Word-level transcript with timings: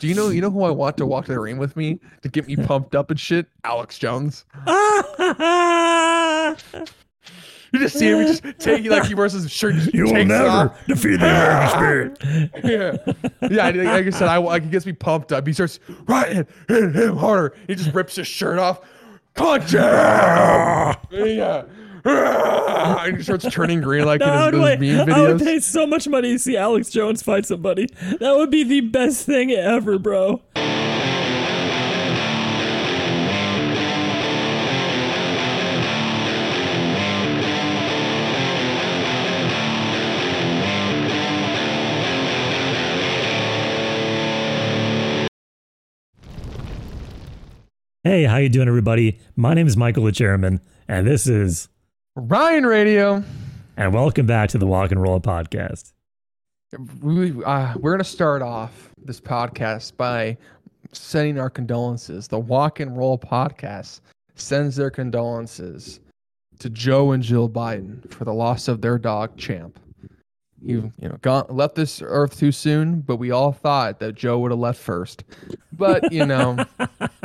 Do 0.00 0.08
you 0.08 0.14
know 0.14 0.30
you 0.30 0.40
know 0.40 0.50
who 0.50 0.62
I 0.64 0.70
want 0.70 0.96
to 0.96 1.06
walk 1.06 1.26
to 1.26 1.32
the 1.32 1.38
ring 1.40 1.58
with 1.58 1.76
me 1.76 2.00
to 2.22 2.28
get 2.28 2.46
me 2.48 2.56
pumped 2.56 2.94
up 2.94 3.10
and 3.10 3.20
shit? 3.20 3.46
Alex 3.64 3.98
Jones. 3.98 4.44
You 7.72 7.78
just 7.78 7.96
see 7.96 8.06
him 8.08 8.18
he 8.18 8.24
just 8.26 8.42
taking 8.58 8.90
like 8.90 9.04
he 9.04 9.14
wears 9.14 9.32
his 9.32 9.48
shirt. 9.48 9.76
You 9.94 10.06
will 10.06 10.24
never 10.24 10.48
off. 10.48 10.86
defeat 10.86 11.18
the 11.20 11.26
American 11.26 12.16
spirit. 12.16 12.18
yeah, 12.64 13.48
yeah. 13.48 13.66
I- 13.66 13.70
Like 14.00 14.06
I 14.06 14.10
said, 14.10 14.26
I 14.26 14.38
like 14.38 14.64
he 14.64 14.70
gets 14.70 14.84
me 14.86 14.92
pumped 14.92 15.30
up. 15.30 15.46
He 15.46 15.52
starts 15.52 15.78
right 16.08 16.32
hit 16.32 16.48
him 16.96 17.16
harder. 17.16 17.54
He 17.68 17.76
just 17.76 17.94
rips 17.94 18.16
his 18.16 18.26
shirt 18.26 18.58
off. 18.58 18.80
Punch 19.34 19.70
him! 19.70 19.78
yeah. 21.12 21.62
And 22.90 23.16
he 23.16 23.22
starts 23.22 23.46
turning 23.50 23.80
green 23.80 24.04
like 24.04 24.20
in 24.20 24.28
I 24.28 24.44
his, 24.44 24.52
those 24.52 24.62
wait, 24.62 24.80
meme 24.80 25.12
I 25.12 25.22
would 25.22 25.40
pay 25.40 25.60
so 25.60 25.86
much 25.86 26.08
money 26.08 26.32
to 26.32 26.38
see 26.38 26.56
Alex 26.56 26.90
Jones 26.90 27.22
fight 27.22 27.46
somebody. 27.46 27.88
That 28.20 28.36
would 28.36 28.50
be 28.50 28.62
the 28.62 28.80
best 28.80 29.26
thing 29.26 29.50
ever, 29.50 29.98
bro. 29.98 30.42
Hey, 48.02 48.24
how 48.24 48.38
you 48.38 48.48
doing, 48.48 48.66
everybody? 48.66 49.18
My 49.36 49.52
name 49.52 49.66
is 49.66 49.76
Michael 49.76 50.04
the 50.04 50.12
Chairman, 50.12 50.60
and 50.88 51.06
this 51.06 51.26
is 51.26 51.68
Ryan 52.16 52.66
Radio. 52.66 53.24
and 53.76 53.94
welcome 53.94 54.26
back 54.26 54.50
to 54.50 54.58
the 54.58 54.66
Walk 54.66 54.90
and 54.90 55.00
Roll 55.00 55.20
podcast. 55.20 55.92
We, 57.00 57.42
uh, 57.44 57.74
we're 57.78 57.92
gonna 57.92 58.04
start 58.04 58.42
off 58.42 58.90
this 59.04 59.20
podcast 59.20 59.96
by 59.96 60.36
sending 60.92 61.38
our 61.38 61.50
condolences. 61.50 62.26
The 62.28 62.38
Walk 62.38 62.80
and 62.80 62.96
Roll 62.96 63.16
podcast 63.16 64.00
sends 64.34 64.76
their 64.76 64.90
condolences 64.90 66.00
to 66.58 66.68
Joe 66.68 67.12
and 67.12 67.22
Jill 67.22 67.48
Biden 67.48 68.10
for 68.12 68.24
the 68.24 68.34
loss 68.34 68.66
of 68.68 68.80
their 68.80 68.98
dog 68.98 69.36
Champ. 69.36 69.78
He, 70.64 70.72
you 70.72 70.92
know, 71.00 71.16
gone, 71.22 71.46
left 71.48 71.74
this 71.74 72.02
earth 72.04 72.38
too 72.38 72.52
soon, 72.52 73.00
but 73.00 73.16
we 73.16 73.30
all 73.30 73.52
thought 73.52 73.98
that 74.00 74.14
Joe 74.14 74.40
would 74.40 74.50
have 74.50 74.60
left 74.60 74.80
first. 74.80 75.24
But 75.72 76.12
you 76.12 76.26
know, 76.26 76.58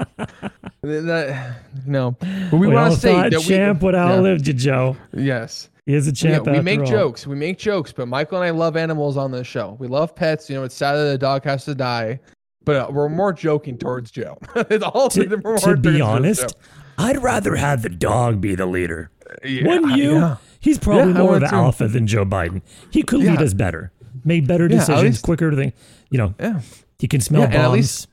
that 0.85 1.57
no. 1.85 2.11
But 2.19 2.53
we, 2.53 2.67
We, 2.67 2.73
want 2.73 2.93
to 2.93 2.99
say 2.99 3.29
that 3.29 3.41
Champ 3.41 3.81
we, 3.81 3.85
would 3.87 3.95
yeah, 3.95 4.21
you, 4.21 4.53
Joe. 4.53 4.97
yes. 5.13 5.69
He 5.85 5.93
is 5.93 6.07
a 6.07 6.11
Yeah, 6.11 6.13
champ. 6.37 6.45
we 6.47 6.51
after 6.53 6.63
make 6.63 6.79
all. 6.79 6.85
jokes. 6.87 7.27
We 7.27 7.35
make 7.35 7.57
jokes, 7.59 7.91
but 7.91 8.07
Michael 8.07 8.37
and 8.41 8.45
I 8.45 8.49
love 8.49 8.75
animals 8.75 9.17
on 9.17 9.31
this 9.31 9.45
show. 9.45 9.75
We 9.79 9.87
love 9.87 10.15
pets. 10.15 10.49
You 10.49 10.55
know, 10.55 10.63
it's 10.63 10.73
sad 10.75 10.95
that 10.95 11.03
the 11.11 11.17
dog 11.17 11.43
has 11.43 11.65
to 11.65 11.75
die, 11.75 12.19
but 12.63 12.75
uh, 12.75 12.87
we're 12.91 13.09
more 13.09 13.31
joking 13.33 13.77
towards 13.77 14.09
Joe. 14.09 14.37
it's 14.55 14.83
all 14.83 15.09
To, 15.09 15.25
to 15.59 15.77
be 15.77 16.01
honest, 16.01 16.55
I'd 16.97 17.21
rather 17.21 17.55
have 17.55 17.83
the 17.83 17.89
dog 17.89 18.41
be 18.41 18.55
the 18.55 18.65
leader. 18.65 19.11
Yeah, 19.43 19.67
Wouldn't 19.67 19.97
you? 19.97 20.13
yeah. 20.15 20.37
He's 20.59 20.79
probably 20.79 21.13
Yeah, 21.13 21.19
more 21.19 21.35
of 21.37 21.43
an 21.43 21.53
alpha 21.53 21.87
than 21.87 22.07
Joe 22.07 22.25
Biden. 22.25 22.61
He 22.89 23.03
could 23.03 23.19
lead 23.19 23.39
us 23.41 23.53
better, 23.53 23.91
make 24.23 24.47
better 24.47 24.63
Yeah, 24.63 24.79
decisions, 24.79 25.03
least- 25.03 25.23
quicker. 25.23 25.53
Thing, 25.53 25.73
you 26.09 26.17
know, 26.17 26.33
Yeah, 26.39 26.61
he 26.97 27.07
can 27.07 27.21
smell 27.21 27.41
Yeah, 27.41 27.47
bombs. 27.47 27.57
at 27.65 27.71
least- 27.71 28.07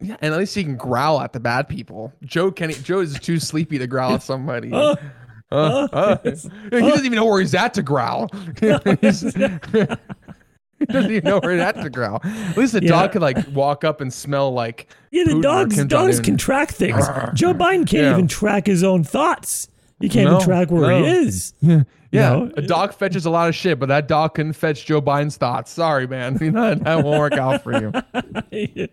yeah, 0.00 0.16
and 0.20 0.32
at 0.34 0.38
least 0.38 0.54
he 0.54 0.62
can 0.64 0.76
growl 0.76 1.20
at 1.20 1.32
the 1.32 1.40
bad 1.40 1.68
people. 1.68 2.12
Joe 2.22 2.50
can 2.50 2.70
Joe 2.72 3.00
is 3.00 3.18
too 3.18 3.38
sleepy 3.38 3.78
to 3.78 3.86
growl 3.86 4.14
at 4.14 4.22
somebody. 4.22 4.70
Uh, 5.52 5.52
Uh, 5.52 5.88
uh. 5.92 6.16
he 6.24 6.30
doesn't 6.80 7.06
even 7.06 7.14
know 7.14 7.24
where 7.24 7.40
he's 7.40 7.54
at 7.54 7.72
to 7.74 7.82
growl. 7.82 8.28
He 10.78 10.84
doesn't 10.84 11.10
even 11.10 11.24
know 11.24 11.38
where 11.40 11.52
he's 11.52 11.62
at 11.62 11.76
to 11.76 11.88
growl. 11.88 12.20
At 12.22 12.56
least 12.56 12.74
the 12.74 12.82
Yeah. 12.82 12.90
dog 12.90 13.12
could 13.12 13.22
like 13.22 13.38
walk 13.54 13.82
up 13.84 14.00
and 14.02 14.12
smell 14.12 14.52
like. 14.52 14.92
yeah, 15.10 15.24
the 15.24 15.40
dogs 15.40 15.82
dogs 15.86 16.20
can 16.20 16.36
track 16.36 16.70
things. 16.70 17.06
Joe 17.34 17.54
Biden 17.54 17.86
can't 17.86 17.92
Yeah. 18.04 18.10
even 18.12 18.28
track 18.28 18.66
his 18.66 18.82
own 18.84 19.02
thoughts. 19.02 19.68
He 20.00 20.08
can't 20.08 20.28
No, 20.28 20.36
even 20.36 20.46
track 20.46 20.70
where 20.70 20.90
no. 20.90 21.04
he 21.04 21.10
is. 21.10 21.54
Yeah, 22.12 22.30
know? 22.30 22.52
a 22.56 22.62
dog 22.62 22.94
fetches 22.94 23.26
a 23.26 23.30
lot 23.30 23.48
of 23.48 23.54
shit, 23.54 23.80
but 23.80 23.86
that 23.86 24.06
dog 24.06 24.34
couldn't 24.34 24.52
fetch 24.52 24.86
Joe 24.86 25.02
Biden's 25.02 25.36
thoughts. 25.36 25.72
Sorry, 25.72 26.06
man. 26.06 26.38
You 26.40 26.52
know, 26.52 26.74
that 26.74 27.04
won't 27.04 27.18
work 27.18 27.32
out 27.34 27.62
for 27.64 27.72
you. 27.78 28.86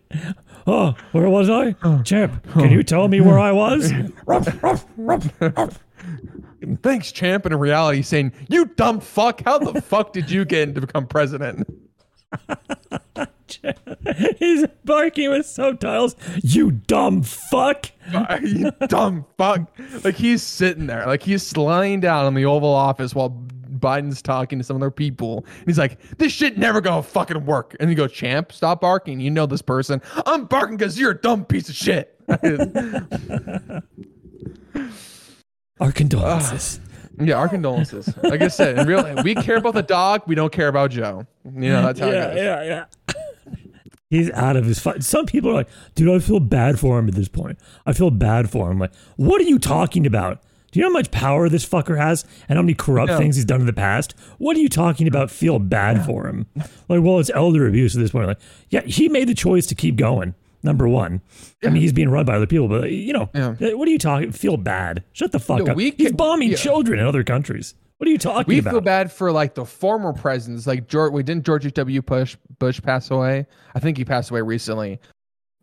oh, 0.68 0.96
where 1.12 1.30
was 1.30 1.50
I? 1.50 1.76
Oh. 1.84 2.02
Champ, 2.02 2.44
can 2.52 2.72
you 2.72 2.84
tell 2.84 3.08
me 3.08 3.22
where 3.22 3.38
I 3.40 3.52
was? 3.52 3.94
Thanks, 6.82 7.12
champ. 7.12 7.46
In 7.46 7.56
reality, 7.56 8.02
saying, 8.02 8.34
"You 8.50 8.66
dumb 8.66 9.00
fuck! 9.00 9.42
How 9.46 9.60
the 9.60 9.80
fuck 9.82 10.12
did 10.12 10.32
you 10.32 10.44
get 10.44 10.74
to 10.76 10.82
become 10.82 11.06
president?" 11.06 11.68
He's 14.38 14.66
barking 14.86 15.30
with 15.30 15.46
subtitles. 15.46 16.16
You 16.44 16.72
dumb 16.72 17.24
fuck. 17.24 17.92
you 18.44 18.72
dumb 18.88 19.26
fuck! 19.38 19.72
Like 20.04 20.16
he's 20.16 20.44
sitting 20.44 20.88
there, 20.88 21.06
like 21.06 21.24
he's 21.24 21.56
lying 21.56 22.02
down 22.02 22.26
in 22.28 22.34
the 22.34 22.46
Oval 22.46 22.74
Office 22.74 23.16
while 23.16 23.30
Biden's 23.80 24.22
talking 24.22 24.60
to 24.60 24.64
some 24.64 24.76
other 24.76 24.92
people. 24.92 25.46
And 25.60 25.68
he's 25.68 25.78
like, 25.78 26.18
"This 26.18 26.34
shit 26.34 26.58
never 26.58 26.82
gonna 26.82 27.04
fucking 27.04 27.46
work." 27.46 27.76
And 27.80 27.90
you 27.90 27.96
go, 27.96 28.08
"Champ, 28.08 28.52
stop 28.52 28.82
barking. 28.82 29.20
You 29.20 29.32
know 29.32 29.46
this 29.46 29.62
person. 29.62 30.02
I'm 30.26 30.46
barking 30.46 30.78
because 30.78 31.00
you're 31.00 31.12
a 31.12 31.18
dumb 31.18 31.46
piece 31.46 31.70
of 31.70 31.76
shit." 31.76 32.20
Our 35.80 35.92
condolences. 35.92 36.80
Ah. 36.82 36.90
Yeah, 37.20 37.36
our 37.36 37.48
condolences. 37.48 38.12
Like 38.24 38.42
I 38.42 38.48
said, 38.48 38.80
in 38.80 38.88
real, 38.88 39.22
we 39.24 39.36
care 39.36 39.58
about 39.58 39.76
the 39.76 39.84
dog. 39.84 40.24
We 40.26 40.34
don't 40.34 40.52
care 40.52 40.68
about 40.68 40.92
Joe. 40.92 41.28
You 41.46 41.70
know 41.70 41.84
that's 41.84 42.00
how 42.00 42.08
yeah, 42.08 42.26
it 42.26 42.36
goes. 42.36 42.44
yeah, 42.44 42.64
yeah. 42.64 42.86
He's 44.14 44.30
out 44.32 44.56
of 44.56 44.66
his 44.66 44.80
fight. 44.80 45.04
Some 45.04 45.26
people 45.26 45.50
are 45.52 45.54
like, 45.56 45.70
dude, 45.96 46.10
I 46.10 46.20
feel 46.20 46.40
bad 46.40 46.80
for 46.80 47.00
him 47.00 47.08
at 47.08 47.16
this 47.16 47.28
point. 47.28 47.58
I 47.86 47.94
feel 47.94 48.12
bad 48.12 48.50
for 48.50 48.70
him. 48.72 48.80
Like, 48.80 48.94
what 49.16 49.42
are 49.42 49.46
you 49.46 49.58
talking 49.60 50.06
about? 50.06 50.42
Do 50.72 50.80
you 50.80 50.86
know 50.86 50.90
how 50.90 50.94
much 50.94 51.12
power 51.12 51.50
this 51.50 51.68
fucker 51.68 51.98
has 52.00 52.26
and 52.50 52.58
how 52.58 52.64
many 52.64 52.74
corrupt 52.74 53.12
Yeah. 53.12 53.18
things 53.18 53.36
he's 53.36 53.46
done 53.46 53.60
in 53.60 53.68
the 53.68 53.74
past? 53.74 54.16
What 54.40 54.58
are 54.58 54.60
you 54.60 54.70
talking 54.70 55.08
about? 55.08 55.30
Feel 55.30 55.60
bad 55.60 56.04
for 56.06 56.28
him? 56.28 56.48
Like, 56.90 57.02
well, 57.02 57.20
it's 57.20 57.30
elder 57.34 57.68
abuse 57.68 57.96
at 57.96 58.02
this 58.02 58.12
point. 58.12 58.28
Like, 58.28 58.40
yeah, 58.70 58.82
he 58.82 59.08
made 59.10 59.28
the 59.28 59.36
choice 59.36 59.66
to 59.68 59.76
keep 59.76 59.96
going. 59.98 60.34
Number 60.66 60.88
one, 60.88 61.22
I 61.64 61.70
mean, 61.70 61.82
he's 61.82 61.92
being 61.92 62.10
run 62.10 62.26
by 62.26 62.36
other 62.38 62.48
people, 62.48 62.70
but 62.70 62.90
you 62.92 63.12
know, 63.14 63.30
Yeah. 63.36 63.50
Uh, 63.62 63.78
what 63.78 63.88
are 63.88 63.92
you 63.92 63.98
talking? 64.00 64.32
Feel 64.32 64.56
bad? 64.58 65.04
Shut 65.12 65.32
the 65.34 65.40
fuck 65.40 65.60
No, 65.66 65.72
up. 65.72 65.76
we 65.78 65.92
he's 65.92 66.14
bombing 66.14 66.52
yeah. 66.52 66.56
children 66.56 67.00
in 67.00 67.06
other 67.06 67.24
countries. 67.24 67.76
What 67.98 68.08
are 68.08 68.12
you 68.12 68.18
talking 68.18 68.46
We 68.48 68.60
about? 68.60 68.72
We 68.72 68.76
feel 68.76 68.82
bad 68.82 69.12
for 69.12 69.32
like 69.32 69.54
the 69.56 69.66
former 69.66 70.14
presidents, 70.14 70.68
like 70.68 70.88
George. 70.88 71.14
We 71.14 71.24
didn't 71.24 71.46
George 71.46 71.72
W. 71.72 72.02
Bush 72.02 72.36
Bush 72.60 72.82
pass 72.82 73.10
away. 73.12 73.46
I 73.76 73.80
think 73.80 73.98
he 73.98 74.04
passed 74.06 74.30
away 74.32 74.42
recently. 74.42 75.00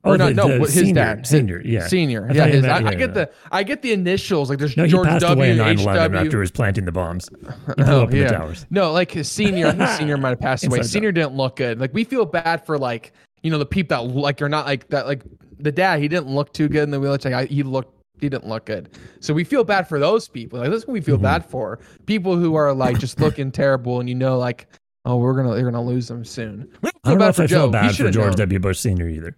Oh, 0.03 0.13
Or 0.13 0.17
not, 0.17 0.29
the- 0.29 0.35
no, 0.35 0.49
the 0.49 0.59
his 0.61 0.73
senior- 0.73 0.95
dad, 0.95 1.27
senior, 1.27 1.61
yeah. 1.63 1.87
senior. 1.87 2.27
I 2.31 2.33
yeah, 2.33 2.47
his, 2.47 2.63
meant- 2.63 2.87
I, 2.87 2.89
I 2.89 2.95
get 2.95 3.01
yeah. 3.11 3.15
the 3.15 3.31
I 3.53 3.63
get 3.63 3.83
the 3.83 3.93
initials. 3.93 4.49
Like 4.49 4.59
there's 4.59 4.75
No, 4.75 4.85
he 4.85 4.91
George 4.91 5.09
passed 5.09 5.21
W. 5.27 5.37
away 5.39 5.51
in 5.53 5.61
H 5.61 5.81
9/11 5.81 5.95
W. 5.95 6.19
after 6.19 6.31
he 6.31 6.41
was 6.41 6.51
planting 6.51 6.87
the 6.87 6.93
bombs. 6.93 7.29
He 7.29 7.37
blew 7.75 7.85
Oh, 7.85 8.03
up 8.05 8.13
yeah. 8.15 8.29
the 8.29 8.31
towers. 8.35 8.65
No, 8.71 8.93
like 8.93 9.11
his 9.11 9.31
senior, 9.31 9.73
think 9.73 9.89
senior 9.99 10.17
might 10.17 10.31
have 10.31 10.41
passed 10.41 10.65
away. 10.67 10.79
Inside 10.79 10.91
Senior 10.91 11.13
didn't 11.13 11.35
look 11.37 11.57
good. 11.57 11.79
Like 11.79 11.93
we 11.93 12.05
feel 12.05 12.25
bad 12.25 12.65
for 12.65 12.79
like 12.79 13.13
you 13.43 13.51
know 13.51 13.59
the 13.59 13.67
people 13.67 14.09
that 14.09 14.15
like 14.15 14.41
are 14.41 14.49
not 14.49 14.65
like 14.65 14.89
that. 14.89 15.07
Like 15.07 15.23
the 15.59 15.73
dad, 15.73 16.01
he 16.01 16.09
didn't 16.09 16.29
look 16.29 16.55
too 16.55 16.69
good 16.69 16.85
in 16.85 16.91
the 16.91 16.99
wheelchair. 17.01 17.33
Like, 17.33 17.51
he 17.51 17.63
looked, 17.63 17.93
he 17.95 18.00
didn't 18.29 18.47
look 18.49 18.67
good. 18.67 18.91
So 19.21 19.33
we 19.33 19.45
feel 19.45 19.65
bad 19.65 19.89
for 19.89 19.99
those 19.99 20.29
people. 20.29 20.59
Like 20.61 20.71
that's 20.71 20.87
what 20.87 20.93
we 20.93 21.01
feel 21.01 21.17
Mm-hmm. 21.17 21.23
bad 21.25 21.45
for. 21.47 21.79
People 22.07 22.37
who 22.37 22.55
are 22.55 22.73
like 22.75 22.99
just 22.99 23.21
looking 23.21 23.51
terrible, 23.53 24.01
and 24.01 24.09
you 24.09 24.15
know, 24.15 24.39
like 24.39 24.67
oh, 25.05 25.17
we're 25.17 25.35
gonna 25.35 25.55
they're 25.55 25.65
gonna 25.65 25.83
lose 25.83 26.09
them 26.09 26.25
soon. 26.25 26.69
We 26.83 26.91
I 27.05 27.11
don't 27.11 27.19
know 27.19 27.29
if 27.29 27.41
I 27.41 27.47
Joe. 27.47 27.63
feel 27.63 27.71
bad 27.71 27.97
for 27.97 28.11
George 28.11 28.31
known. 28.33 28.37
W. 28.39 28.59
Bush 28.59 28.79
Senior 28.79 29.09
either. 29.09 29.37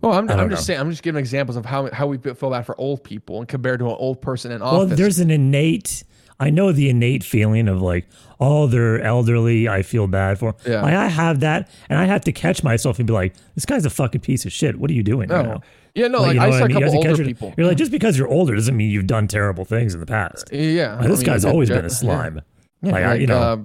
Well, 0.00 0.12
I'm, 0.12 0.28
I 0.30 0.34
I'm 0.34 0.50
just 0.50 0.66
saying. 0.66 0.78
I'm 0.78 0.90
just 0.90 1.02
giving 1.02 1.18
examples 1.18 1.56
of 1.56 1.64
how 1.64 1.90
how 1.92 2.06
we 2.06 2.18
feel 2.18 2.50
bad 2.50 2.66
for 2.66 2.78
old 2.78 3.02
people 3.04 3.38
and 3.38 3.48
compared 3.48 3.78
to 3.78 3.86
an 3.86 3.96
old 3.98 4.20
person 4.20 4.52
in 4.52 4.60
office. 4.60 4.88
Well, 4.88 4.96
there's 4.96 5.18
an 5.18 5.30
innate. 5.30 6.04
I 6.40 6.50
know 6.50 6.72
the 6.72 6.90
innate 6.90 7.22
feeling 7.22 7.68
of 7.68 7.80
like, 7.80 8.06
oh, 8.40 8.66
they're 8.66 9.00
elderly. 9.00 9.68
I 9.68 9.82
feel 9.82 10.06
bad 10.08 10.38
for. 10.38 10.54
Yeah. 10.66 10.82
Like 10.82 10.92
I 10.94 11.06
have 11.06 11.40
that, 11.40 11.70
and 11.88 11.98
I 11.98 12.04
have 12.04 12.22
to 12.24 12.32
catch 12.32 12.62
myself 12.62 12.98
and 12.98 13.06
be 13.06 13.12
like, 13.14 13.34
this 13.54 13.64
guy's 13.64 13.86
a 13.86 13.90
fucking 13.90 14.20
piece 14.20 14.44
of 14.44 14.52
shit. 14.52 14.76
What 14.78 14.90
are 14.90 14.94
you 14.94 15.04
doing? 15.04 15.30
right 15.30 15.44
no. 15.44 15.52
now? 15.54 15.60
Yeah, 15.94 16.08
no, 16.08 16.22
Like, 16.22 16.26
like, 16.28 16.34
you 16.36 16.40
I 16.40 16.46
know 16.46 16.50
saw 16.52 16.60
what 16.62 16.70
a 16.70 16.74
mean? 16.74 16.82
You 16.82 16.86
couple 16.92 17.10
older 17.10 17.24
people. 17.24 17.54
You're 17.56 17.66
like, 17.68 17.76
just 17.76 17.92
because 17.92 18.18
you're 18.18 18.28
older 18.28 18.54
doesn't 18.54 18.76
mean 18.76 18.90
you've 18.90 19.06
done 19.06 19.28
terrible 19.28 19.64
things 19.64 19.94
in 19.94 20.00
the 20.00 20.06
past. 20.06 20.48
Yeah, 20.52 20.96
Like, 20.96 21.08
this 21.08 21.18
I 21.20 21.22
mean, 21.22 21.26
guy's 21.26 21.44
always 21.44 21.68
Jer- 21.68 21.76
been 21.76 21.84
a 21.84 21.90
slime. 21.90 22.40
Yeah, 22.82 22.92
like, 22.92 23.04
I, 23.04 23.14
you 23.14 23.26
know, 23.28 23.38
uh, 23.38 23.56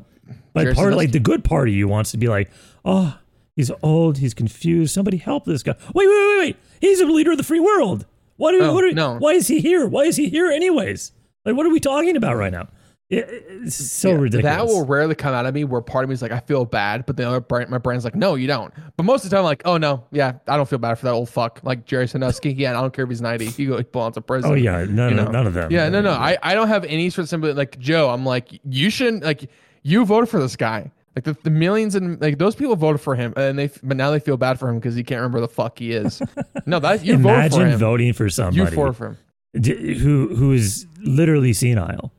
But 0.53 0.61
Jared 0.63 0.75
part 0.77 0.93
of 0.93 0.97
like 0.97 1.11
the 1.11 1.19
good 1.19 1.43
part 1.43 1.67
of 1.67 1.73
you 1.73 1.87
wants 1.87 2.11
to 2.11 2.17
be 2.17 2.27
like, 2.27 2.51
oh, 2.85 3.17
he's 3.55 3.71
old, 3.81 4.19
he's 4.19 4.33
confused. 4.33 4.93
Somebody 4.93 5.17
help 5.17 5.45
this 5.45 5.63
guy. 5.63 5.73
Wait, 5.93 6.07
wait, 6.07 6.27
wait, 6.27 6.37
wait. 6.39 6.57
He's 6.79 7.01
a 7.01 7.05
leader 7.05 7.31
of 7.31 7.37
the 7.37 7.43
free 7.43 7.59
world. 7.59 8.05
What? 8.37 8.53
Are, 8.55 8.61
Oh, 8.61 8.73
what 8.73 8.83
are, 8.83 8.91
no. 8.91 9.17
Why 9.17 9.31
is 9.31 9.47
he 9.47 9.59
here? 9.59 9.85
Why 9.87 10.03
is 10.03 10.15
he 10.15 10.29
here 10.29 10.49
anyways? 10.51 11.11
Like, 11.45 11.55
what 11.55 11.65
are 11.65 11.69
we 11.71 11.79
talking 11.79 12.15
about 12.15 12.35
right 12.37 12.51
now? 12.51 12.69
It- 13.09 13.45
it's 13.63 13.75
so 13.75 14.09
Yeah, 14.09 14.15
ridiculous. 14.17 14.43
That 14.55 14.65
will 14.67 14.85
rarely 14.85 15.15
come 15.15 15.33
out 15.33 15.45
of 15.47 15.53
me 15.55 15.63
where 15.63 15.81
part 15.81 16.03
of 16.03 16.09
me 16.09 16.13
is 16.13 16.21
like, 16.21 16.31
I 16.31 16.39
feel 16.41 16.63
bad, 16.65 17.05
but 17.07 17.17
the 17.17 17.27
other 17.27 17.39
brain, 17.39 17.67
my 17.69 17.79
brain's 17.79 18.03
like, 18.03 18.13
no, 18.15 18.35
you 18.35 18.45
don't. 18.47 18.71
But 18.97 19.03
most 19.03 19.23
of 19.23 19.29
the 19.31 19.35
time, 19.35 19.39
I'm 19.43 19.45
like, 19.45 19.63
oh 19.65 19.77
no, 19.77 20.03
yeah, 20.11 20.33
I 20.47 20.55
don't 20.57 20.69
feel 20.69 20.77
bad 20.79 20.95
for 20.99 21.05
that 21.07 21.13
old 21.13 21.27
fuck. 21.29 21.59
Like 21.63 21.85
Jerry 21.85 22.07
Sandusky, 22.07 22.53
yeah, 22.53 22.69
I 22.77 22.81
don't 22.81 22.93
care 22.93 23.03
if 23.05 23.09
he's 23.09 23.21
90. 23.21 23.45
He 23.47 23.65
go 23.65 23.81
belongs 23.81 24.13
to 24.15 24.21
prison. 24.21 24.51
oh 24.51 24.53
yeah, 24.53 24.85
none, 24.87 25.09
you 25.09 25.15
know? 25.15 25.29
none 25.31 25.47
of 25.47 25.53
them. 25.55 25.71
Yeah, 25.71 25.89
no, 25.89 26.01
no. 26.01 26.11
I, 26.11 26.37
I 26.43 26.53
don't 26.53 26.67
have 26.67 26.85
any 26.85 27.09
sort 27.09 27.23
of 27.23 27.29
sympathy. 27.29 27.53
Like 27.53 27.79
Joe, 27.79 28.09
I'm 28.09 28.25
like, 28.25 28.59
you 28.63 28.89
shouldn't 28.91 29.23
like 29.23 29.49
you 29.81 30.05
voted 30.05 30.29
for 30.29 30.39
this 30.39 30.55
guy. 30.55 30.91
Like 31.15 31.25
the, 31.25 31.35
the 31.43 31.49
millions 31.49 31.95
and 31.95 32.21
like 32.21 32.37
those 32.37 32.55
people 32.55 32.75
voted 32.75 33.01
for 33.01 33.15
him, 33.15 33.33
and 33.35 33.57
they 33.57 33.71
but 33.81 33.97
now 33.97 34.11
they 34.11 34.19
feel 34.19 34.37
bad 34.37 34.59
for 34.59 34.69
him 34.69 34.75
because 34.77 34.93
he 34.95 35.03
can't 35.03 35.17
remember 35.19 35.41
the 35.41 35.47
fuck 35.47 35.79
he 35.79 35.91
is. 35.93 36.21
no, 36.67 36.79
that 36.79 37.03
you 37.03 37.17
voted 37.17 37.23
for 37.51 37.57
Imagine 37.61 37.67
him. 37.71 37.79
voting 37.79 38.13
for 38.13 38.25
you 38.25 38.29
somebody 38.29 38.75
voted 38.75 38.95
for 38.95 39.07
him. 39.07 39.17
d- 39.59 39.97
who 39.97 40.35
who 40.35 40.51
is 40.53 40.85
literally 41.01 41.51
senile. 41.53 42.13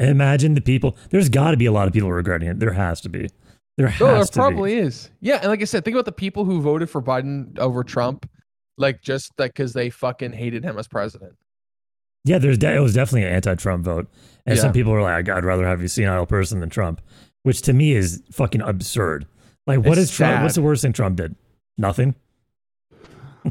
Imagine 0.00 0.54
the 0.54 0.60
people. 0.60 0.96
There's 1.10 1.28
got 1.28 1.52
to 1.52 1.56
be 1.56 1.66
a 1.66 1.72
lot 1.72 1.86
of 1.86 1.92
people 1.92 2.10
regretting 2.10 2.48
it. 2.48 2.58
There 2.58 2.72
has 2.72 3.00
to 3.02 3.08
be. 3.08 3.28
There 3.76 3.86
has 3.88 4.00
No, 4.00 4.14
there 4.14 4.24
to 4.24 4.32
probably 4.32 4.74
is. 4.74 5.10
Yeah, 5.20 5.36
and 5.36 5.46
like 5.48 5.60
I 5.62 5.64
said, 5.64 5.84
think 5.84 5.94
about 5.94 6.04
the 6.06 6.12
people 6.12 6.44
who 6.44 6.60
voted 6.60 6.90
for 6.90 7.00
Biden 7.00 7.58
over 7.58 7.84
Trump, 7.84 8.28
like 8.78 9.00
just 9.02 9.32
like 9.38 9.52
because 9.54 9.72
they 9.72 9.90
fucking 9.90 10.32
hated 10.32 10.64
him 10.64 10.78
as 10.78 10.88
president. 10.88 11.34
Yeah, 12.24 12.38
there's 12.38 12.58
de- 12.58 12.74
it 12.76 12.80
was 12.80 12.94
definitely 12.94 13.24
an 13.28 13.34
anti-Trump 13.34 13.84
vote, 13.84 14.08
and 14.46 14.56
Yeah. 14.56 14.62
some 14.62 14.72
people 14.72 14.92
were 14.92 15.00
like, 15.02 15.28
"I'd 15.28 15.44
rather 15.44 15.66
have 15.66 15.80
a 15.82 15.88
senile 15.88 16.26
person 16.26 16.60
than 16.60 16.68
Trump," 16.68 17.00
which 17.44 17.62
to 17.62 17.72
me 17.72 17.92
is 17.92 18.22
fucking 18.32 18.60
absurd. 18.60 19.26
Like, 19.66 19.78
what 19.80 19.96
It's 19.98 20.10
is 20.10 20.16
Trump? 20.16 20.36
sad. 20.36 20.42
What's 20.42 20.54
the 20.56 20.62
worst 20.62 20.82
thing 20.82 20.92
Trump 20.92 21.16
did? 21.16 21.34
Nothing. 21.78 22.14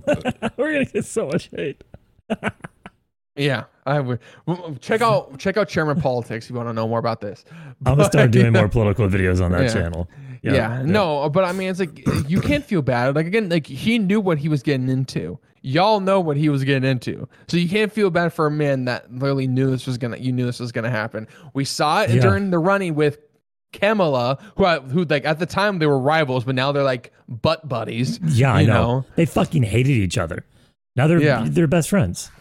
Uh, 0.07 0.15
we're 0.57 0.73
gonna 0.73 0.85
get 0.85 1.05
so 1.05 1.27
much 1.27 1.49
hate. 1.55 1.83
Yeah, 3.39 3.63
I 3.85 3.99
would 4.01 4.19
check 4.81 5.01
out 5.01 5.39
check 5.39 5.57
out 5.57 5.69
Chairman 5.69 6.01
Politics 6.01 6.45
if 6.45 6.51
you 6.51 6.57
want 6.57 6.69
to 6.69 6.73
know 6.73 6.87
more 6.87 6.99
about 6.99 7.21
this. 7.21 7.45
I'm 7.85 7.95
gonna 7.95 8.05
start 8.05 8.31
doing 8.31 8.45
yeah. 8.53 8.61
more 8.61 8.67
political 8.77 9.07
videos 9.07 9.43
on 9.43 9.51
that 9.53 9.63
Yeah. 9.63 9.73
channel. 9.73 10.09
Yeah, 10.41 10.83
no, 10.85 11.29
but 11.29 11.43
I 11.43 11.51
mean, 11.51 11.69
it's 11.69 11.79
like 11.79 12.05
you 12.29 12.39
can't 12.39 12.63
feel 12.63 12.81
bad. 12.81 13.15
Like 13.15 13.25
again, 13.25 13.49
like 13.49 13.65
he 13.67 13.99
knew 13.99 14.21
what 14.21 14.37
he 14.37 14.47
was 14.49 14.61
getting 14.63 14.87
into. 14.89 15.37
Y'all 15.61 15.99
know 15.99 16.21
what 16.21 16.37
he 16.37 16.47
was 16.47 16.63
getting 16.63 16.89
into, 16.89 17.27
so 17.49 17.57
you 17.57 17.67
can't 17.67 17.91
feel 17.91 18.09
bad 18.09 18.31
for 18.31 18.45
a 18.47 18.51
man 18.51 18.85
that 18.85 19.11
literally 19.13 19.47
knew 19.47 19.69
this 19.69 19.85
was 19.85 19.97
gonna. 19.97 20.17
You 20.17 20.31
knew 20.31 20.45
this 20.45 20.59
was 20.61 20.71
gonna 20.71 20.89
happen. 20.89 21.27
We 21.53 21.65
saw 21.65 22.03
it 22.03 22.11
Yeah. 22.11 22.21
during 22.21 22.49
the 22.51 22.59
running 22.59 22.95
with 22.95 23.19
Kamala, 23.73 24.37
who 24.55 24.65
I- 24.65 24.79
who 24.79 25.03
like 25.05 25.25
at 25.25 25.39
the 25.39 25.45
time 25.45 25.79
they 25.79 25.85
were 25.85 25.99
rivals, 25.99 26.43
but 26.45 26.55
now 26.55 26.71
they're 26.71 26.83
like 26.83 27.11
butt 27.27 27.67
buddies. 27.67 28.19
Yeah, 28.25 28.53
I 28.53 28.61
you 28.61 28.67
know. 28.67 29.05
They 29.15 29.25
fucking 29.25 29.63
hated 29.63 29.91
each 29.91 30.17
other. 30.17 30.45
Now 30.95 31.07
they're 31.07 31.21
Yeah. 31.21 31.45
they're 31.47 31.67
best 31.67 31.89
friends. 31.89 32.31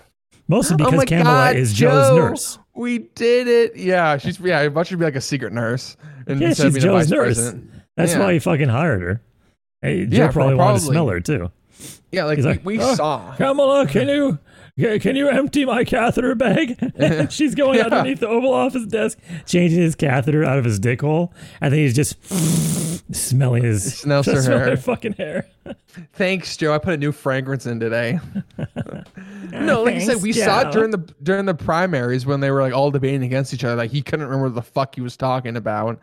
Mostly 0.48 0.74
Oh 0.74 0.76
because 0.78 0.94
my 0.94 1.04
Kamala 1.04 1.24
God, 1.52 1.56
is 1.56 1.72
Joe, 1.74 1.90
Joe's 1.90 2.16
nurse. 2.18 2.58
We 2.74 2.98
did 3.14 3.48
it. 3.48 3.76
Yeah, 3.76 4.16
she's 4.18 4.40
yeah. 4.40 4.60
I 4.60 4.68
you 4.90 4.96
to 4.96 4.98
be 4.98 5.04
like 5.04 5.16
a 5.16 5.20
secret 5.20 5.52
nurse. 5.52 5.96
And 6.26 6.40
Yeah, 6.40 6.54
she's 6.54 6.76
Joe's 6.78 7.10
nurse. 7.10 7.36
president. 7.36 7.70
That's 7.96 8.12
Yeah. 8.12 8.20
why 8.20 8.32
he 8.34 8.38
fucking 8.38 8.68
hired 8.68 9.02
her. 9.02 9.20
Hey, 9.82 10.06
Joe 10.06 10.16
Yeah, 10.16 10.30
probably 10.32 10.54
wanted 10.54 10.80
to 10.80 10.84
smell 10.86 11.08
her 11.08 11.20
too. 11.20 11.50
Yeah, 12.10 12.24
like 12.24 12.38
we, 12.38 12.44
like, 12.44 12.64
we 12.64 12.80
"Oh, 12.80 12.94
saw. 12.94 13.34
Kamala, 13.36 13.86
can 13.86 14.08
you 14.08 14.38
can 14.78 15.16
you 15.16 15.28
empty 15.28 15.64
my 15.64 15.82
catheter 15.84 16.34
bag? 16.34 16.76
She's 17.30 17.54
going 17.54 17.78
Yeah. 17.78 17.86
underneath 17.86 18.20
the 18.20 18.28
Oval 18.28 18.52
Office 18.52 18.86
desk, 18.86 19.18
changing 19.46 19.80
his 19.80 19.94
catheter 19.94 20.44
out 20.44 20.58
of 20.58 20.64
his 20.64 20.78
dick 20.78 21.00
hole, 21.00 21.32
and 21.60 21.72
then 21.72 21.80
he's 21.80 21.94
just 21.94 22.16
smelling 23.14 23.64
his 23.64 23.94
Smells 23.98 24.26
her 24.26 24.40
smelling 24.42 24.66
hair. 24.68 24.76
fucking 24.76 25.12
hair. 25.14 25.46
Thanks, 26.12 26.56
Joe. 26.56 26.72
I 26.74 26.78
put 26.78 26.94
a 26.94 26.96
new 26.96 27.12
fragrance 27.12 27.66
in 27.66 27.80
today. 27.80 28.20
no, 29.52 29.82
like 29.82 29.96
I 29.96 29.98
said, 29.98 30.06
Thanks, 30.08 30.22
we 30.22 30.32
saw 30.32 30.60
it 30.68 30.72
during 30.72 30.90
the 30.90 30.98
during 31.22 31.46
the 31.46 31.54
primaries 31.54 32.24
when 32.26 32.40
they 32.40 32.50
were 32.50 32.62
like 32.62 32.72
all 32.72 32.90
debating 32.90 33.22
against 33.24 33.52
each 33.52 33.64
other. 33.64 33.76
Like 33.76 33.90
he 33.90 34.02
couldn't 34.02 34.26
remember 34.26 34.46
what 34.46 34.54
the 34.54 34.62
fuck 34.62 34.94
he 34.94 35.00
was 35.00 35.16
talking 35.16 35.56
about. 35.56 35.98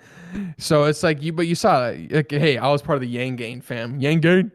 So 0.58 0.84
it's 0.84 1.02
like 1.04 1.22
you, 1.22 1.32
but 1.34 1.48
you 1.48 1.56
saw 1.56 1.90
it. 1.90 2.12
Like, 2.12 2.32
hey, 2.32 2.58
I 2.58 2.68
was 2.72 2.82
part 2.82 2.96
of 2.98 3.02
the 3.02 3.08
Yang 3.08 3.36
Gang 3.38 3.62
fam. 3.62 4.00
Yang 4.00 4.20
Gang. 4.20 4.52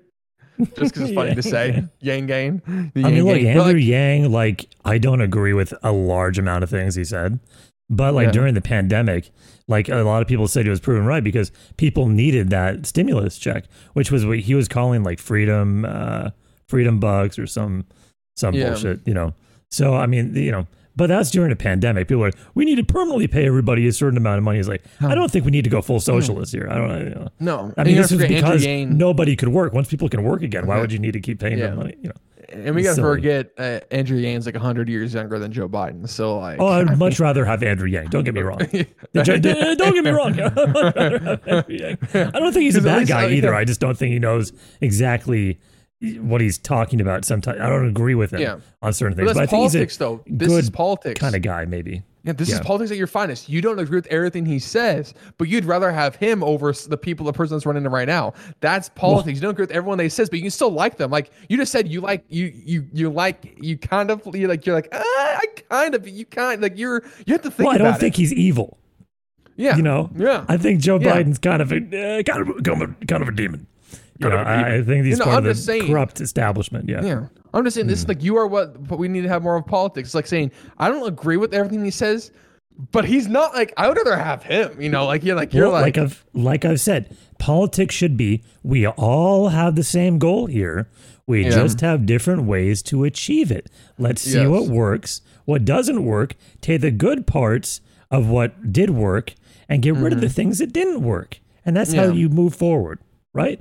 Just 0.67 0.95
because 0.95 1.03
it's 1.03 1.12
funny 1.15 1.35
to 1.35 1.43
say, 1.43 1.85
Yang 2.01 2.27
Gang. 2.27 2.62
I 2.67 2.71
mean, 3.11 3.25
look, 3.25 3.37
Gang. 3.39 3.47
Andrew 3.49 3.75
like, 3.75 3.85
Yang, 3.85 4.33
like, 4.33 4.67
I 4.85 4.99
don't 4.99 5.21
agree 5.21 5.53
with 5.53 5.75
a 5.83 5.93
large 5.93 6.39
amount 6.39 6.65
of 6.65 6.71
things 6.71 6.95
he 6.95 7.05
said. 7.05 7.39
But, 7.89 8.15
like, 8.15 8.27
Yeah. 8.27 8.33
during 8.33 8.55
the 8.55 8.61
pandemic, 8.61 9.31
like, 9.67 9.89
a 9.89 9.97
lot 10.03 10.23
of 10.23 10.29
people 10.29 10.47
said 10.47 10.65
he 10.65 10.71
was 10.71 10.79
proven 10.81 11.07
right 11.07 11.25
because 11.25 11.51
people 11.77 12.07
needed 12.07 12.51
that 12.51 12.87
stimulus 12.87 13.37
check, 13.39 13.65
which 13.95 14.11
was 14.12 14.25
what 14.25 14.39
he 14.41 14.55
was 14.55 14.69
calling, 14.69 15.03
like, 15.03 15.19
freedom, 15.19 15.85
uh, 15.85 16.31
freedom 16.69 17.01
bugs 17.01 17.39
or 17.39 17.47
some, 17.49 17.85
some 18.37 18.55
Yeah. 18.55 18.71
bullshit, 18.71 19.01
you 19.07 19.15
know? 19.15 19.35
So, 19.71 19.95
I 19.95 20.07
mean, 20.07 20.35
you 20.37 20.53
know, 20.53 20.67
but 20.96 21.06
that's 21.08 21.31
during 21.31 21.52
a 21.52 21.56
pandemic. 21.56 22.08
People 22.08 22.25
are 22.25 22.28
like, 22.28 22.37
we 22.54 22.64
need 22.64 22.76
to 22.76 22.84
permanently 22.84 23.28
pay 23.28 23.46
everybody 23.46 23.87
a 23.87 23.92
certain 23.92 24.16
amount 24.16 24.38
of 24.38 24.44
money. 24.44 24.58
It's 24.58 24.69
like, 24.69 24.84
I 25.00 25.14
don't 25.14 25.31
think 25.31 25.44
we 25.44 25.50
need 25.50 25.64
to 25.64 25.70
go 25.70 25.81
full 25.82 26.00
socialist 26.00 26.52
here. 26.52 26.69
I 26.70 26.75
don't 26.75 26.88
know. 26.88 26.98
You 26.98 27.10
know. 27.14 27.28
no, 27.40 27.75
I 27.76 27.84
mean, 27.84 27.96
this 27.96 28.12
is 28.12 28.19
because 28.19 28.66
nobody 28.66 29.37
could 29.37 29.48
work. 29.50 29.72
Once 29.72 29.88
people 29.88 30.08
can 30.08 30.22
work 30.22 30.42
again, 30.42 30.66
why 30.66 30.81
would 30.81 30.92
you 30.92 30.98
need 30.98 31.12
to 31.12 31.20
keep 31.20 31.38
paying 31.40 31.58
Yeah. 31.58 31.69
them 31.69 31.76
money? 31.76 31.94
You 32.02 32.08
know. 32.08 32.14
and 32.64 32.75
we 32.75 32.82
gotta 32.82 33.00
forget 33.00 33.52
uh, 33.58 33.78
Andrew 33.92 34.19
Yang's 34.19 34.44
like 34.44 34.56
hundred 34.56 34.88
years 34.88 35.14
younger 35.14 35.38
than 35.38 35.52
Joe 35.52 35.69
Biden. 35.69 36.08
So 36.08 36.38
like, 36.38 36.58
Oh, 36.60 36.66
I'd 36.66 36.98
much 36.98 37.20
rather 37.20 37.44
have 37.44 37.62
Andrew 37.62 37.88
Yang. 37.88 38.08
Don't 38.08 38.25
get 38.25 38.34
me 38.34 38.40
wrong. 38.40 38.58
The 38.58 39.22
jo- 39.22 39.38
d- 39.38 39.76
don't 39.76 39.94
get 39.94 40.02
me 40.04 40.10
wrong. 40.10 40.38
I'd 40.40 40.56
rather 40.56 41.19
have 41.20 41.48
Andrew 41.48 41.76
Yang. 41.76 41.98
I 42.12 42.38
don't 42.40 42.52
think 42.52 42.64
he's 42.64 42.75
a 42.76 42.81
bad 42.82 42.98
least, 43.00 43.08
guy 43.10 43.28
either. 43.31 43.54
I 43.54 43.64
just 43.64 43.78
don't 43.81 43.96
think 43.96 44.12
he 44.12 44.19
knows 44.19 44.52
exactly 44.81 45.60
what 46.20 46.41
he's 46.41 46.58
talking 46.58 47.00
about. 47.00 47.25
Sometimes 47.25 47.61
I 47.61 47.69
don't 47.69 47.87
agree 47.87 48.14
with 48.14 48.32
him 48.32 48.41
Yeah. 48.41 48.56
on 48.82 48.93
certain 48.93 49.14
but 49.17 49.26
things. 49.26 49.26
that's 49.37 49.38
But 49.38 49.43
I 49.43 49.47
think 49.47 49.73
politics, 49.73 49.97
though. 49.99 50.23
a 50.26 50.32
This 50.32 50.52
is 50.52 50.70
politics. 50.70 51.20
kind 51.20 51.35
of 51.35 51.43
guy, 51.43 51.64
maybe. 51.67 52.02
Yeah, 52.23 52.35
this 52.35 52.52
is 52.52 52.61
politics 52.61 52.91
at 52.91 52.99
your 52.99 53.06
finest. 53.06 53.49
You 53.49 53.62
don't 53.62 53.79
agree 53.79 53.97
with 53.97 54.06
everything 54.08 54.44
he 54.44 54.58
says, 54.58 55.14
but 55.38 55.49
you'd 55.49 55.64
rather 55.64 55.91
have 55.91 56.17
him 56.17 56.43
over 56.44 56.70
the 56.73 56.99
people, 56.99 57.25
the 57.25 57.32
person 57.32 57.56
that's 57.56 57.64
running 57.64 57.85
it 57.85 57.88
right 57.88 58.06
now. 58.06 58.35
That's 58.61 58.91
politics. 58.91 59.37
you 59.37 59.41
don't 59.43 59.52
agree 59.52 59.62
with 59.62 59.70
everyone 59.70 59.97
they 59.97 60.11
says, 60.11 60.29
but 60.29 60.37
you 60.38 60.43
can 60.43 60.50
still 60.50 60.70
like 60.70 60.99
them. 60.99 61.11
Like 61.11 61.31
you 61.49 61.56
just 61.56 61.73
said, 61.73 61.88
you 61.88 62.02
like 62.02 62.23
you 62.29 62.52
you 62.55 62.87
you 62.93 63.08
like 63.11 63.56
you 63.62 63.79
kind 63.79 64.11
of 64.11 64.20
you 64.35 64.49
like 64.49 64.67
you're 64.67 64.75
like 64.75 64.88
ah, 64.93 64.99
I 65.02 65.44
kind 65.70 65.94
of 65.94 66.06
you 66.06 66.26
kind 66.26 66.61
like 66.61 66.76
you're 66.76 67.02
you 67.25 67.32
have 67.32 67.41
to 67.43 67.50
think 67.50 67.69
Well, 67.69 67.75
I 67.75 67.79
don't 67.79 67.99
think 67.99 68.17
it. 68.17 68.20
he's 68.20 68.35
evil. 68.35 68.76
Yeah, 69.56 69.76
You 69.76 69.82
know. 69.82 70.11
Yeah. 70.14 70.44
I 70.49 70.56
think 70.58 70.81
Joe 70.81 70.99
Yeah. 71.00 71.17
Biden's 71.23 71.38
kind 71.38 71.62
of 71.62 71.73
a 71.73 71.76
uh, 71.76 72.23
kind 72.23 72.49
of 72.50 72.62
kind 72.64 72.82
of 72.82 72.94
kind 73.06 73.23
of 73.23 73.29
a 73.29 73.32
demon. 73.32 73.67
You 74.20 74.28
know, 74.28 74.37
Kind 74.37 74.61
of 74.61 74.67
a 74.67 74.70
I, 74.70 74.75
I 74.76 74.82
think 74.82 75.05
he's 75.06 75.12
You 75.12 75.17
know, 75.19 75.25
part 75.25 75.37
I'm 75.44 75.46
of 75.50 75.56
the 75.56 75.62
saying- 75.62 75.87
corrupt 75.88 76.20
establishment. 76.20 76.88
Yeah. 76.88 77.02
Yeah. 77.05 77.26
I'm 77.52 77.64
just 77.64 77.75
saying 77.75 77.87
this 77.88 78.00
is 78.00 78.08
like 78.08 78.22
you 78.22 78.37
are 78.37 78.46
what 78.46 78.87
but 78.87 78.99
we 78.99 79.08
need 79.08 79.22
to 79.22 79.28
have 79.28 79.43
more 79.43 79.56
of 79.56 79.67
politics. 79.67 80.08
It's 80.11 80.14
like 80.14 80.26
saying 80.26 80.52
I 80.78 80.88
don't 80.88 81.06
agree 81.08 81.37
with 81.37 81.52
everything 81.55 81.84
he 81.84 81.90
says, 81.90 82.31
but 82.93 83.05
he's 83.05 83.26
not 83.28 83.55
like 83.55 83.72
I 83.76 83.88
would 83.88 83.96
rather 83.96 84.17
have 84.17 84.43
him. 84.43 84.81
You 84.81 84.88
know, 84.90 85.06
like 85.06 85.25
you're 85.25 85.34
like 85.37 85.52
you're 85.55 85.64
Well, 85.70 85.72
like, 85.81 85.96
like 85.96 85.99
I've 85.99 86.25
like 86.34 86.64
I've 86.64 86.81
said, 86.81 87.17
politics 87.38 87.94
should 87.94 88.17
be 88.17 88.43
we 88.62 88.87
all 88.87 89.49
have 89.49 89.75
the 89.75 89.82
same 89.84 90.19
goal 90.19 90.46
here. 90.46 90.88
We 91.26 91.44
Yeah. 91.44 91.50
just 91.50 91.81
have 91.81 92.06
different 92.06 92.43
ways 92.44 92.82
to 92.84 93.05
achieve 93.05 93.50
it. 93.50 93.69
Let's 93.99 94.20
see 94.23 94.38
Yes. 94.40 94.49
what 94.49 94.69
works, 94.69 95.23
what 95.44 95.64
doesn't 95.64 96.05
work, 96.05 96.34
take 96.61 96.82
the 96.82 96.90
good 96.90 97.26
parts 97.26 97.81
of 98.11 98.28
what 98.28 98.73
did 98.73 98.90
work 98.90 99.34
and 99.69 99.81
get 99.82 99.94
rid 99.94 100.12
of 100.12 100.20
the 100.20 100.28
things 100.28 100.58
that 100.58 100.73
didn't 100.73 101.02
work. 101.02 101.38
And 101.64 101.76
that's 101.76 101.93
how 101.94 102.05
Mm-hmm. 102.06 102.16
You 102.19 102.28
move 102.28 102.55
forward, 102.55 102.99
right? 103.32 103.61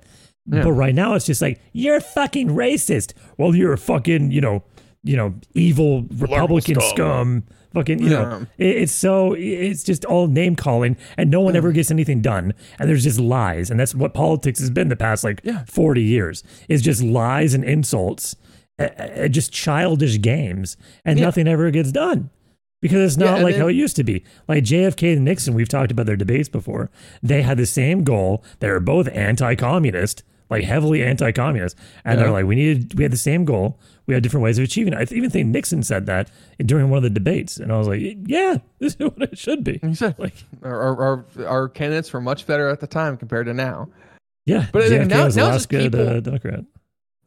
But 0.50 0.72
right 0.74 0.96
now 0.96 1.13
it's 1.16 1.25
just 1.25 1.42
like 1.42 1.62
you're 1.74 2.01
fucking 2.01 2.50
racist. 2.50 3.13
Well, 3.38 3.56
you're 3.56 3.74
a 3.74 3.78
fucking, 3.78 4.31
you 4.31 4.42
know, 4.42 4.63
you 5.03 5.15
know, 5.15 5.36
evil 5.53 6.03
Republican 6.18 6.82
scum. 6.82 7.44
Fucking, 7.74 8.00
you 8.00 8.10
know, 8.10 8.48
it- 8.58 8.77
it's 8.77 8.91
so 8.91 9.34
it's 9.38 9.84
just 9.84 10.03
all 10.06 10.25
name 10.27 10.56
calling, 10.56 10.98
and 11.18 11.29
no 11.29 11.39
one 11.41 11.56
ever 11.56 11.72
gets 11.72 11.91
anything 11.91 12.20
done. 12.20 12.53
And 12.79 12.89
there's 12.89 13.03
just 13.03 13.20
lies, 13.20 13.70
and 13.70 13.79
that's 13.79 13.94
what 13.94 14.15
politics 14.15 14.60
has 14.60 14.72
been 14.72 14.89
the 14.89 14.96
past 14.96 15.24
like 15.24 15.39
Yeah. 15.44 15.65
forty 15.68 16.01
years. 16.01 16.44
Is 16.68 16.82
just 16.82 17.03
lies 17.03 17.53
and 17.53 17.63
insults, 17.63 18.36
uh, 18.79 18.86
uh, 18.98 19.27
just 19.27 19.51
childish 19.53 20.20
games, 20.20 20.77
and 21.06 21.20
nothing 21.20 21.48
ever 21.48 21.70
gets 21.70 21.91
done 21.91 22.32
because 22.82 23.01
it's 23.12 23.18
not 23.18 23.36
and 23.36 23.44
like 23.44 23.53
then- 23.53 23.62
how 23.62 23.68
it 23.68 23.74
used 23.75 23.96
to 23.98 24.03
be. 24.03 24.24
Like 24.48 24.63
JFK 24.63 25.13
and 25.13 25.24
Nixon, 25.24 25.53
we've 25.53 25.70
talked 25.70 25.91
about 25.91 26.08
their 26.08 26.15
debates 26.18 26.50
before. 26.50 26.89
They 27.22 27.44
had 27.44 27.58
the 27.60 27.68
same 27.68 28.03
goal. 28.03 28.44
They 28.62 28.70
were 28.72 28.79
both 28.79 29.08
anti-communist, 29.13 30.24
like 30.50 30.63
heavily 30.63 31.03
anti-communist, 31.03 31.75
and 32.06 32.18
Yeah. 32.18 32.24
they're 32.24 32.32
like, 32.34 32.46
we 32.46 32.56
needed, 32.56 32.98
we 32.98 33.03
had 33.03 33.12
the 33.12 33.18
same 33.18 33.46
goal. 33.46 33.79
We 34.08 34.15
had 34.15 34.24
different 34.24 34.44
ways 34.44 34.58
of 34.58 34.63
achieving 34.63 34.94
it. 34.94 34.98
I 34.98 35.15
even 35.15 35.29
think 35.29 35.50
Nixon 35.50 35.84
said 35.84 36.08
that 36.08 36.32
during 36.65 36.89
one 36.89 36.98
of 36.98 37.03
the 37.03 37.12
debates, 37.12 37.58
and 37.58 37.72
I 37.72 37.77
was 37.77 37.88
like, 37.88 38.01
yeah, 38.25 38.58
this 38.79 38.96
is 39.00 39.00
what 39.00 39.22
it 39.22 39.38
should 39.38 39.63
be. 39.63 39.79
he 39.84 39.94
said, 39.94 40.15
Like, 40.18 40.34
our, 40.63 41.03
our, 41.03 41.25
our, 41.46 41.70
candidates 41.70 42.12
were 42.12 42.20
much 42.22 42.48
better 42.48 42.68
at 42.70 42.79
the 42.79 42.88
time 42.88 43.18
compared 43.18 43.46
to 43.46 43.53
now. 43.53 43.88
yeah, 44.46 44.65
But 44.72 44.84
JFK 44.86 45.08
now- 45.10 45.18
now 45.18 45.25
it's 45.27 45.36
last 45.38 45.53
just 45.56 45.70
good 45.70 45.91
people- 45.91 46.08
uh, 46.10 46.20
Democrat. 46.22 46.62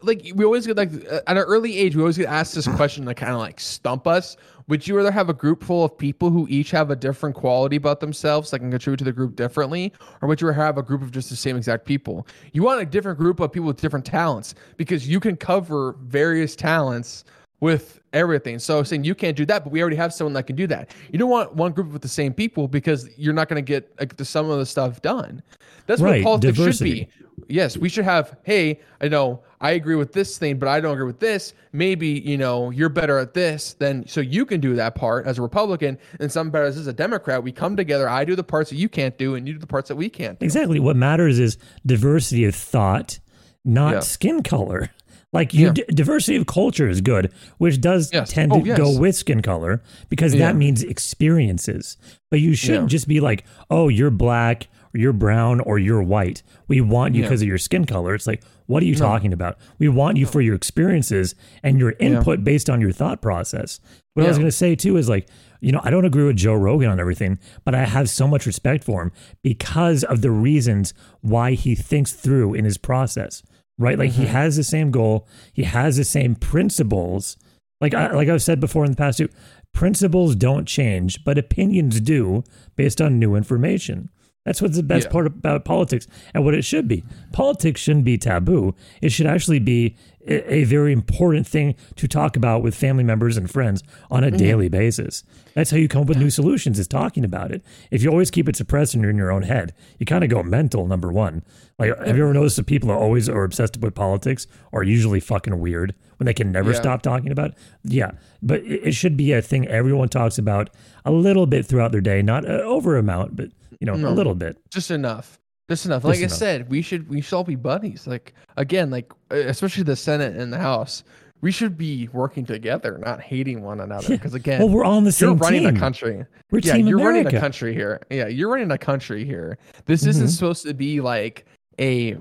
Like 0.02 0.32
we 0.34 0.44
always 0.44 0.66
get 0.66 0.76
like 0.76 0.92
uh, 1.10 1.20
at 1.26 1.36
an 1.36 1.44
early 1.44 1.76
age 1.78 1.96
we 1.96 2.02
always 2.02 2.16
get 2.16 2.26
asked 2.28 2.54
this 2.54 2.66
question 2.68 3.04
to 3.06 3.14
kind 3.14 3.32
of 3.32 3.38
like 3.38 3.60
stump 3.60 4.06
us 4.06 4.36
would 4.68 4.86
you 4.86 4.96
rather 4.96 5.10
have 5.10 5.28
a 5.28 5.34
group 5.34 5.62
full 5.62 5.84
of 5.84 5.96
people 5.98 6.30
who 6.30 6.46
each 6.48 6.70
have 6.70 6.90
a 6.90 6.96
different 6.96 7.34
quality 7.34 7.76
about 7.76 8.00
themselves 8.00 8.50
that 8.50 8.60
can 8.60 8.70
contribute 8.70 8.98
to 8.98 9.04
the 9.04 9.12
group 9.12 9.36
differently 9.36 9.92
or 10.20 10.28
would 10.28 10.40
you 10.40 10.46
rather 10.46 10.60
have 10.62 10.78
a 10.78 10.82
group 10.82 11.02
of 11.02 11.10
just 11.10 11.30
the 11.30 11.36
same 11.36 11.56
exact 11.56 11.84
people 11.84 12.26
you 12.52 12.62
want 12.62 12.80
a 12.80 12.86
different 12.86 13.18
group 13.18 13.40
of 13.40 13.52
people 13.52 13.66
with 13.66 13.80
different 13.80 14.04
talents 14.04 14.54
because 14.76 15.08
you 15.08 15.20
can 15.20 15.36
cover 15.36 15.96
various 16.02 16.54
talents 16.56 17.24
with 17.60 18.00
everything. 18.12 18.58
So 18.58 18.82
saying 18.82 19.04
you 19.04 19.14
can't 19.14 19.36
do 19.36 19.46
that, 19.46 19.62
but 19.62 19.72
we 19.72 19.80
already 19.80 19.94
have 19.94 20.12
someone 20.12 20.32
that 20.32 20.48
can 20.48 20.56
do 20.56 20.66
that. 20.66 20.90
You 21.12 21.18
don't 21.20 21.30
want 21.30 21.54
one 21.54 21.70
group 21.70 21.92
with 21.92 22.02
the 22.02 22.08
same 22.08 22.34
people 22.34 22.66
because 22.66 23.08
you're 23.16 23.32
not 23.32 23.48
going 23.48 23.64
to 23.64 23.66
get 23.66 23.94
like 24.00 24.16
the, 24.16 24.24
some 24.24 24.50
of 24.50 24.58
the 24.58 24.66
stuff 24.66 25.00
done. 25.00 25.40
That's 25.86 26.00
Right, 26.00 26.24
what 26.24 26.40
politics 26.40 26.58
diversity. 26.58 26.98
should 26.98 27.08
be. 27.20 27.21
Yes, 27.48 27.76
we 27.76 27.88
should 27.88 28.04
have. 28.04 28.36
Hey, 28.42 28.80
I 29.00 29.08
know 29.08 29.40
I 29.60 29.72
agree 29.72 29.94
with 29.94 30.12
this 30.12 30.38
thing, 30.38 30.58
but 30.58 30.68
I 30.68 30.80
don't 30.80 30.94
agree 30.94 31.06
with 31.06 31.20
this. 31.20 31.54
Maybe 31.72 32.08
you 32.08 32.36
know 32.36 32.70
you're 32.70 32.88
better 32.88 33.18
at 33.18 33.34
this, 33.34 33.74
then 33.74 34.06
so 34.06 34.20
you 34.20 34.44
can 34.46 34.60
do 34.60 34.74
that 34.76 34.94
part 34.94 35.26
as 35.26 35.38
a 35.38 35.42
Republican, 35.42 35.98
and 36.20 36.30
some 36.30 36.50
better 36.50 36.64
as 36.66 36.86
a 36.86 36.92
Democrat. 36.92 37.42
We 37.42 37.52
come 37.52 37.76
together. 37.76 38.08
I 38.08 38.24
do 38.24 38.34
the 38.36 38.44
parts 38.44 38.70
that 38.70 38.76
you 38.76 38.88
can't 38.88 39.16
do, 39.18 39.34
and 39.34 39.46
you 39.46 39.54
do 39.54 39.60
the 39.60 39.66
parts 39.66 39.88
that 39.88 39.96
we 39.96 40.08
can't. 40.08 40.38
do. 40.38 40.44
Exactly. 40.44 40.80
What 40.80 40.96
matters 40.96 41.38
is 41.38 41.58
diversity 41.86 42.44
of 42.44 42.54
thought, 42.54 43.18
not 43.64 43.92
Yeah. 43.94 44.00
skin 44.00 44.42
color. 44.42 44.90
Like 45.34 45.54
you, 45.54 45.66
Yeah. 45.68 45.72
d- 45.72 45.84
diversity 45.88 46.36
of 46.36 46.44
culture 46.46 46.88
is 46.90 47.00
good, 47.00 47.32
which 47.56 47.80
does 47.80 48.10
Yes. 48.12 48.30
tend 48.30 48.52
Oh, 48.52 48.60
to 48.60 48.66
yes. 48.66 48.76
go 48.76 48.98
with 48.98 49.16
skin 49.16 49.40
color 49.40 49.80
because 50.10 50.34
Yeah. 50.34 50.48
that 50.48 50.56
means 50.56 50.82
experiences. 50.82 51.96
But 52.30 52.40
you 52.40 52.54
shouldn't 52.54 52.90
just 52.90 53.08
be 53.08 53.20
like, 53.20 53.44
oh, 53.70 53.88
you're 53.88 54.10
black, 54.10 54.68
you're 54.94 55.12
brown, 55.12 55.60
or 55.60 55.78
you're 55.78 56.02
white. 56.02 56.42
We 56.68 56.80
want 56.80 57.14
you 57.14 57.22
Yeah. 57.22 57.28
because 57.28 57.42
of 57.42 57.48
your 57.48 57.58
skin 57.58 57.84
color. 57.84 58.14
It's 58.14 58.26
like, 58.26 58.42
what 58.66 58.82
are 58.82 58.86
you 58.86 58.94
talking 58.94 59.32
about? 59.32 59.58
We 59.78 59.88
want 59.88 60.16
you 60.16 60.26
for 60.26 60.40
your 60.40 60.54
experiences 60.54 61.34
and 61.62 61.78
your 61.78 61.94
input 61.98 62.44
based 62.44 62.70
on 62.70 62.80
your 62.80 62.92
thought 62.92 63.20
process. 63.20 63.80
What 64.14 64.24
I 64.24 64.28
was 64.28 64.38
going 64.38 64.48
to 64.48 64.52
say 64.52 64.74
too 64.74 64.96
is 64.96 65.08
like, 65.08 65.28
you 65.60 65.72
know, 65.72 65.80
I 65.82 65.90
don't 65.90 66.04
agree 66.04 66.24
with 66.24 66.36
Joe 66.36 66.54
Rogan 66.54 66.90
on 66.90 67.00
everything, 67.00 67.38
but 67.64 67.74
I 67.74 67.84
have 67.84 68.10
so 68.10 68.26
much 68.26 68.46
respect 68.46 68.84
for 68.84 69.02
him 69.02 69.12
because 69.42 70.04
of 70.04 70.20
the 70.20 70.30
reasons 70.30 70.92
why 71.20 71.52
he 71.52 71.74
thinks 71.74 72.12
through 72.12 72.54
in 72.54 72.64
his 72.64 72.78
process. 72.78 73.42
Right? 73.78 73.98
Like 73.98 74.10
he 74.12 74.24
mm-hmm. 74.24 74.32
has 74.32 74.56
the 74.56 74.64
same 74.64 74.90
goal, 74.90 75.26
he 75.52 75.62
has 75.64 75.96
the 75.96 76.04
same 76.04 76.34
principles. 76.34 77.36
Like 77.80 77.94
I, 77.94 78.12
like 78.12 78.28
I've 78.28 78.42
said 78.42 78.60
before 78.60 78.84
in 78.84 78.90
the 78.90 78.96
past 78.96 79.18
too, 79.18 79.28
principles 79.72 80.36
don't 80.36 80.66
change, 80.66 81.24
but 81.24 81.38
opinions 81.38 82.00
do 82.00 82.44
based 82.76 83.00
on 83.00 83.18
new 83.18 83.34
information. 83.34 84.10
That's 84.44 84.60
what's 84.60 84.76
the 84.76 84.82
best 84.82 85.06
Yeah. 85.06 85.12
part 85.12 85.26
about 85.28 85.64
politics 85.64 86.08
and 86.34 86.44
what 86.44 86.54
it 86.54 86.64
should 86.64 86.88
be. 86.88 87.04
Politics 87.32 87.80
shouldn't 87.80 88.04
be 88.04 88.18
taboo. 88.18 88.74
It 89.00 89.12
should 89.12 89.26
actually 89.26 89.60
be 89.60 89.94
a, 90.26 90.62
very 90.64 90.92
important 90.92 91.48
thing 91.48 91.74
to 91.96 92.06
talk 92.06 92.36
about 92.36 92.62
with 92.62 92.76
family 92.76 93.02
members 93.02 93.36
and 93.36 93.50
friends 93.50 93.82
on 94.10 94.22
a 94.22 94.28
Mm-hmm. 94.28 94.36
daily 94.36 94.68
basis. 94.68 95.24
That's 95.54 95.70
how 95.72 95.76
you 95.78 95.88
come 95.88 96.02
up 96.02 96.08
with 96.08 96.18
new 96.18 96.30
solutions 96.30 96.78
is 96.78 96.86
talking 96.86 97.24
about 97.24 97.50
it. 97.50 97.62
If 97.90 98.02
you 98.04 98.10
always 98.10 98.30
keep 98.30 98.48
it 98.48 98.54
suppressed 98.56 98.94
and 98.94 99.02
you're 99.02 99.10
in 99.10 99.16
your 99.16 99.32
own 99.32 99.42
head, 99.42 99.72
you 99.98 100.06
kind 100.06 100.22
of 100.22 100.30
go 100.30 100.42
mental, 100.44 100.86
number 100.86 101.10
one. 101.10 101.42
Like, 101.78 101.96
have 102.06 102.16
you 102.16 102.22
ever 102.22 102.32
noticed 102.34 102.54
that 102.56 102.66
people 102.66 102.90
are 102.92 102.96
always 102.98 103.28
are 103.28 103.42
obsessed 103.42 103.78
with 103.78 103.94
politics 103.96 104.46
are 104.72 104.84
usually 104.84 105.18
fucking 105.18 105.58
weird 105.58 105.92
when 106.18 106.26
they 106.26 106.34
can 106.34 106.52
never 106.52 106.70
Yeah. 106.70 106.76
stop 106.80 107.02
talking 107.02 107.32
about 107.32 107.50
it? 107.50 107.54
Yeah. 107.84 108.12
But 108.40 108.60
it, 108.62 108.88
it 108.88 108.92
should 108.94 109.16
be 109.16 109.32
a 109.32 109.42
thing 109.42 109.66
everyone 109.66 110.08
talks 110.08 110.38
about 110.38 110.70
a 111.04 111.10
little 111.10 111.46
bit 111.46 111.66
throughout 111.66 111.90
their 111.90 112.00
day, 112.00 112.22
not 112.22 112.44
an 112.44 112.60
over 112.60 112.96
amount, 112.96 113.34
but 113.34 113.50
you 113.82 113.86
know, 113.86 114.08
a 114.08 114.14
little 114.14 114.34
bit. 114.34 114.56
just 114.70 114.90
enough. 114.90 115.38
Just 115.68 115.86
enough. 115.86 116.04
Like 116.04 116.16
i 116.16 116.20
enough. 116.20 116.32
said 116.32 116.70
we 116.70 116.82
should 116.82 117.08
we 117.08 117.20
should 117.20 117.34
all 117.36 117.44
be 117.44 117.54
buddies. 117.56 118.06
Like 118.06 118.34
again 118.56 118.90
like 118.90 119.10
especially 119.30 119.82
the 119.84 119.96
senate 119.96 120.36
and 120.36 120.52
the 120.52 120.58
house 120.58 121.02
we 121.40 121.50
should 121.50 121.76
be 121.76 122.08
working 122.12 122.44
together 122.46 122.98
not 123.04 123.20
hating 123.20 123.62
one 123.62 123.80
another. 123.80 124.08
Because 124.10 124.34
again 124.34 124.58
Well, 124.60 124.68
we're 124.68 124.84
on 124.84 125.04
the 125.04 125.08
you're 125.18 125.30
same 125.30 125.38
running 125.38 125.64
team. 125.64 125.76
a 125.76 125.78
country. 125.78 126.24
We're 126.50 126.60
yeah 126.62 126.74
Team 126.74 126.86
you're 126.88 126.98
running 126.98 127.22
America. 127.22 127.36
a 127.38 127.40
country 127.40 127.74
here. 127.74 128.00
Yeah 128.10 128.26
you're 128.28 128.50
running 128.50 128.70
a 128.70 128.78
country 128.78 129.24
here. 129.24 129.58
This 129.86 130.04
isn't 130.06 130.26
Mhm. 130.26 130.30
supposed 130.30 130.66
to 130.66 130.74
be 130.74 131.00
like 131.00 131.46
a 131.80 132.16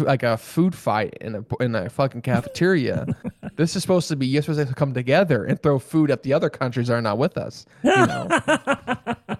like 0.00 0.22
a 0.22 0.36
food 0.36 0.74
fight 0.74 1.14
in 1.22 1.36
a 1.36 1.62
in 1.64 1.74
a 1.74 1.88
fucking 1.88 2.22
cafeteria. 2.22 3.06
This 3.56 3.76
is 3.76 3.82
supposed 3.82 4.08
to 4.08 4.16
be 4.16 4.26
you're 4.26 4.42
supposed 4.42 4.68
to 4.68 4.74
come 4.74 4.94
together 4.94 5.44
and 5.44 5.60
throw 5.62 5.78
food 5.78 6.10
at 6.10 6.22
the 6.22 6.32
other 6.32 6.48
countries 6.48 6.86
that 6.88 6.94
are 6.94 7.02
not 7.02 7.18
with 7.18 7.36
us 7.36 7.66
you 7.82 7.90
know 7.90 8.26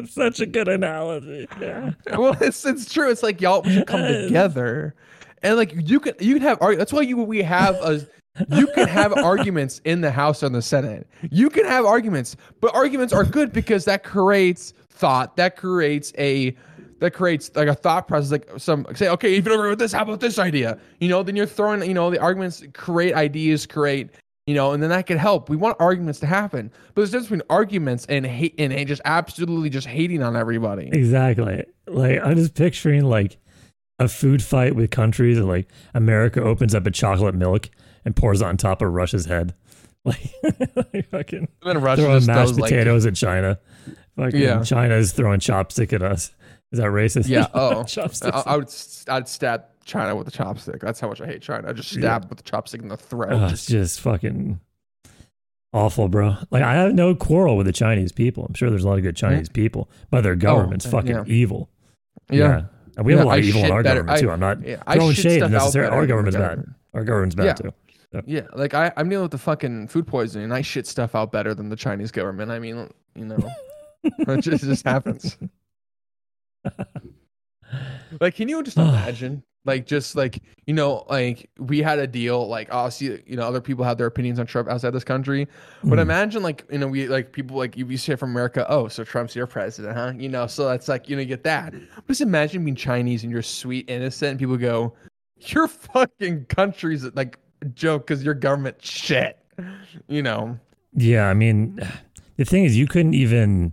That's 0.00 0.14
such 0.14 0.40
a 0.40 0.46
good 0.46 0.68
analogy. 0.68 1.48
Yeah. 1.60 1.92
well, 2.16 2.36
it's 2.40 2.64
it's 2.64 2.92
true. 2.92 3.10
It's 3.10 3.22
like 3.22 3.40
y'all 3.40 3.64
should 3.64 3.86
come 3.86 4.02
together, 4.02 4.94
and 5.42 5.56
like 5.56 5.72
you 5.74 5.98
can 5.98 6.14
you 6.20 6.34
can 6.34 6.42
have 6.42 6.58
that's 6.60 6.92
why 6.92 7.00
you 7.00 7.16
we 7.16 7.42
have 7.42 7.74
a 7.76 8.06
you 8.50 8.68
can 8.68 8.86
have 8.86 9.12
arguments 9.16 9.80
in 9.84 10.00
the 10.00 10.10
House 10.10 10.42
and 10.42 10.54
the 10.54 10.62
Senate. 10.62 11.08
You 11.30 11.50
can 11.50 11.64
have 11.64 11.84
arguments, 11.84 12.36
but 12.60 12.74
arguments 12.74 13.12
are 13.12 13.24
good 13.24 13.52
because 13.52 13.84
that 13.86 14.04
creates 14.04 14.72
thought. 14.90 15.36
That 15.36 15.56
creates 15.56 16.12
a 16.16 16.56
that 17.00 17.12
creates 17.12 17.50
like 17.54 17.68
a 17.68 17.74
thought 17.74 18.06
process. 18.06 18.30
Like 18.30 18.48
some 18.56 18.86
say, 18.94 19.08
okay, 19.08 19.32
if 19.32 19.44
you 19.44 19.50
don't 19.50 19.58
agree 19.58 19.70
with 19.70 19.80
this, 19.80 19.92
how 19.92 20.02
about 20.02 20.20
this 20.20 20.38
idea? 20.38 20.78
You 21.00 21.08
know, 21.08 21.22
then 21.22 21.34
you're 21.34 21.46
throwing 21.46 21.82
you 21.82 21.94
know 21.94 22.10
the 22.10 22.20
arguments 22.20 22.62
create 22.74 23.14
ideas, 23.14 23.66
create 23.66 24.10
you 24.48 24.54
know, 24.54 24.72
and 24.72 24.82
then 24.82 24.88
that 24.88 25.06
could 25.06 25.18
help. 25.18 25.50
We 25.50 25.56
want 25.56 25.76
arguments 25.78 26.20
to 26.20 26.26
happen, 26.26 26.70
but 26.94 26.94
there's 27.02 27.10
a 27.10 27.12
difference 27.20 27.26
between 27.26 27.42
arguments 27.50 28.06
and 28.08 28.24
hate 28.24 28.54
and 28.56 28.72
hate- 28.72 28.88
just 28.88 29.02
absolutely 29.04 29.68
just 29.68 29.86
hating 29.86 30.22
on 30.22 30.36
everybody. 30.36 30.88
Exactly. 30.90 31.66
Like 31.86 32.20
I'm 32.24 32.34
just 32.34 32.54
picturing 32.54 33.04
like 33.04 33.36
a 33.98 34.08
food 34.08 34.42
fight 34.42 34.74
with 34.74 34.90
countries 34.90 35.36
and 35.36 35.46
like 35.46 35.68
America 35.92 36.42
opens 36.42 36.74
up 36.74 36.86
a 36.86 36.90
chocolate 36.90 37.34
milk 37.34 37.68
and 38.06 38.16
pours 38.16 38.40
it 38.40 38.46
on 38.46 38.56
top 38.56 38.80
of 38.80 38.90
Russia's 38.90 39.26
head. 39.26 39.54
Like, 40.04 40.32
like 40.94 41.10
fucking 41.10 41.38
And 41.40 41.48
then 41.62 41.82
Russia 41.82 42.02
throwing 42.04 42.24
mashed 42.24 42.52
does 42.52 42.58
like 42.58 42.70
potatoes 42.70 43.04
at 43.04 43.16
China. 43.16 43.58
Fucking 44.16 44.40
Yeah. 44.40 44.62
China's 44.62 45.12
throwing 45.12 45.40
chopstick 45.40 45.92
at 45.92 46.02
us. 46.02 46.30
Is 46.72 46.78
that 46.78 46.86
racist? 46.86 47.28
Yeah. 47.28 47.48
Oh. 47.54 47.84
I, 48.22 48.52
I 48.52 48.56
would. 48.56 48.72
I'd 49.08 49.28
stab 49.28 49.64
China 49.88 50.14
with 50.14 50.28
a 50.28 50.30
chopstick. 50.30 50.80
That's 50.80 51.00
how 51.00 51.08
much 51.08 51.20
I 51.20 51.26
hate 51.26 51.42
China. 51.42 51.68
I 51.68 51.72
just 51.72 51.90
stab 51.90 52.28
with 52.28 52.38
a 52.40 52.42
chopstick 52.44 52.80
in 52.80 52.88
the 52.88 52.96
throat. 52.96 53.32
Oh, 53.32 53.46
it's 53.46 53.66
just 53.66 54.00
fucking 54.00 54.60
awful, 55.72 56.08
bro. 56.08 56.36
Like 56.50 56.62
I 56.62 56.74
have 56.74 56.94
no 56.94 57.14
quarrel 57.14 57.56
with 57.56 57.66
the 57.66 57.72
Chinese 57.72 58.12
people. 58.12 58.44
I'm 58.46 58.54
sure 58.54 58.70
there's 58.70 58.84
a 58.84 58.88
lot 58.88 58.98
of 58.98 59.02
good 59.02 59.16
Chinese 59.16 59.48
people, 59.48 59.90
but 60.10 60.20
their 60.22 60.36
government's 60.36 60.86
uh, 60.86 60.90
fucking 60.90 61.10
yeah. 61.10 61.24
evil. 61.26 61.70
yeah. 62.30 62.66
And 62.96 63.06
we 63.06 63.12
have 63.12 63.22
a 63.22 63.24
lot 63.24 63.36
I 63.36 63.38
of 63.38 63.44
evil 63.44 63.64
in 63.64 63.70
our 63.70 63.82
better- 63.82 64.02
government 64.02 64.20
too. 64.20 64.30
I'm 64.30 64.40
not 64.40 64.62
yeah, 64.66 64.82
I 64.86 64.96
throwing 64.96 65.14
shit 65.14 65.40
shade 65.40 65.50
necessarily. 65.50 65.96
Our 65.96 66.06
government's 66.06 66.36
bad. 66.36 66.42
government. 66.42 66.68
Our 66.94 67.00
Our 67.00 67.04
government's 67.04 67.34
bad 67.36 67.44
Yeah. 67.44 67.52
too. 67.54 67.72
Yeah. 68.26 68.46
Like 68.54 68.74
I, 68.74 68.92
I'm 68.96 69.08
dealing 69.08 69.22
with 69.22 69.32
the 69.32 69.38
fucking 69.38 69.88
food 69.88 70.06
poisoning. 70.06 70.44
and 70.44 70.54
I 70.54 70.62
shit 70.62 70.86
stuff 70.86 71.14
out 71.14 71.30
better 71.32 71.54
than 71.54 71.68
the 71.68 71.76
Chinese 71.76 72.10
government. 72.10 72.50
I 72.50 72.58
mean, 72.58 72.90
you 73.14 73.24
know, 73.26 73.38
it 74.04 74.40
just, 74.40 74.64
it 74.64 74.66
just 74.66 74.84
happens. 74.84 75.36
Like, 78.20 78.34
can 78.34 78.48
you 78.48 78.62
just 78.62 78.76
imagine? 78.78 79.42
Like, 79.64 79.86
just 79.86 80.16
like 80.16 80.40
you 80.66 80.72
know, 80.72 81.04
like 81.10 81.50
we 81.58 81.82
had 81.82 81.98
a 81.98 82.06
deal. 82.06 82.46
Like, 82.48 82.68
oh, 82.70 82.88
see, 82.88 83.18
you 83.26 83.36
know, 83.36 83.42
other 83.42 83.60
people 83.60 83.84
have 83.84 83.98
their 83.98 84.06
opinions 84.06 84.38
on 84.38 84.46
Trump 84.46 84.68
outside 84.68 84.90
this 84.90 85.04
country. 85.04 85.46
But 85.82 85.98
Mm. 85.98 86.02
imagine, 86.02 86.42
like, 86.42 86.64
you 86.70 86.78
know, 86.78 86.86
we 86.86 87.06
like 87.08 87.32
people 87.32 87.56
like 87.56 87.76
you 87.76 87.96
say 87.98 88.14
from 88.16 88.30
America. 88.30 88.64
Oh, 88.68 88.88
so 88.88 89.04
Trump's 89.04 89.36
your 89.36 89.46
president, 89.46 89.94
huh? 89.96 90.12
You 90.16 90.28
know, 90.30 90.46
so 90.46 90.66
that's 90.68 90.88
like 90.88 91.08
you 91.10 91.16
know, 91.16 91.20
you 91.22 91.28
get 91.28 91.44
that. 91.44 91.72
But 91.72 92.06
just 92.06 92.20
imagine 92.22 92.64
being 92.64 92.76
Chinese 92.76 93.24
and 93.24 93.32
you're 93.32 93.42
sweet, 93.42 93.90
innocent, 93.90 94.30
and 94.30 94.38
people 94.38 94.56
go, 94.56 94.94
"Your 95.38 95.68
fucking 95.68 96.46
country's 96.46 97.04
like 97.14 97.38
a 97.60 97.66
joke 97.66 98.06
because 98.06 98.24
your 98.24 98.34
government 98.34 98.82
shit." 98.82 99.38
You 100.06 100.22
know, 100.22 100.58
Yeah, 100.94 101.28
I 101.28 101.34
mean, 101.34 101.78
the 102.36 102.44
thing 102.44 102.64
is, 102.64 102.76
you 102.78 102.86
couldn't 102.86 103.14
even. 103.14 103.72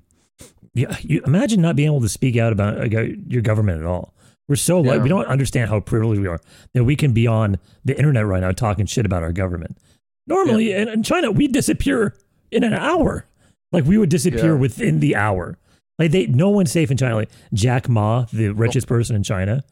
Yeah, 0.76 0.96
you 1.02 1.22
imagine 1.26 1.62
not 1.62 1.76
being 1.76 1.88
able 1.88 2.02
to 2.02 2.10
speak 2.10 2.38
out 2.38 2.52
about, 2.54 2.78
about 2.86 3.32
your 3.32 3.42
government 3.42 3.80
at 3.80 3.86
all. 3.88 4.14
We're 4.48 4.56
so 4.58 4.80
like 4.82 5.02
we 5.02 5.10
don't 5.10 5.26
understand 5.26 5.72
how 5.72 5.80
privileged 5.80 6.22
we 6.22 6.28
are 6.28 6.40
that 6.74 6.84
we 6.84 6.96
can 6.96 7.14
be 7.14 7.26
on 7.26 7.58
the 7.84 7.98
internet 7.98 8.28
right 8.28 8.42
now 8.42 8.52
talking 8.52 8.86
shit 8.86 9.06
about 9.06 9.24
our 9.24 9.32
government. 9.32 9.80
Normally 10.28 10.72
in, 10.74 10.88
in 10.88 11.02
China, 11.02 11.32
we 11.32 11.48
disappear 11.48 12.16
in 12.52 12.64
an 12.64 12.74
hour. 12.74 13.26
Like 13.72 13.86
we 13.86 13.98
would 13.98 14.10
disappear 14.10 14.54
Yeah. 14.54 14.60
within 14.60 15.00
the 15.00 15.16
hour. 15.16 15.58
Like 15.98 16.12
they, 16.12 16.28
no 16.28 16.50
one's 16.50 16.72
safe 16.72 16.92
in 16.92 16.98
China. 16.98 17.16
Like 17.16 17.32
Jack 17.54 17.90
Ma, 17.90 18.26
the 18.32 18.50
richest 18.50 18.86
person 18.86 19.16
in 19.16 19.24
China, 19.24 19.64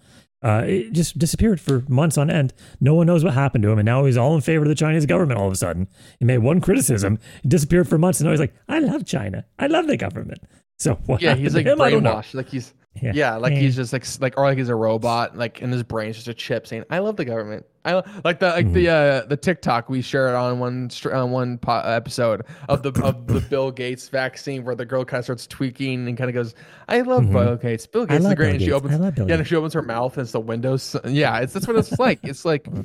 uh, 0.44 0.64
it 0.66 0.92
just 0.94 1.20
disappeared 1.20 1.62
for 1.62 1.84
months 1.88 2.18
on 2.18 2.30
end. 2.32 2.54
No 2.82 2.96
one 2.96 3.06
knows 3.08 3.24
what 3.24 3.34
happened 3.34 3.62
to 3.64 3.70
him, 3.70 3.78
and 3.80 3.86
now 3.86 4.06
he's 4.06 4.18
all 4.18 4.34
in 4.34 4.42
favor 4.42 4.64
of 4.64 4.70
the 4.70 4.76
Chinese 4.76 5.06
government. 5.06 5.40
All 5.40 5.48
of 5.48 5.54
a 5.54 5.58
sudden, 5.58 5.88
he 6.20 6.26
made 6.26 6.40
one 6.40 6.60
criticism, 6.62 7.20
disappeared 7.48 7.88
for 7.88 7.98
months, 7.98 8.20
and 8.20 8.26
now 8.26 8.32
he's 8.32 8.40
like, 8.40 8.54
"I 8.68 8.80
love 8.80 9.06
China. 9.06 9.46
I 9.60 9.68
love 9.68 9.88
the 9.88 9.98
government." 9.98 10.40
So 10.84 10.96
what 11.06 11.22
yeah, 11.22 11.36
he's 11.36 11.56
like 11.56 11.66
him? 11.66 11.80
I 11.82 11.90
don't 11.90 12.04
brainwashed. 12.04 12.34
Like 12.34 12.50
he's 12.50 12.74
yeah, 13.02 13.36
like 13.38 13.54
Eh. 13.54 13.60
he's 13.60 13.75
just 13.75 13.92
like 13.92 14.06
like 14.22 14.38
or 14.38 14.44
like 14.46 14.58
he's 14.58 14.70
a 14.70 14.75
robot. 14.75 15.36
Like 15.38 15.62
in 15.62 15.72
his 15.72 15.82
brain's 15.84 16.16
just 16.16 16.28
a 16.28 16.34
chip 16.34 16.68
saying, 16.68 16.84
"I 16.90 17.00
love 17.00 17.16
the 17.16 17.25
government." 17.25 17.66
I 17.86 17.94
lo-" 17.96 18.04
like 18.24 18.40
the 18.40 18.50
like 18.50 18.72
the 18.72 18.86
Mm-hmm. 18.86 19.25
uh 19.25 19.28
the 19.28 19.36
TikTok 19.38 19.90
we 19.90 20.02
shared 20.02 20.36
on 20.36 20.60
one 20.60 20.90
on 21.12 21.32
one 21.32 21.58
po- 21.58 21.80
episode 21.80 22.44
of 22.70 22.84
the 22.84 22.92
of 23.04 23.25
the 23.28 23.40
Bill 23.50 23.72
Gates 23.72 24.10
vaccine 24.10 24.63
where 24.63 24.75
the 24.75 24.86
girl 24.86 25.04
kind 25.06 25.20
of 25.20 25.25
starts 25.25 25.48
tweaking 25.48 26.08
and 26.08 26.16
kind 26.18 26.30
of 26.30 26.34
goes, 26.36 26.54
"I 26.88 27.02
love 27.02 27.32
Bill 27.32 27.56
Gates. 27.56 27.88
Bill 27.88 28.06
Gates 28.06 28.20
is 28.20 28.25
Mm-hmm. 28.25 28.36
great." 28.36 28.46
Bill 28.46 28.54
and 28.54 28.62
she 28.62 28.66
Gates. 28.68 29.16
opens 29.16 29.30
yeah, 29.30 29.36
and 29.36 29.48
she 29.48 29.56
opens 29.56 29.74
her 29.74 29.82
mouth 29.82 30.16
and 30.18 30.24
it's 30.24 30.32
the 30.32 30.40
windows. 30.40 30.96
Yeah, 31.06 31.40
it's 31.40 31.54
that's 31.54 31.68
what 31.68 31.78
it's 31.78 31.98
like. 31.98 32.20
It's 32.24 32.46
like. 32.46 32.68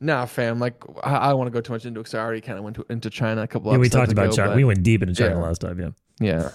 Nah, 0.00 0.26
fam. 0.26 0.60
Like, 0.60 0.80
I, 1.02 1.16
I 1.16 1.32
want 1.34 1.48
to 1.48 1.50
go 1.50 1.60
too 1.60 1.72
much 1.72 1.84
into 1.84 1.98
it 1.98 2.04
because 2.04 2.14
I 2.14 2.20
already 2.20 2.40
kind 2.40 2.56
of 2.56 2.62
went 2.62 2.76
to, 2.76 2.86
into 2.88 3.10
China 3.10 3.42
a 3.42 3.48
couple. 3.48 3.70
Of. 3.70 3.74
Yeah, 3.74 3.78
we 3.80 3.88
talked 3.88 4.12
about 4.12 4.26
ago, 4.26 4.36
China. 4.36 4.50
but- 4.50 4.56
We 4.56 4.62
went 4.62 4.84
deep 4.84 5.02
into 5.02 5.12
China 5.12 5.34
Yeah. 5.34 5.40
last 5.42 5.60
time. 5.60 5.80
Yeah. 5.80 5.88
yeah, 6.20 6.50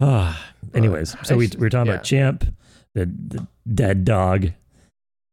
Ah, 0.00 0.52
anyways, 0.74 1.16
so 1.22 1.36
we, 1.36 1.48
we 1.48 1.56
were 1.58 1.68
talking 1.70 1.86
yeah. 1.88 1.94
about 1.94 2.04
Champ, 2.04 2.44
the, 2.94 3.06
the 3.06 3.46
dead 3.72 4.04
dog, 4.04 4.48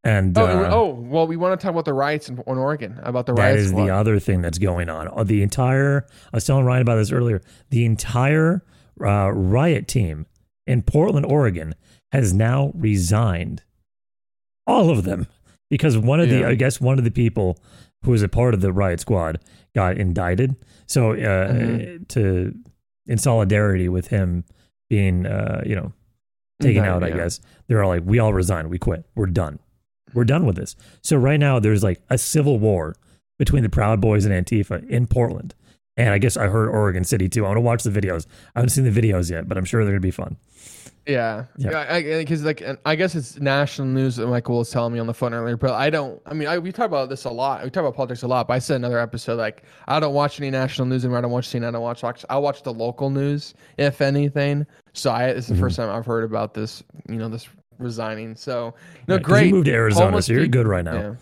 And 0.03 0.37
Oh, 0.37 0.45
uh, 0.45 0.69
oh, 0.71 0.89
well, 0.93 1.27
we 1.27 1.37
want 1.37 1.59
to 1.59 1.63
talk 1.63 1.71
about 1.71 1.85
the 1.85 1.93
riots 1.93 2.29
in, 2.29 2.37
in 2.37 2.57
Oregon, 2.57 2.99
about 3.03 3.25
the 3.25 3.33
that 3.33 3.41
riots. 3.41 3.61
is 3.63 3.73
the 3.73 3.89
other 3.89 4.19
thing 4.19 4.41
that's 4.41 4.57
going 4.57 4.89
on. 4.89 5.07
Uh, 5.07 5.23
The 5.23 5.41
entire, 5.41 6.05
I 6.33 6.37
was 6.37 6.45
telling 6.45 6.65
Ryan 6.65 6.81
about 6.81 6.95
this 6.97 7.11
earlier. 7.11 7.41
The 7.69 7.85
entire 7.85 8.63
uh, 9.01 9.31
riot 9.31 9.87
team 9.87 10.25
in 10.65 10.81
Portland, 10.83 11.25
Oregon, 11.25 11.75
has 12.11 12.33
now 12.33 12.71
resigned. 12.75 13.63
All 14.65 14.89
of 14.89 15.03
them, 15.03 15.27
because 15.69 15.97
one 15.97 16.19
of 16.19 16.29
the, 16.29 16.43
I 16.45 16.55
guess, 16.55 16.79
one 16.81 16.97
of 16.97 17.03
the 17.05 17.11
people 17.11 17.57
who 18.03 18.11
was 18.11 18.21
a 18.21 18.27
part 18.29 18.53
of 18.53 18.61
the 18.61 18.71
riot 18.73 18.99
squad 18.99 19.39
got 19.73 19.97
indicted. 19.97 20.55
So, 20.85 21.11
uh, 21.13 21.53
Mhm. 21.53 22.07
to 22.09 22.53
in 23.07 23.17
solidarity 23.17 23.87
with 23.87 24.07
him 24.07 24.43
being, 24.89 25.25
uh, 25.25 25.61
you 25.65 25.75
know, 25.75 25.91
taken 26.61 26.83
out, 26.89 27.03
I 27.03 27.09
guess 27.17 27.39
they're 27.67 27.83
all 27.83 27.89
like, 27.89 28.03
"We 28.05 28.19
all 28.19 28.33
resign. 28.33 28.69
We 28.69 28.79
quit. 28.79 29.05
We're 29.15 29.27
done. 29.27 29.59
We're 30.13 30.23
done 30.25 30.45
with 30.45 30.55
this." 30.55 30.75
So 31.01 31.17
right 31.17 31.39
now, 31.39 31.59
there's 31.59 31.83
like 31.83 32.01
a 32.09 32.17
civil 32.17 32.57
war 32.59 32.95
between 33.37 33.63
the 33.63 33.69
Proud 33.69 34.01
Boys 34.01 34.25
and 34.25 34.33
Antifa 34.33 34.87
in 34.89 35.05
Portland, 35.07 35.53
and 35.95 36.09
I 36.09 36.17
guess 36.17 36.35
I 36.37 36.47
heard 36.47 36.69
Oregon 36.69 37.03
City 37.03 37.29
too. 37.29 37.45
I 37.45 37.49
want 37.49 37.57
to 37.57 37.61
watch 37.61 37.83
the 37.83 37.91
videos. 37.91 38.25
I 38.55 38.59
haven't 38.59 38.69
seen 38.69 38.91
the 38.91 39.01
videos 39.01 39.29
yet, 39.29 39.47
but 39.47 39.57
I'm 39.57 39.65
sure 39.65 39.83
they're 39.83 39.93
gonna 39.93 40.01
be 40.01 40.11
fun. 40.11 40.37
Yeah, 41.07 41.45
Yeah. 41.57 41.97
yeah. 41.97 42.17
Because 42.19 42.43
like, 42.43 42.61
I 42.85 42.95
guess 42.95 43.15
it's 43.15 43.39
national 43.39 43.87
news 43.87 44.17
that 44.17 44.27
Michael 44.27 44.57
was 44.57 44.69
telling 44.69 44.93
me 44.93 44.99
on 44.99 45.07
the 45.07 45.13
phone 45.13 45.33
earlier. 45.33 45.55
But 45.55 45.71
I 45.71 45.89
don't. 45.89 46.21
I 46.25 46.33
mean, 46.33 46.47
I, 46.47 46.57
we 46.59 46.71
talk 46.71 46.87
about 46.87 47.09
this 47.09 47.23
a 47.25 47.29
lot. 47.29 47.63
We 47.63 47.69
talk 47.69 47.81
about 47.81 47.95
politics 47.95 48.23
a 48.23 48.27
lot. 48.27 48.47
But 48.47 48.55
I 48.55 48.59
said 48.59 48.75
another 48.75 48.99
episode 48.99 49.35
like 49.37 49.63
I 49.87 49.99
don't 49.99 50.13
watch 50.13 50.39
any 50.39 50.49
national 50.51 50.87
news 50.87 51.05
anymore. 51.05 51.19
I 51.19 51.21
don't 51.21 51.31
watch 51.31 51.47
CNN. 51.47 51.67
I 51.69 51.71
don't 51.71 51.81
watch 51.81 52.01
Fox. 52.01 52.25
I 52.29 52.37
watch 52.37 52.63
the 52.63 52.73
local 52.73 53.09
news, 53.09 53.53
if 53.77 54.01
anything. 54.01 54.65
So 54.93 55.11
I, 55.11 55.27
it's 55.29 55.47
the 55.47 55.55
Mhm. 55.55 55.59
first 55.61 55.77
time 55.77 55.89
I've 55.89 56.05
heard 56.05 56.23
about 56.25 56.53
this. 56.53 56.83
You 57.07 57.15
know, 57.15 57.29
this 57.29 57.47
resigning. 57.79 58.35
So 58.35 58.73
no, 59.07 59.17
'cause 59.17 59.25
great. 59.25 59.47
You 59.47 59.53
moved 59.53 59.65
to 59.67 59.73
Arizona, 59.73 60.05
Homeless 60.07 60.25
so 60.25 60.33
you're 60.33 60.47
good 60.47 60.67
right 60.67 60.83
now. 60.83 60.93
Yeah. 60.93 61.13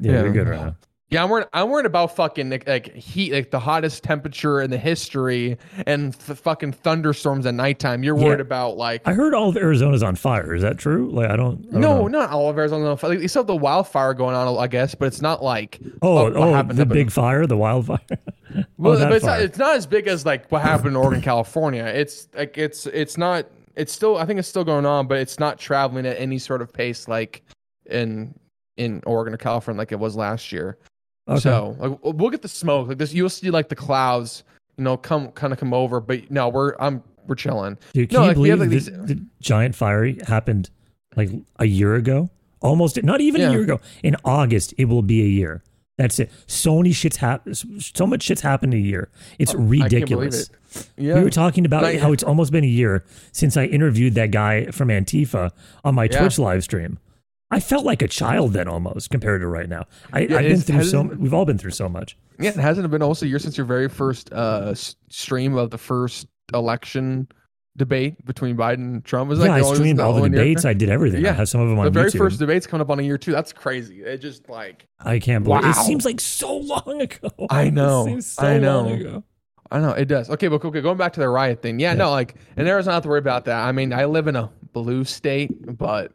Yeah, 0.00 0.12
Yeah. 0.12 0.22
you're 0.22 0.32
good 0.32 0.48
right 0.48 0.60
now. 0.60 0.76
Yeah, 1.10 1.24
I'm 1.24 1.30
worried. 1.30 1.46
I'm 1.54 1.70
worried 1.70 1.86
about 1.86 2.14
fucking 2.16 2.50
like, 2.50 2.68
like 2.68 2.94
heat, 2.94 3.32
like 3.32 3.50
the 3.50 3.58
hottest 3.58 4.02
temperature 4.04 4.60
in 4.60 4.70
the 4.70 4.76
history, 4.76 5.56
and 5.86 6.14
f- 6.14 6.38
fucking 6.38 6.72
thunderstorms 6.72 7.46
at 7.46 7.54
nighttime. 7.54 8.02
You're 8.02 8.18
Yeah. 8.18 8.24
worried 8.26 8.40
about 8.40 8.76
like 8.76 9.00
I 9.08 9.14
heard 9.14 9.32
all 9.32 9.48
of 9.48 9.56
Arizona's 9.56 10.02
on 10.02 10.16
fire. 10.16 10.54
Is 10.54 10.60
that 10.60 10.76
true? 10.76 11.10
Like 11.10 11.30
I 11.30 11.36
don't. 11.36 11.64
I 11.68 11.72
don't 11.72 11.80
No, 11.80 11.96
know. 12.02 12.08
not 12.08 12.30
all 12.30 12.50
of 12.50 12.58
Arizona's 12.58 12.86
Arizona. 12.86 13.10
Like, 13.14 13.20
they 13.20 13.26
still 13.26 13.40
have 13.40 13.46
the 13.46 13.56
wildfire 13.56 14.12
going 14.12 14.36
on, 14.36 14.58
I 14.58 14.66
guess, 14.66 14.94
but 14.94 15.06
it's 15.06 15.22
not 15.22 15.42
like 15.42 15.80
Oh, 16.02 16.24
what 16.24 16.36
oh, 16.36 16.62
the 16.74 16.82
in- 16.82 16.88
big 16.88 17.10
fire, 17.10 17.46
the 17.46 17.56
wildfire. 17.56 18.00
Well, 18.78 18.94
oh, 18.96 18.98
but 19.08 19.12
it's 19.12 19.24
not, 19.26 19.40
it's 19.42 19.58
not 19.58 19.76
as 19.76 19.86
big 19.86 20.06
as 20.08 20.24
like 20.24 20.50
what 20.50 20.62
happened 20.62 20.88
in 20.88 20.96
Oregon, 20.96 21.20
California. 21.20 21.84
It's 21.84 22.28
like 22.34 22.56
it's 22.58 22.86
it's 22.86 23.16
not. 23.18 23.46
It's 23.76 23.92
still. 23.92 24.16
I 24.16 24.24
think 24.24 24.38
it's 24.38 24.48
still 24.48 24.64
going 24.64 24.86
on, 24.86 25.06
but 25.06 25.18
it's 25.18 25.38
not 25.38 25.58
traveling 25.58 26.06
at 26.06 26.18
any 26.18 26.38
sort 26.38 26.62
of 26.62 26.72
pace 26.72 27.06
like 27.08 27.42
in 27.86 28.34
in 28.78 29.02
Oregon 29.06 29.34
or 29.34 29.36
California 29.36 29.78
like 29.78 29.92
it 29.92 29.98
was 29.98 30.16
last 30.16 30.50
year. 30.50 30.78
Okay. 31.28 31.40
So 31.40 31.76
like, 31.78 31.98
we'll- 32.02 32.30
get 32.30 32.42
the 32.42 32.48
smoke. 32.48 32.88
Like 32.88 32.98
this, 32.98 33.12
you'll 33.12 33.28
see 33.28 33.50
like 33.50 33.68
the 33.68 33.76
clouds, 33.76 34.44
you 34.76 34.84
know, 34.84 34.96
come 34.96 35.28
kind 35.32 35.52
of 35.52 35.58
come 35.58 35.74
over. 35.74 36.00
But 36.00 36.30
no, 36.30 36.48
we're 36.48 36.74
I'm 36.80 37.02
we're 37.26 37.34
chilling. 37.34 37.76
Dude, 37.92 38.10
No, 38.12 38.22
you 38.22 38.28
like, 38.28 38.36
we 38.38 38.48
have, 38.48 38.58
believe 38.60 38.86
like, 38.88 39.06
the, 39.06 39.14
the 39.14 39.26
giant 39.40 39.74
fire 39.74 40.12
happened 40.26 40.70
like 41.16 41.30
a 41.58 41.66
year 41.66 41.94
ago? 41.94 42.30
Almost, 42.60 43.02
not 43.04 43.20
even 43.20 43.40
Yeah. 43.40 43.48
a 43.48 43.52
year 43.52 43.62
ago. 43.62 43.80
In 44.02 44.16
August, 44.24 44.72
it 44.78 44.86
will 44.86 45.02
be 45.02 45.22
a 45.22 45.26
year. 45.28 45.62
That's 45.98 46.18
it. 46.20 46.30
So 46.46 46.76
many 46.78 46.90
shits 46.90 47.16
happen. 47.16 47.54
So 47.54 48.06
much 48.06 48.26
shits 48.26 48.40
happened 48.40 48.72
in 48.72 48.80
a 48.80 48.82
year. 48.82 49.10
It's 49.38 49.52
uh, 49.52 49.58
I 49.58 49.60
believe 49.60 49.82
ridiculous. 49.84 50.50
it. 50.74 50.88
Yeah. 50.96 51.14
We 51.16 51.24
were 51.24 51.30
talking 51.30 51.66
about 51.66 51.82
Like- 51.82 51.98
how 51.98 52.12
it's 52.12 52.22
almost 52.22 52.50
been 52.52 52.64
a 52.64 52.68
year 52.68 53.04
since 53.32 53.56
I 53.56 53.64
interviewed 53.64 54.14
that 54.14 54.30
guy 54.30 54.66
from 54.66 54.88
Antifa 54.88 55.50
on 55.84 55.94
my 55.96 56.04
Yeah. 56.04 56.20
Twitch 56.20 56.38
live 56.38 56.62
stream. 56.64 56.98
I 57.50 57.60
felt 57.60 57.84
like 57.84 58.02
a 58.02 58.08
child 58.08 58.52
then 58.52 58.68
almost 58.68 59.08
compared 59.10 59.40
to 59.40 59.46
right 59.46 59.68
now. 59.68 59.86
I, 60.12 60.20
Yeah, 60.20 60.36
I've 60.36 60.42
been 60.48 60.60
through 60.60 60.84
so. 60.84 61.02
We've 61.02 61.32
all 61.32 61.44
been 61.46 61.58
through 61.58 61.70
so 61.70 61.88
much. 61.88 62.16
Yeah, 62.38 62.50
it 62.50 62.56
hasn't 62.56 62.90
been 62.90 63.02
almost 63.02 63.22
a 63.22 63.26
year 63.26 63.38
since 63.38 63.56
your 63.56 63.66
very 63.66 63.88
first 63.88 64.32
uh, 64.32 64.74
stream 64.74 65.56
of 65.56 65.70
the 65.70 65.78
first 65.78 66.28
election 66.54 67.26
debate 67.76 68.22
between 68.26 68.56
Biden 68.56 68.74
and 68.74 69.04
Trump. 69.04 69.30
Was 69.30 69.38
yeah, 69.38 69.52
I 69.52 69.62
streamed 69.62 70.00
all 70.00 70.12
the 70.20 70.28
debates. 70.28 70.64
I 70.64 70.74
did 70.74 70.90
everything. 70.90 71.20
I 71.24 71.28
Yeah. 71.28 71.34
have 71.34 71.48
some 71.48 71.60
of 71.60 71.68
them 71.68 71.78
on 71.78 71.84
The 71.86 71.90
very 71.90 72.10
YouTube. 72.10 72.18
first 72.18 72.38
debate's 72.38 72.66
coming 72.66 72.82
up 72.82 72.90
on 72.90 72.98
a 72.98 73.02
year 73.02 73.16
too. 73.18 73.32
That's 73.32 73.52
crazy. 73.52 74.02
It 74.02 74.18
just 74.18 74.48
like 74.48 74.86
I 75.00 75.18
can't 75.18 75.44
believe 75.44 75.62
Wow. 75.62 75.70
it. 75.70 75.74
Seems 75.74 76.04
like 76.04 76.20
so 76.20 76.56
long 76.56 77.00
ago. 77.00 77.30
I 77.50 77.70
know. 77.70 78.02
It 78.02 78.10
seems 78.10 78.26
so 78.26 78.46
I 78.46 78.58
long 78.58 78.88
know. 78.88 78.94
ago. 78.94 79.24
I 79.70 79.80
know 79.80 79.90
it 79.90 80.06
does. 80.06 80.28
Okay, 80.30 80.48
but 80.48 80.64
okay, 80.64 80.80
going 80.80 80.96
back 80.98 81.12
to 81.14 81.20
the 81.20 81.28
riot 81.28 81.62
thing. 81.62 81.78
Yeah, 81.78 81.90
Yeah. 81.92 81.98
no, 81.98 82.10
like 82.10 82.34
in 82.56 82.66
Arizona, 82.66 82.92
I 82.92 82.96
have 82.96 83.02
to 83.04 83.08
worry 83.08 83.18
about 83.20 83.44
that. 83.46 83.64
I 83.66 83.72
mean, 83.72 83.92
I 83.92 84.06
live 84.06 84.26
in 84.26 84.34
a 84.36 84.50
blue 84.72 85.04
state, 85.04 85.50
but 85.78 86.12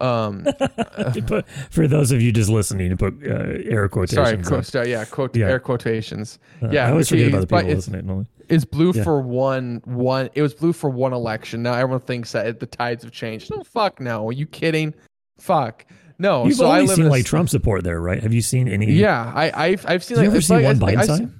um, 0.00 0.44
put- 1.26 1.46
for 1.70 1.86
those 1.86 2.10
of 2.12 2.20
you 2.20 2.32
just 2.32 2.50
listening, 2.50 2.90
to 2.90 2.96
put 2.96 3.14
uh, 3.24 3.58
air 3.70 3.88
quotations. 3.88 4.26
sorry, 4.26 4.42
quote, 4.42 4.66
sorry, 4.66 4.90
yeah, 4.90 5.04
quote, 5.04 5.36
Yeah. 5.36 5.48
air 5.48 5.60
quotations. 5.60 6.38
Uh, 6.62 6.68
yeah, 6.70 6.86
I 6.86 6.90
always 6.90 7.08
forget 7.08 7.28
about 7.28 7.40
the 7.42 7.46
people 7.46 7.58
it's- 7.60 7.76
listening. 7.88 8.26
It's 8.50 8.64
blue 8.66 8.92
Yeah. 8.94 9.04
for 9.04 9.20
one 9.22 9.80
one. 9.86 10.28
It 10.34 10.42
was 10.42 10.52
blue 10.52 10.74
for 10.74 10.90
one 10.90 11.14
election. 11.14 11.62
Now 11.62 11.72
everyone 11.74 12.00
thinks 12.00 12.32
that 12.32 12.60
the 12.60 12.66
tides 12.66 13.02
have 13.02 13.10
changed. 13.12 13.50
No, 13.50 13.62
fuck 13.64 14.00
no. 14.00 14.28
Are 14.28 14.32
you 14.32 14.44
kidding? 14.46 14.92
Fuck 15.38 15.86
no. 16.18 16.44
You've 16.44 16.56
so 16.56 16.66
I 16.66 16.74
only 16.80 16.88
live 16.88 16.96
seen 16.96 17.08
like 17.08 17.24
s- 17.24 17.26
Trump 17.30 17.48
support 17.48 17.84
there, 17.84 18.00
right? 18.02 18.22
Have 18.22 18.34
you 18.34 18.42
seen 18.42 18.68
any? 18.68 18.92
Yeah, 18.92 19.32
I, 19.34 19.50
I've 19.68 19.86
I've 19.88 20.04
seen. 20.04 20.18
Have 20.18 20.24
you 20.24 20.28
like, 20.30 20.32
ever 20.32 20.36
it's 20.38 20.46
seen 20.48 20.56
like- 20.62 20.64
one 20.64 20.76
it's 20.76 20.84
Biden 20.84 20.98
I've 20.98 21.06
sign? 21.06 21.16
seen- 21.18 21.34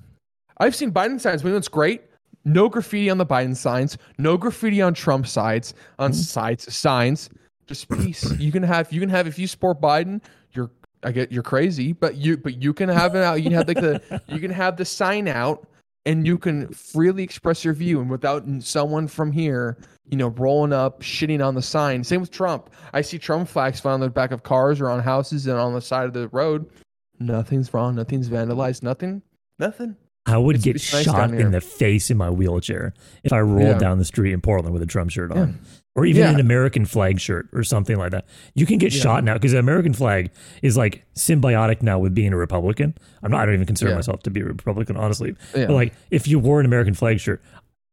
I've 0.58 0.74
seen 0.74 0.92
Biden 0.92 1.20
signs. 1.20 1.42
You 1.42 1.50
know 1.50 1.56
what's 1.56 1.68
great? 1.68 2.02
No 2.46 2.68
graffiti 2.70 3.10
on 3.10 3.18
the 3.18 3.26
Biden 3.26 3.54
signs. 3.56 3.98
No 4.16 4.38
graffiti 4.38 4.80
on 4.80 4.94
Trump 4.94 5.26
sides. 5.26 5.74
On 5.98 6.10
Mm-hmm. 6.10 6.18
sides 6.20 6.74
signs. 6.74 7.28
Just 7.66 7.88
peace. 7.88 8.31
you 8.38 8.53
can 8.53 8.62
have. 8.62 8.92
You 8.92 9.00
can 9.00 9.09
have. 9.09 9.27
If 9.27 9.38
you 9.38 9.46
support 9.46 9.81
Biden, 9.81 10.20
you're. 10.53 10.70
I 11.03 11.12
get 11.12 11.31
you're 11.31 11.42
crazy, 11.42 11.92
but 11.92 12.16
you 12.16 12.38
but 12.38 12.62
you 12.62 12.72
can 12.72 12.88
have 12.88 13.14
it 13.14 13.22
out. 13.22 13.35
You 13.35 13.44
can 13.44 13.53
have 13.53 13.68
like 13.68 13.81
the 13.81 14.22
you 14.27 14.40
can 14.40 14.50
have 14.50 14.77
the 14.79 14.87
sign 14.87 15.29
out, 15.29 15.68
and 16.07 16.27
you 16.27 16.38
can 16.38 16.72
freely 16.72 17.22
express 17.22 17.64
your 17.64 17.74
view, 17.74 18.00
and 18.00 18.09
without 18.09 18.44
someone 18.61 19.07
from 19.09 19.31
here, 19.31 19.77
you 20.09 20.16
know, 20.16 20.29
rolling 20.29 20.72
up, 20.72 21.00
shitting 21.03 21.44
on 21.44 21.55
the 21.55 21.62
sign. 21.62 22.05
Same 22.05 22.20
with 22.20 22.31
Trump. 22.31 22.70
I 22.92 23.03
see 23.03 23.18
Trump 23.18 23.48
flags 23.48 23.81
found 23.81 23.94
on 23.94 24.09
the 24.09 24.11
back 24.11 24.31
of 24.31 24.42
cars 24.42 24.81
or 24.81 24.88
on 24.88 25.00
houses 25.00 25.46
and 25.46 25.59
on 25.59 25.74
the 25.74 25.81
side 25.81 26.07
of 26.07 26.12
the 26.14 26.29
road. 26.29 26.70
Nothing's 27.18 27.72
wrong. 27.72 27.94
Nothing's 27.94 28.29
vandalized. 28.29 28.83
Nothing. 28.83 29.22
Nothing. 29.59 29.96
I 30.26 30.38
would 30.38 30.56
It's- 30.56 30.64
get 30.64 30.76
it's 30.76 30.92
nice 30.92 31.04
shot 31.04 31.34
in 31.34 31.50
the 31.50 31.60
face 31.60 32.10
in 32.10 32.16
my 32.16 32.30
wheelchair 32.30 32.94
if 33.24 33.32
I 33.32 33.40
rolled 33.40 33.62
Yeah. 33.68 33.78
down 33.78 33.98
the 33.98 34.04
street 34.06 34.32
in 34.32 34.40
Portland 34.40 34.72
with 34.72 34.82
a 34.82 34.87
Trump 34.87 35.10
shirt 35.10 35.30
on. 35.32 35.37
Yeah. 35.48 35.54
Or 35.96 36.04
even 36.06 36.22
Yeah. 36.22 36.30
an 36.32 36.40
American 36.40 36.87
flag 36.87 37.20
shirt 37.20 37.46
or 37.52 37.62
something 37.62 37.96
like 37.98 38.10
that. 38.12 38.24
You 38.54 38.66
can 38.66 38.78
get 38.78 38.92
shot 38.92 39.22
now 39.22 39.34
because 39.34 39.52
the 39.52 39.58
American 39.58 39.92
flag 39.92 40.30
is 40.62 40.76
like 40.76 41.04
symbiotic 41.14 41.82
now 41.82 41.98
with 42.00 42.14
being 42.14 42.32
a 42.32 42.37
Republican. 42.37 42.94
I'm 43.22 43.30
not. 43.30 43.42
I 43.42 43.44
don't 43.46 43.54
even 43.54 43.66
consider 43.66 43.94
myself 43.94 44.22
to 44.24 44.30
be 44.30 44.40
a 44.40 44.44
Republican, 44.44 44.96
honestly. 44.96 45.37
But 45.52 45.70
like, 45.70 45.92
if 46.10 46.26
you 46.26 46.38
wore 46.38 46.58
an 46.58 46.66
American 46.66 46.94
flag 46.94 47.20
shirt, 47.20 47.40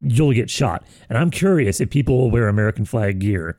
you'll 0.02 0.34
get 0.34 0.50
shot. 0.50 0.84
And 1.10 1.18
I'm 1.18 1.30
curious 1.30 1.80
if 1.80 1.90
people 1.92 2.18
will 2.18 2.32
wear 2.32 2.48
American 2.48 2.86
flag 2.86 3.20
gear 3.20 3.58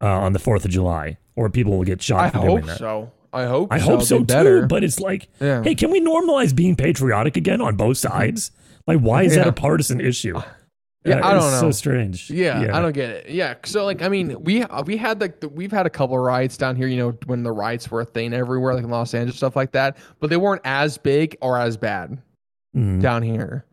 uh, 0.00 0.06
on 0.06 0.32
the 0.32 0.38
Fourth 0.38 0.64
of 0.64 0.70
July, 0.70 1.18
or 1.36 1.50
people 1.50 1.76
will 1.76 1.84
get 1.84 2.00
shot 2.00 2.20
I 2.24 2.30
for 2.30 2.38
doing 2.38 2.56
hope 2.58 2.66
that. 2.66 2.78
so. 2.78 3.10
I 3.32 3.44
hope. 3.46 3.72
I 3.72 3.78
so. 3.78 3.84
hope 3.86 4.02
so 4.02 4.24
too. 4.24 4.66
But 4.66 4.84
it's 4.84 5.00
like, 5.00 5.28
Yeah. 5.40 5.62
hey, 5.62 5.74
can 5.74 5.90
we 5.90 6.00
normalize 6.00 6.54
being 6.54 6.76
patriotic 6.76 7.36
again 7.36 7.60
on 7.60 7.76
both 7.76 7.96
sides? 7.98 8.50
Like, 8.86 8.98
why 8.98 9.22
is 9.22 9.34
that 9.36 9.46
a 9.46 9.52
partisan 9.52 10.00
issue? 10.00 10.40
Yeah, 11.04 11.16
I 11.26 11.32
don't 11.34 11.42
it's 11.42 11.60
know. 11.60 11.60
So 11.62 11.70
strange. 11.72 12.30
Yeah, 12.30 12.70
I 12.72 12.80
don't 12.80 12.92
get 12.92 13.10
it. 13.10 13.30
Yeah, 13.30 13.54
so 13.64 13.84
like 13.84 14.02
I 14.02 14.08
mean, 14.08 14.40
we 14.42 14.64
we 14.86 14.96
had 14.96 15.20
like 15.20 15.40
the, 15.40 15.48
we've 15.48 15.72
had 15.72 15.84
a 15.84 15.90
couple 15.90 16.14
of 16.16 16.22
riots 16.22 16.56
down 16.56 16.76
here, 16.76 16.86
you 16.86 16.96
know, 16.96 17.10
when 17.26 17.42
the 17.42 17.50
riots 17.50 17.90
were 17.90 18.02
a 18.02 18.04
thing 18.04 18.32
everywhere, 18.32 18.74
like 18.74 18.84
in 18.84 18.90
Los 18.90 19.12
Angeles, 19.12 19.36
stuff 19.36 19.56
like 19.56 19.72
that. 19.72 19.96
But 20.20 20.30
they 20.30 20.36
weren't 20.36 20.62
as 20.64 20.98
big 20.98 21.36
or 21.40 21.58
as 21.58 21.76
bad 21.76 22.18
Mm. 22.76 23.02
down 23.02 23.22
here. 23.22 23.64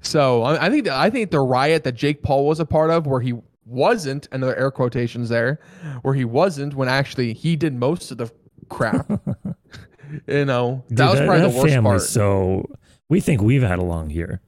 So 0.00 0.42
I, 0.42 0.66
I 0.66 0.70
think 0.70 0.84
that, 0.84 0.94
I 0.94 1.08
think 1.08 1.30
the 1.30 1.40
riot 1.40 1.84
that 1.84 1.92
Jake 1.92 2.22
Paul 2.22 2.46
was 2.46 2.60
a 2.60 2.66
part 2.66 2.90
of, 2.90 3.06
where 3.06 3.20
he 3.20 3.34
wasn't, 3.64 4.28
another 4.32 4.54
air 4.56 4.70
quotations 4.70 5.28
there, 5.28 5.58
where 6.02 6.14
he 6.14 6.24
wasn't 6.24 6.74
when 6.74 6.88
actually 6.88 7.32
he 7.32 7.56
did 7.56 7.74
most 7.74 8.10
of 8.10 8.18
the 8.18 8.30
crap. 8.68 9.08
you 10.26 10.44
know, 10.44 10.84
that 10.90 10.96
Dude, 10.96 11.08
was 11.08 11.20
probably 11.20 11.40
the 11.50 11.58
worst 11.58 11.82
part. 11.82 12.02
So 12.02 12.68
we 13.08 13.20
think 13.20 13.40
we've 13.42 13.62
had 13.62 13.78
along 13.78 14.10
here. 14.10 14.40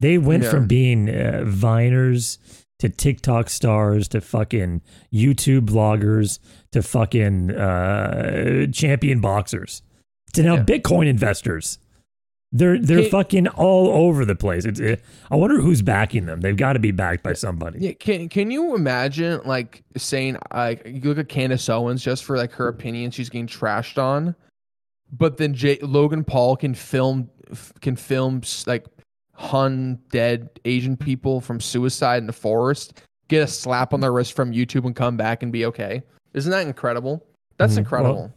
They 0.00 0.18
went 0.18 0.42
Yeah. 0.44 0.50
from 0.50 0.66
being 0.66 1.08
uh, 1.08 1.44
viners 1.46 2.38
to 2.80 2.88
TikTok 2.88 3.48
stars 3.48 4.08
to 4.08 4.20
fucking 4.20 4.82
YouTube 5.12 5.66
bloggers 5.66 6.40
to 6.72 6.82
fucking 6.82 7.52
uh, 7.52 8.66
champion 8.72 9.20
boxers 9.20 9.82
to 10.32 10.42
now 10.42 10.54
Yeah. 10.56 10.64
Bitcoin 10.64 11.06
investors. 11.06 11.78
They're 12.54 12.78
they're 12.78 13.02
Can- 13.02 13.10
fucking 13.10 13.48
all 13.48 13.88
over 13.88 14.24
the 14.26 14.34
place. 14.34 14.64
It's, 14.66 14.78
it, 14.78 15.02
I 15.30 15.36
wonder 15.36 15.58
who's 15.60 15.80
backing 15.80 16.26
them. 16.26 16.40
They've 16.42 16.56
got 16.56 16.74
to 16.74 16.78
be 16.78 16.90
backed 16.90 17.22
by 17.22 17.32
somebody. 17.32 17.78
Yeah, 17.80 17.92
can 17.92 18.28
can 18.28 18.50
you 18.50 18.74
imagine 18.74 19.40
like 19.46 19.82
saying 19.96 20.36
like 20.52 20.82
you 20.84 21.00
look 21.00 21.18
at 21.18 21.28
Candace 21.30 21.68
Owens 21.70 22.02
just 22.04 22.24
for 22.24 22.36
like 22.36 22.52
her 22.52 22.68
opinion 22.68 23.10
she's 23.10 23.30
getting 23.30 23.46
trashed 23.46 23.96
on, 23.96 24.34
but 25.16 25.38
then 25.38 25.54
J- 25.54 25.78
Logan 25.80 26.24
Paul 26.24 26.56
can 26.56 26.74
film 26.74 27.30
can 27.80 27.96
film 27.96 28.42
like 28.66 28.84
hun 29.34 29.98
dead 30.10 30.50
Asian 30.66 30.96
people 30.96 31.40
from 31.40 31.58
suicide 31.58 32.18
in 32.18 32.26
the 32.26 32.32
forest, 32.34 33.00
get 33.28 33.42
a 33.42 33.46
slap 33.46 33.94
on 33.94 34.00
their 34.00 34.12
wrist 34.12 34.34
from 34.36 34.52
YouTube 34.52 34.84
and 34.84 34.94
come 34.94 35.16
back 35.16 35.42
and 35.42 35.52
be 35.52 35.64
okay. 35.66 36.02
Isn't 36.34 36.50
that 36.50 36.66
incredible? 36.66 37.24
That's 37.56 37.74
Mhm. 37.74 37.78
incredible. 37.78 38.32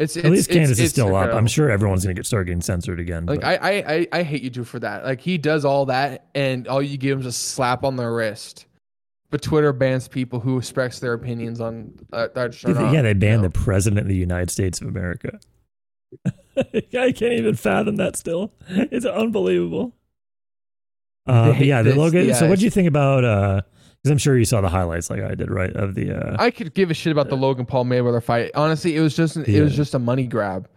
It's, 0.00 0.16
At 0.16 0.24
least 0.24 0.48
Candace 0.48 0.70
it's- 0.70 0.86
is 0.86 0.90
still 0.92 1.14
up. 1.14 1.30
I'm 1.30 1.46
sure 1.46 1.70
everyone's 1.70 2.04
gonna 2.04 2.14
get 2.14 2.24
start 2.24 2.46
getting 2.46 2.62
censored 2.62 2.98
again. 2.98 3.26
Like 3.26 3.44
I, 3.44 3.56
I, 3.56 3.70
I, 3.70 4.08
I 4.12 4.22
hate 4.22 4.42
YouTube 4.42 4.64
for 4.64 4.78
that. 4.78 5.04
Like 5.04 5.20
he 5.20 5.36
does 5.36 5.66
all 5.66 5.84
that, 5.86 6.24
and 6.34 6.66
all 6.68 6.80
you 6.80 6.96
give 6.96 7.18
him 7.18 7.20
is 7.20 7.26
a 7.26 7.32
slap 7.32 7.84
on 7.84 7.96
the 7.96 8.06
wrist. 8.08 8.64
But 9.28 9.42
Twitter 9.42 9.74
bans 9.74 10.08
people 10.08 10.40
who 10.40 10.56
express 10.56 11.00
their 11.00 11.12
opinions 11.12 11.60
on. 11.60 11.92
Uh, 12.12 12.28
yeah, 12.34 13.02
they 13.02 13.12
banned 13.12 13.42
you 13.42 13.48
the 13.48 13.50
president 13.50 14.00
of 14.00 14.08
the 14.08 14.16
United 14.16 14.50
States 14.50 14.80
of 14.80 14.88
America. 14.88 15.38
I 16.56 17.12
can't 17.12 17.22
even 17.22 17.54
fathom 17.54 17.96
that. 17.96 18.16
Still, 18.16 18.54
it's 18.68 19.04
unbelievable. 19.04 19.94
Uh, 21.26 21.54
yeah, 21.58 21.82
the 21.82 21.94
Logan. 21.94 22.26
yeah, 22.26 22.34
so, 22.34 22.48
what 22.48 22.58
do 22.58 22.64
you 22.64 22.70
think 22.70 22.88
about? 22.88 23.22
Because 24.02 24.12
I'm 24.12 24.18
sure 24.18 24.38
you 24.38 24.44
saw 24.46 24.60
the 24.62 24.68
highlights, 24.68 25.10
like 25.10 25.22
I 25.22 25.34
did, 25.34 25.50
right? 25.50 25.74
Of 25.74 25.94
the. 25.94 26.12
Uh, 26.12 26.36
I 26.38 26.50
could 26.50 26.72
give 26.74 26.90
a 26.90 26.94
shit 26.94 27.12
about 27.12 27.28
the 27.28 27.36
Logan 27.36 27.66
Paul 27.66 27.84
Mayweather 27.84 28.22
fight. 28.22 28.50
Honestly, 28.54 28.96
it 28.96 29.00
was 29.00 29.14
just 29.14 29.36
an, 29.36 29.44
it 29.44 29.60
was 29.60 29.76
just 29.76 29.94
a 29.94 29.98
money 29.98 30.26
grab. 30.26 30.68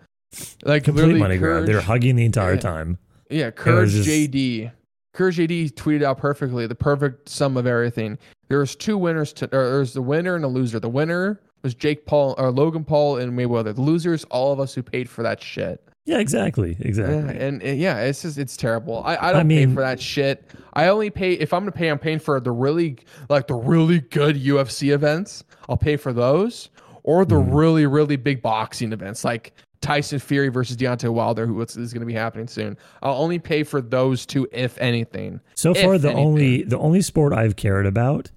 Like 0.63 0.83
complete 0.83 1.15
money 1.17 1.37
grab. 1.37 1.65
They 1.65 1.73
were 1.73 1.79
Courage- 1.79 1.85
hugging 1.85 2.15
the 2.17 2.25
entire 2.25 2.55
Yeah. 2.55 2.59
time. 2.59 2.97
Yeah, 3.29 3.51
Courage 3.51 3.91
just- 3.91 4.09
JD. 4.09 4.71
Courage 5.13 5.37
JD 5.37 5.73
tweeted 5.73 6.03
out 6.03 6.17
perfectly 6.17 6.65
the 6.67 6.75
perfect 6.75 7.29
sum 7.29 7.55
of 7.55 7.67
everything. 7.67 8.17
There 8.49 8.57
was 8.59 8.75
two 8.75 8.97
winners 8.97 9.31
to 9.33 9.45
or 9.55 9.69
there's 9.69 9.93
the 9.93 10.01
winner 10.01 10.35
and 10.35 10.43
a 10.43 10.47
loser. 10.47 10.79
The 10.79 10.89
winner 10.89 11.39
was 11.61 11.75
Jake 11.75 12.05
Paul 12.05 12.35
or 12.37 12.51
Logan 12.51 12.83
Paul 12.83 13.17
and 13.17 13.37
Mayweather. 13.37 13.73
The 13.75 13.81
losers, 13.81 14.23
all 14.25 14.51
of 14.51 14.59
us 14.59 14.73
who 14.73 14.81
paid 14.83 15.07
for 15.09 15.21
that 15.23 15.41
shit. 15.41 15.81
Yeah, 16.05 16.19
exactly, 16.19 16.75
exactly. 16.79 17.15
Yeah, 17.15 17.45
and, 17.45 17.63
and 17.63 17.79
yeah, 17.79 17.99
it's 18.01 18.23
just 18.23 18.37
it's 18.37 18.57
terrible. 18.57 19.01
I, 19.05 19.15
I 19.15 19.31
don't 19.33 19.47
mean- 19.47 19.69
pay 19.69 19.75
for 19.75 19.81
that 19.81 20.01
shit. 20.01 20.43
I 20.73 20.87
only 20.87 21.09
pay 21.09 21.33
if 21.33 21.53
I'm 21.53 21.61
gonna 21.61 21.71
pay. 21.71 21.89
I'm 21.89 21.99
paying 21.99 22.19
for 22.19 22.39
the 22.39 22.51
really 22.51 22.97
like 23.29 23.47
the 23.47 23.53
really 23.55 24.01
good 24.01 24.35
UFC 24.35 24.93
events. 24.93 25.43
I'll 25.69 25.77
pay 25.77 25.95
for 25.97 26.11
those 26.11 26.69
or 27.03 27.23
the 27.25 27.35
Mm-hmm. 27.35 27.53
really 27.53 27.85
really 27.85 28.15
big 28.17 28.41
boxing 28.41 28.91
events 28.91 29.23
like 29.23 29.53
Tyson 29.81 30.19
Fury 30.19 30.49
versus 30.49 30.75
Deontay 30.77 31.09
Wilder, 31.13 31.45
who 31.45 31.61
is 31.61 31.75
going 31.75 31.99
to 32.01 32.05
be 32.05 32.13
happening 32.13 32.47
soon. 32.47 32.77
I'll 33.01 33.15
only 33.21 33.37
pay 33.39 33.63
for 33.63 33.81
those 33.81 34.25
two 34.25 34.47
if 34.53 34.77
anything. 34.79 35.39
So 35.55 35.73
far, 35.73 35.97
the 35.97 36.09
anything. 36.09 36.25
only 36.25 36.63
the 36.63 36.77
only 36.79 37.01
sport 37.01 37.31
I've 37.33 37.55
cared 37.55 37.85
about 37.85 38.29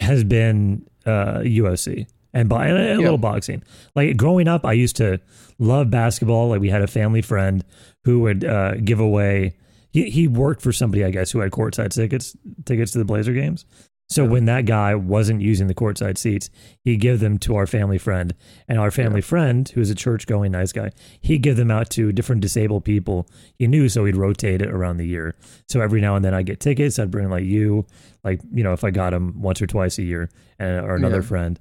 has 0.00 0.22
been 0.24 0.86
uh, 1.06 1.38
UFC 1.40 2.06
and, 2.32 2.48
bo- 2.48 2.56
a, 2.58 2.68
Yeah. 2.68 2.96
little 2.96 3.18
boxing. 3.18 3.62
Like 3.94 4.16
growing 4.16 4.48
up, 4.48 4.64
I 4.64 4.72
used 4.72 4.96
to 4.96 5.20
love 5.58 5.90
basketball. 5.90 6.48
Like 6.48 6.60
we 6.60 6.70
had 6.70 6.82
a 6.82 6.86
family 6.86 7.22
friend 7.22 7.64
who 8.04 8.20
would 8.20 8.44
uh, 8.44 8.74
give 8.76 9.00
away. 9.00 9.56
He 9.92 10.08
he 10.10 10.28
worked 10.28 10.62
for 10.62 10.72
somebody, 10.72 11.04
I 11.04 11.10
guess, 11.10 11.30
who 11.32 11.40
had 11.40 11.50
courtside 11.50 11.90
tickets 11.90 12.36
tickets 12.64 12.92
to 12.92 12.98
the 12.98 13.04
Blazer 13.04 13.32
games. 13.32 13.64
So 14.08 14.24
when 14.24 14.46
that 14.46 14.66
guy 14.66 14.96
wasn't 14.96 15.40
using 15.40 15.68
the 15.68 15.74
courtside 15.74 16.18
seats, 16.18 16.50
he'd 16.82 16.96
give 17.00 17.20
them 17.20 17.38
to 17.38 17.54
our 17.54 17.66
family 17.68 17.96
friend, 17.98 18.34
and 18.66 18.76
our 18.76 18.90
family 18.90 19.20
friend, 19.20 19.68
who 19.68 19.78
was 19.78 19.88
a 19.88 19.94
church 19.94 20.26
going 20.26 20.50
nice 20.50 20.72
guy, 20.72 20.90
he'd 21.20 21.42
give 21.42 21.56
them 21.56 21.70
out 21.70 21.90
to 21.90 22.10
different 22.10 22.42
disabled 22.42 22.84
people 22.84 23.28
he 23.56 23.68
knew. 23.68 23.88
So 23.88 24.04
he'd 24.04 24.16
rotate 24.16 24.62
it 24.62 24.68
around 24.70 24.96
the 24.96 25.06
year. 25.06 25.36
So 25.68 25.80
every 25.80 26.00
now 26.00 26.16
and 26.16 26.24
then 26.24 26.34
I'd 26.34 26.46
get 26.46 26.58
tickets. 26.58 26.98
I'd 26.98 27.12
bring 27.12 27.30
like 27.30 27.44
you, 27.44 27.86
like 28.24 28.40
you 28.52 28.64
know, 28.64 28.72
if 28.72 28.82
I 28.82 28.90
got 28.90 29.10
them 29.10 29.40
once 29.40 29.62
or 29.62 29.68
twice 29.68 29.96
a 29.98 30.02
year, 30.02 30.28
and 30.58 30.84
or 30.84 30.96
another 30.96 31.16
Yeah. 31.20 31.22
friend. 31.28 31.60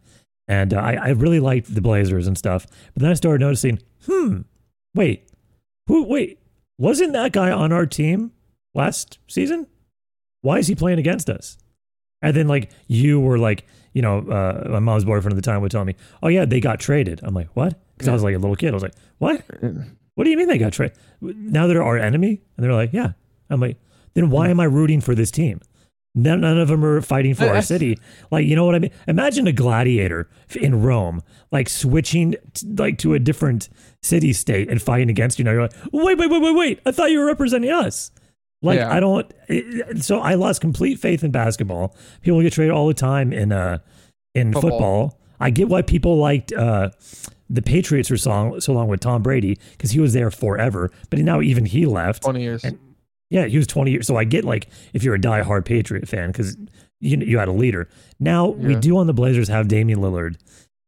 And 0.49 0.73
uh, 0.73 0.79
I, 0.79 0.93
I 0.95 1.09
really 1.09 1.39
liked 1.39 1.73
the 1.73 1.79
Blazers 1.79 2.25
and 2.27 2.37
stuff. 2.37 2.65
But 2.93 3.03
then 3.03 3.11
I 3.11 3.13
started 3.13 3.39
noticing, 3.39 3.79
hmm, 4.05 4.41
wait, 4.95 5.29
who, 5.87 6.03
wait, 6.05 6.39
wasn't 6.79 7.13
that 7.13 7.31
guy 7.31 7.51
on 7.51 7.71
our 7.71 7.85
team 7.85 8.31
last 8.73 9.19
season? 9.27 9.67
Why 10.41 10.57
is 10.57 10.67
he 10.67 10.73
playing 10.73 10.97
against 10.97 11.29
us? 11.29 11.57
And 12.21 12.35
then 12.35 12.47
like 12.47 12.71
you 12.87 13.19
were 13.19 13.37
like, 13.37 13.65
you 13.93 14.01
know, 14.01 14.19
uh, 14.19 14.67
my 14.69 14.79
mom's 14.79 15.05
boyfriend 15.05 15.33
at 15.33 15.35
the 15.35 15.41
time 15.41 15.61
would 15.61 15.71
tell 15.71 15.85
me, 15.85 15.95
oh 16.23 16.27
yeah, 16.27 16.45
they 16.45 16.59
got 16.59 16.79
traded. 16.79 17.21
I'm 17.23 17.35
like, 17.35 17.49
what? 17.55 17.79
Because 17.93 18.07
I 18.07 18.13
was 18.13 18.23
like 18.23 18.35
a 18.35 18.39
little 18.39 18.55
kid. 18.55 18.69
I 18.69 18.73
was 18.73 18.83
like, 18.83 18.95
what? 19.19 19.43
What 20.15 20.23
do 20.23 20.31
you 20.31 20.37
mean 20.37 20.47
they 20.47 20.57
got 20.57 20.73
traded? 20.73 20.97
Now 21.21 21.67
they're 21.67 21.83
our 21.83 21.97
enemy? 21.97 22.41
And 22.57 22.65
they're 22.65 22.73
like, 22.73 22.91
yeah. 22.91 23.11
I'm 23.49 23.61
like, 23.61 23.77
then 24.15 24.29
why 24.29 24.49
am 24.49 24.59
I 24.59 24.65
rooting 24.65 24.99
for 24.99 25.15
this 25.15 25.31
team? 25.31 25.61
None, 26.15 26.41
none 26.41 26.57
of 26.57 26.67
them 26.69 26.83
are 26.83 27.01
fighting 27.01 27.35
for 27.35 27.45
our 27.45 27.61
city. 27.73 27.97
Like, 28.31 28.45
you 28.45 28.55
know 28.55 28.65
what 28.65 28.75
I 28.75 28.79
mean? 28.79 28.91
Imagine 29.07 29.45
a 29.47 29.51
gladiator 29.51 30.27
in 30.59 30.81
Rome, 30.81 31.21
like 31.51 31.69
switching 31.69 32.35
t- 32.53 32.67
like 32.77 32.97
to 32.99 33.13
a 33.13 33.19
different 33.19 33.69
city 34.01 34.33
state 34.33 34.69
and 34.69 34.81
fighting 34.81 35.09
against 35.09 35.37
you. 35.39 35.45
Now 35.45 35.51
you're 35.51 35.61
like, 35.61 35.75
wait, 35.91 36.17
wait, 36.17 36.29
wait, 36.29 36.41
wait, 36.41 36.55
wait. 36.55 36.79
I 36.85 36.91
thought 36.91 37.11
you 37.11 37.19
were 37.19 37.25
representing 37.27 37.69
us. 37.71 38.11
Like, 38.61 38.79
Yeah. 38.79 38.91
I 38.93 38.99
don't. 38.99 39.31
it- 39.47 40.03
so 40.03 40.19
I 40.19 40.33
lost 40.33 40.61
complete 40.61 40.99
faith 40.99 41.23
in 41.23 41.31
basketball. 41.31 41.95
People 42.21 42.41
get 42.41 42.53
traded 42.53 42.73
all 42.73 42.87
the 42.87 42.93
time 42.93 43.31
in 43.31 43.51
uh 43.51 43.77
in 44.35 44.51
Football. 44.51 44.69
football. 44.71 45.19
I 45.39 45.51
get 45.51 45.69
why 45.69 45.83
people 45.83 46.17
liked 46.17 46.51
uh 46.51 46.89
the 47.51 47.61
Patriots 47.61 48.09
for 48.09 48.17
so, 48.17 48.59
so 48.59 48.73
long 48.73 48.87
with 48.89 48.99
Tom 48.99 49.23
Brady 49.23 49.57
because 49.71 49.91
he 49.91 49.99
was 49.99 50.13
there 50.13 50.29
forever. 50.31 50.91
But 51.09 51.19
now 51.19 51.39
even 51.41 51.65
he 51.65 51.85
left. 51.85 52.23
Twenty 52.23 52.41
years. 52.41 52.63
And- 52.63 52.79
Yeah, 53.29 53.45
he 53.45 53.57
was 53.57 53.67
20 53.67 53.91
years. 53.91 54.07
So 54.07 54.17
I 54.17 54.23
get 54.23 54.43
like 54.45 54.67
if 54.93 55.03
you're 55.03 55.15
a 55.15 55.19
diehard 55.19 55.65
Patriot 55.65 56.07
fan 56.07 56.31
because 56.31 56.57
you 56.99 57.17
you 57.17 57.37
had 57.37 57.47
a 57.47 57.53
leader. 57.53 57.87
Now 58.19 58.47
we 58.47 58.75
do 58.75 58.97
on 58.97 59.07
the 59.07 59.13
Blazers 59.13 59.47
have 59.49 59.67
Damian 59.67 59.99
Lillard, 59.99 60.35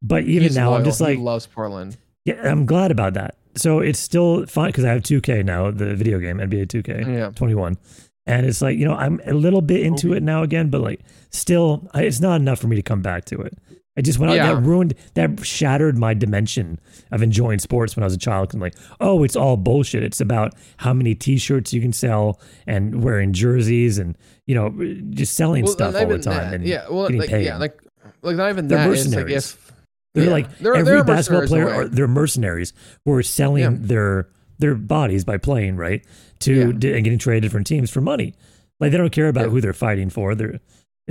but 0.01 0.23
even 0.23 0.43
He's 0.43 0.55
now 0.55 0.73
I'm 0.73 0.83
just 0.83 0.99
like 1.01 1.17
he 1.17 1.23
loves 1.23 1.45
Portland. 1.47 1.97
yeah, 2.25 2.41
I'm 2.49 2.65
glad 2.65 2.91
about 2.91 3.13
that. 3.13 3.35
So 3.55 3.79
it's 3.79 3.99
still 3.99 4.45
fun 4.45 4.67
because 4.69 4.85
I 4.85 4.89
have 4.89 5.03
2K 5.03 5.43
now, 5.45 5.71
the 5.71 5.93
video 5.95 6.19
game 6.19 6.37
NBA 6.37 6.67
2K 6.67 7.05
Yeah. 7.05 7.29
21, 7.35 7.77
and 8.25 8.45
it's 8.45 8.61
like 8.61 8.77
you 8.77 8.85
know 8.85 8.95
I'm 8.95 9.21
a 9.25 9.33
little 9.33 9.61
bit 9.61 9.81
into 9.81 10.13
it 10.13 10.23
now 10.23 10.41
again, 10.41 10.69
but 10.69 10.81
like 10.81 11.01
still 11.29 11.87
it's 11.93 12.19
not 12.19 12.39
enough 12.41 12.59
for 12.59 12.67
me 12.67 12.75
to 12.75 12.81
come 12.81 13.01
back 13.01 13.25
to 13.25 13.39
it. 13.41 13.57
I 13.97 14.01
just 14.01 14.19
went 14.19 14.31
out 14.31 14.35
Yeah. 14.35 14.53
that 14.55 14.61
ruined 14.61 14.93
that 15.15 15.45
shattered 15.45 15.97
my 15.97 16.13
dimension 16.13 16.79
of 17.11 17.21
enjoying 17.21 17.59
sports 17.59 17.95
when 17.95 18.03
I 18.03 18.05
was 18.05 18.13
a 18.13 18.17
child. 18.17 18.53
And 18.53 18.61
like, 18.61 18.75
oh, 19.01 19.23
it's 19.23 19.35
all 19.35 19.57
bullshit. 19.57 20.01
It's 20.03 20.21
about 20.21 20.53
how 20.77 20.93
many 20.93 21.13
T-shirts 21.13 21.73
you 21.73 21.81
can 21.81 21.91
sell 21.91 22.39
and 22.65 23.03
wearing 23.03 23.33
jerseys 23.33 23.97
and 23.97 24.17
you 24.47 24.55
know 24.55 24.69
just 25.11 25.33
selling 25.35 25.65
Well, 25.65 25.73
stuff 25.73 25.95
all 25.95 26.07
the 26.07 26.19
time 26.19 26.35
that. 26.51 26.53
and 26.53 26.65
yeah, 26.65 26.85
well, 26.89 27.07
getting 27.07 27.19
like 27.21 27.29
paid. 27.29 27.45
yeah, 27.45 27.57
like 27.57 27.77
like 28.21 28.35
not 28.37 28.49
even 28.49 28.67
They're 28.67 28.77
that. 28.77 28.89
It's 28.91 29.05
like 29.07 29.25
mercenaries. 29.25 29.53
if 29.53 29.71
They're 30.13 30.23
yeah, 30.25 30.31
like 30.31 30.57
they're- 30.59 30.75
every 30.75 30.93
they're 30.95 31.03
basketball 31.03 31.41
mercenaries 31.41 31.71
player. 31.73 31.81
Are, 31.83 31.87
they're 31.89 32.07
mercenaries 32.07 32.73
who 33.05 33.13
are 33.13 33.23
selling 33.23 33.63
Yeah. 33.63 33.71
their 33.77 34.27
their 34.59 34.75
bodies 34.75 35.25
by 35.25 35.37
playing 35.37 35.75
right 35.75 36.05
to 36.39 36.69
and 36.71 36.79
getting 36.81 37.17
traded 37.17 37.43
different 37.43 37.67
teams 37.67 37.89
for 37.91 37.99
money. 37.99 38.35
Like 38.79 38.91
they 38.91 38.97
don't 38.97 39.11
care 39.11 39.27
about 39.27 39.49
who 39.49 39.59
they're 39.59 39.73
fighting 39.73 40.09
for. 40.09 40.33
They're 40.33 40.59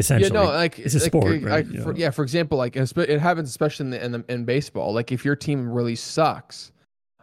essentially 0.01 0.37
Yeah, 0.37 0.45
no, 0.45 0.51
like 0.51 0.79
it's 0.79 0.95
a 0.95 0.99
like, 0.99 1.07
sport, 1.07 1.31
like, 1.31 1.45
right? 1.45 1.67
You 1.67 1.83
for, 1.83 1.95
yeah, 1.95 2.11
for 2.11 2.23
example, 2.23 2.59
like 2.59 2.75
it 2.77 3.21
happens 3.21 3.49
especially 3.49 3.85
in 3.87 3.91
the, 3.91 4.05
in, 4.05 4.13
the, 4.13 4.25
in 4.29 4.45
baseball. 4.45 4.93
Like 4.93 5.13
if 5.13 5.25
your 5.25 5.37
team 5.37 5.71
really 5.71 5.95
sucks, 5.95 6.73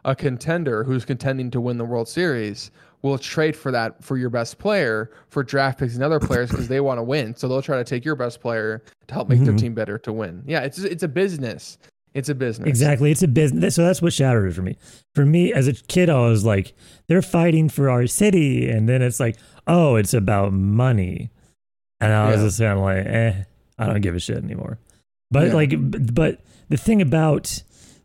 a 0.05 0.15
contender 0.15 0.83
who's 0.85 1.03
contending 1.03 1.51
to 1.51 1.59
win 1.59 1.77
the 1.77 1.83
World 1.83 2.07
Series 2.07 2.71
will 3.01 3.17
trade 3.17 3.55
for 3.55 3.71
that 3.71 4.01
for 4.03 4.17
your 4.17 4.29
best 4.29 4.57
player 4.57 5.11
for 5.29 5.43
draft 5.43 5.79
picks 5.79 5.95
and 5.95 6.03
other 6.03 6.19
players 6.19 6.49
because 6.49 6.67
they 6.67 6.79
want 6.79 6.97
to 6.97 7.03
win. 7.03 7.35
So 7.35 7.47
they'll 7.47 7.61
try 7.61 7.77
to 7.77 7.83
take 7.83 8.05
your 8.05 8.15
best 8.15 8.39
player 8.39 8.81
to 9.07 9.13
help 9.13 9.27
make 9.29 9.41
their 9.41 9.53
Mhm. 9.53 9.59
team 9.59 9.73
better 9.73 9.97
to 9.99 10.13
win. 10.13 10.43
Yeah, 10.47 10.61
it's 10.61 10.79
it's 10.79 11.03
a 11.03 11.07
business. 11.07 11.77
It's 12.13 12.29
a 12.29 12.35
business. 12.35 12.67
Exactly. 12.67 13.11
It's 13.11 13.21
a 13.21 13.27
business. 13.27 13.75
So 13.75 13.83
that's 13.83 14.01
what 14.01 14.11
shattered 14.13 14.49
it 14.49 14.55
for 14.55 14.63
me. 14.63 14.77
For 15.13 15.23
me, 15.25 15.53
as 15.53 15.67
a 15.67 15.73
kid, 15.73 16.09
I 16.09 16.19
was 16.27 16.43
like, 16.43 16.73
they're 17.07 17.21
fighting 17.21 17.69
for 17.69 17.91
our 17.91 18.07
city. 18.07 18.67
And 18.69 18.89
then 18.89 19.03
it's 19.03 19.19
like, 19.19 19.37
oh, 19.67 19.97
it's 19.97 20.15
about 20.15 20.51
money. 20.51 21.29
And 21.99 22.13
I 22.13 22.29
was 22.31 22.37
Yeah. 22.39 22.45
just 22.47 22.59
kind 22.59 22.77
of 22.77 22.83
like, 22.83 23.05
eh, 23.05 23.33
I 23.79 23.85
don't 23.87 24.01
give 24.01 24.15
a 24.15 24.19
shit 24.19 24.43
anymore. 24.43 24.79
But 25.31 25.47
Yeah. 25.47 25.53
like, 25.53 25.73
but 26.15 26.39
the 26.69 26.77
thing 26.77 27.01
about, 27.01 27.63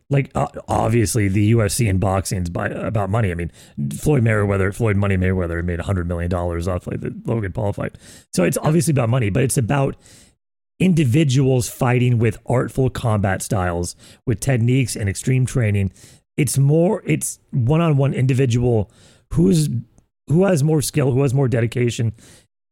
like, 0.09 0.29
uh, 0.35 0.47
obviously 0.67 1.27
the 1.27 1.51
UFC 1.51 1.87
and 1.89 1.99
boxing's 1.99 2.49
by 2.49 2.67
about 2.67 3.09
money. 3.09 3.31
I 3.31 3.35
mean, 3.35 3.51
Floyd 3.97 4.23
Mayweather, 4.23 4.73
Floyd 4.73 4.97
Money 4.97 5.17
Mayweather 5.17 5.63
made 5.63 5.79
a 5.79 5.83
hundred 5.83 6.07
million 6.07 6.29
dollars 6.29 6.67
off 6.67 6.87
like 6.87 7.01
the 7.01 7.13
Logan 7.25 7.51
Paul 7.51 7.73
fight. 7.73 7.95
So 8.33 8.43
it's 8.43 8.57
obviously 8.57 8.91
about 8.91 9.09
money, 9.09 9.29
but 9.29 9.43
it's 9.43 9.57
about 9.57 9.95
individuals 10.79 11.69
fighting 11.69 12.17
with 12.17 12.37
artful 12.45 12.89
combat 12.89 13.41
styles, 13.41 13.95
with 14.25 14.39
techniques 14.39 14.95
and 14.95 15.07
extreme 15.07 15.45
training. 15.45 15.91
It's 16.35 16.57
more 16.57 17.03
it's 17.05 17.39
one-on-one 17.51 18.13
individual 18.13 18.91
who's 19.33 19.69
who 20.27 20.45
has 20.45 20.63
more 20.63 20.81
skill, 20.81 21.11
who 21.11 21.21
has 21.21 21.33
more 21.33 21.47
dedication. 21.47 22.13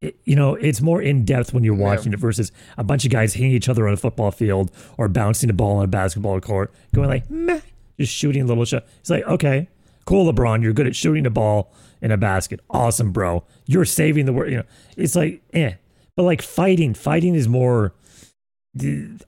It- 0.02 0.16
you 0.24 0.36
know, 0.36 0.56
it's 0.56 0.80
more 0.82 1.00
in 1.00 1.24
depth 1.24 1.54
when 1.54 1.64
you're 1.64 1.76
Yeah. 1.76 1.84
watching 1.84 2.12
it 2.12 2.18
versus 2.18 2.52
a 2.76 2.84
bunch 2.84 3.04
of 3.06 3.10
guys 3.10 3.34
hitting 3.34 3.52
each 3.52 3.68
other 3.68 3.86
on 3.88 3.94
a 3.94 3.96
football 3.96 4.30
field 4.30 4.70
or 4.98 5.08
bouncing 5.08 5.48
a 5.48 5.52
ball 5.54 5.78
on 5.78 5.84
a 5.84 5.88
basketball 5.88 6.38
court, 6.40 6.72
going 6.92 7.08
like, 7.08 7.30
meh, 7.30 7.60
just 7.98 8.12
shooting 8.12 8.42
a 8.42 8.44
little 8.46 8.64
shot. 8.66 8.84
It's 9.00 9.08
like, 9.10 9.24
okay, 9.26 9.68
cool, 10.04 10.30
LeBron, 10.30 10.62
you're 10.62 10.72
good 10.72 10.86
at 10.88 10.96
shooting 10.96 11.24
a 11.24 11.30
ball 11.30 11.72
in 12.02 12.10
a 12.10 12.16
basket. 12.16 12.60
Awesome, 12.68 13.12
bro. 13.12 13.44
You're 13.66 13.84
saving 13.84 14.26
the 14.26 14.32
world. 14.32 14.50
You 14.50 14.58
know, 14.58 14.64
it's 14.96 15.14
like, 15.14 15.40
eh. 15.54 15.74
But 16.16 16.24
like 16.24 16.42
fighting, 16.42 16.92
fighting 16.94 17.34
is 17.34 17.48
more 17.48 17.94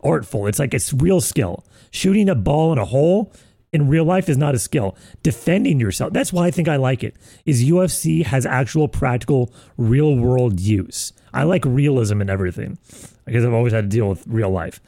artful. 0.02 0.46
It's 0.46 0.58
like 0.58 0.74
it's 0.74 0.92
real 0.92 1.20
skill. 1.20 1.64
Shooting 1.90 2.28
a 2.28 2.34
ball 2.34 2.72
in 2.72 2.78
a 2.78 2.84
hole 2.84 3.32
in 3.74 3.88
real 3.88 4.04
life 4.04 4.28
is 4.28 4.38
not 4.38 4.54
a 4.54 4.58
skill. 4.58 4.96
Defending 5.22 5.78
yourself. 5.80 6.12
That's 6.12 6.32
why 6.32 6.46
I 6.46 6.50
think 6.50 6.68
I 6.68 6.76
like 6.76 7.04
it. 7.04 7.16
Is 7.44 7.64
UFC 7.64 8.24
has 8.24 8.46
actual 8.46 8.88
practical 8.88 9.52
real 9.76 10.16
world 10.16 10.60
use. 10.60 11.12
I 11.34 11.42
like 11.42 11.64
realism 11.64 12.20
in 12.22 12.30
everything 12.30 12.78
because 13.26 13.44
I've 13.44 13.52
always 13.52 13.72
had 13.72 13.90
to 13.90 13.96
deal 13.96 14.08
with 14.08 14.24
real 14.26 14.50
life. 14.50 14.80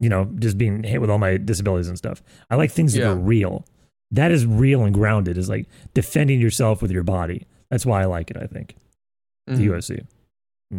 You 0.00 0.08
know, 0.08 0.24
just 0.38 0.58
being 0.58 0.82
hit 0.82 1.00
with 1.00 1.08
all 1.08 1.18
my 1.18 1.36
disabilities 1.38 1.88
and 1.88 1.96
stuff. 1.96 2.22
I 2.50 2.56
like 2.56 2.70
things 2.72 2.92
that 2.94 3.04
are 3.08 3.14
real. 3.16 3.64
that 4.10 4.30
is 4.30 4.44
real 4.46 4.84
and 4.84 4.92
grounded. 4.94 5.38
Is 5.38 5.48
like 5.48 5.66
defending 5.94 6.40
yourself 6.40 6.82
with 6.82 6.90
your 6.92 7.02
body. 7.02 7.46
That's 7.70 7.86
why 7.86 8.02
I 8.02 8.04
like 8.04 8.30
it. 8.30 8.36
I 8.36 8.46
think 8.46 8.76
the 9.46 9.54
Mhm. 9.54 9.66
UFC. 9.70 10.06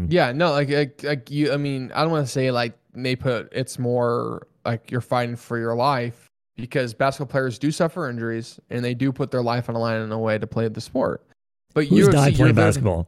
Yeah, 0.10 0.32
no, 0.34 0.52
like, 0.52 0.70
like 0.70 1.04
like 1.04 1.32
you. 1.32 1.52
I 1.54 1.58
mean, 1.58 1.92
I 1.96 2.02
don't 2.04 2.12
want 2.12 2.26
to 2.26 2.32
say 2.32 2.52
like 2.52 2.74
they 2.94 3.16
put 3.16 3.50
it's 3.52 3.80
more 3.80 4.48
like 4.66 4.92
you're 4.92 5.02
fighting 5.02 5.36
for 5.38 5.58
your 5.58 5.76
life 5.76 6.25
because 6.56 6.94
basketball 6.94 7.32
players 7.32 7.60
do 7.60 7.72
suffer 7.72 8.10
injuries 8.10 8.60
and 8.70 8.84
they 8.84 8.94
do 8.94 9.12
put 9.12 9.32
their 9.32 9.42
life 9.42 9.70
on 9.70 9.74
the 9.74 9.80
line 9.80 10.02
in 10.02 10.12
a 10.12 10.20
way 10.20 10.38
to 10.38 10.48
play 10.48 10.68
the 10.68 10.82
sport. 10.82 11.26
But 11.74 11.86
Who's 11.88 12.08
UFC, 12.08 12.12
died 12.12 12.36
playing 12.36 12.56
basketball? 12.56 13.08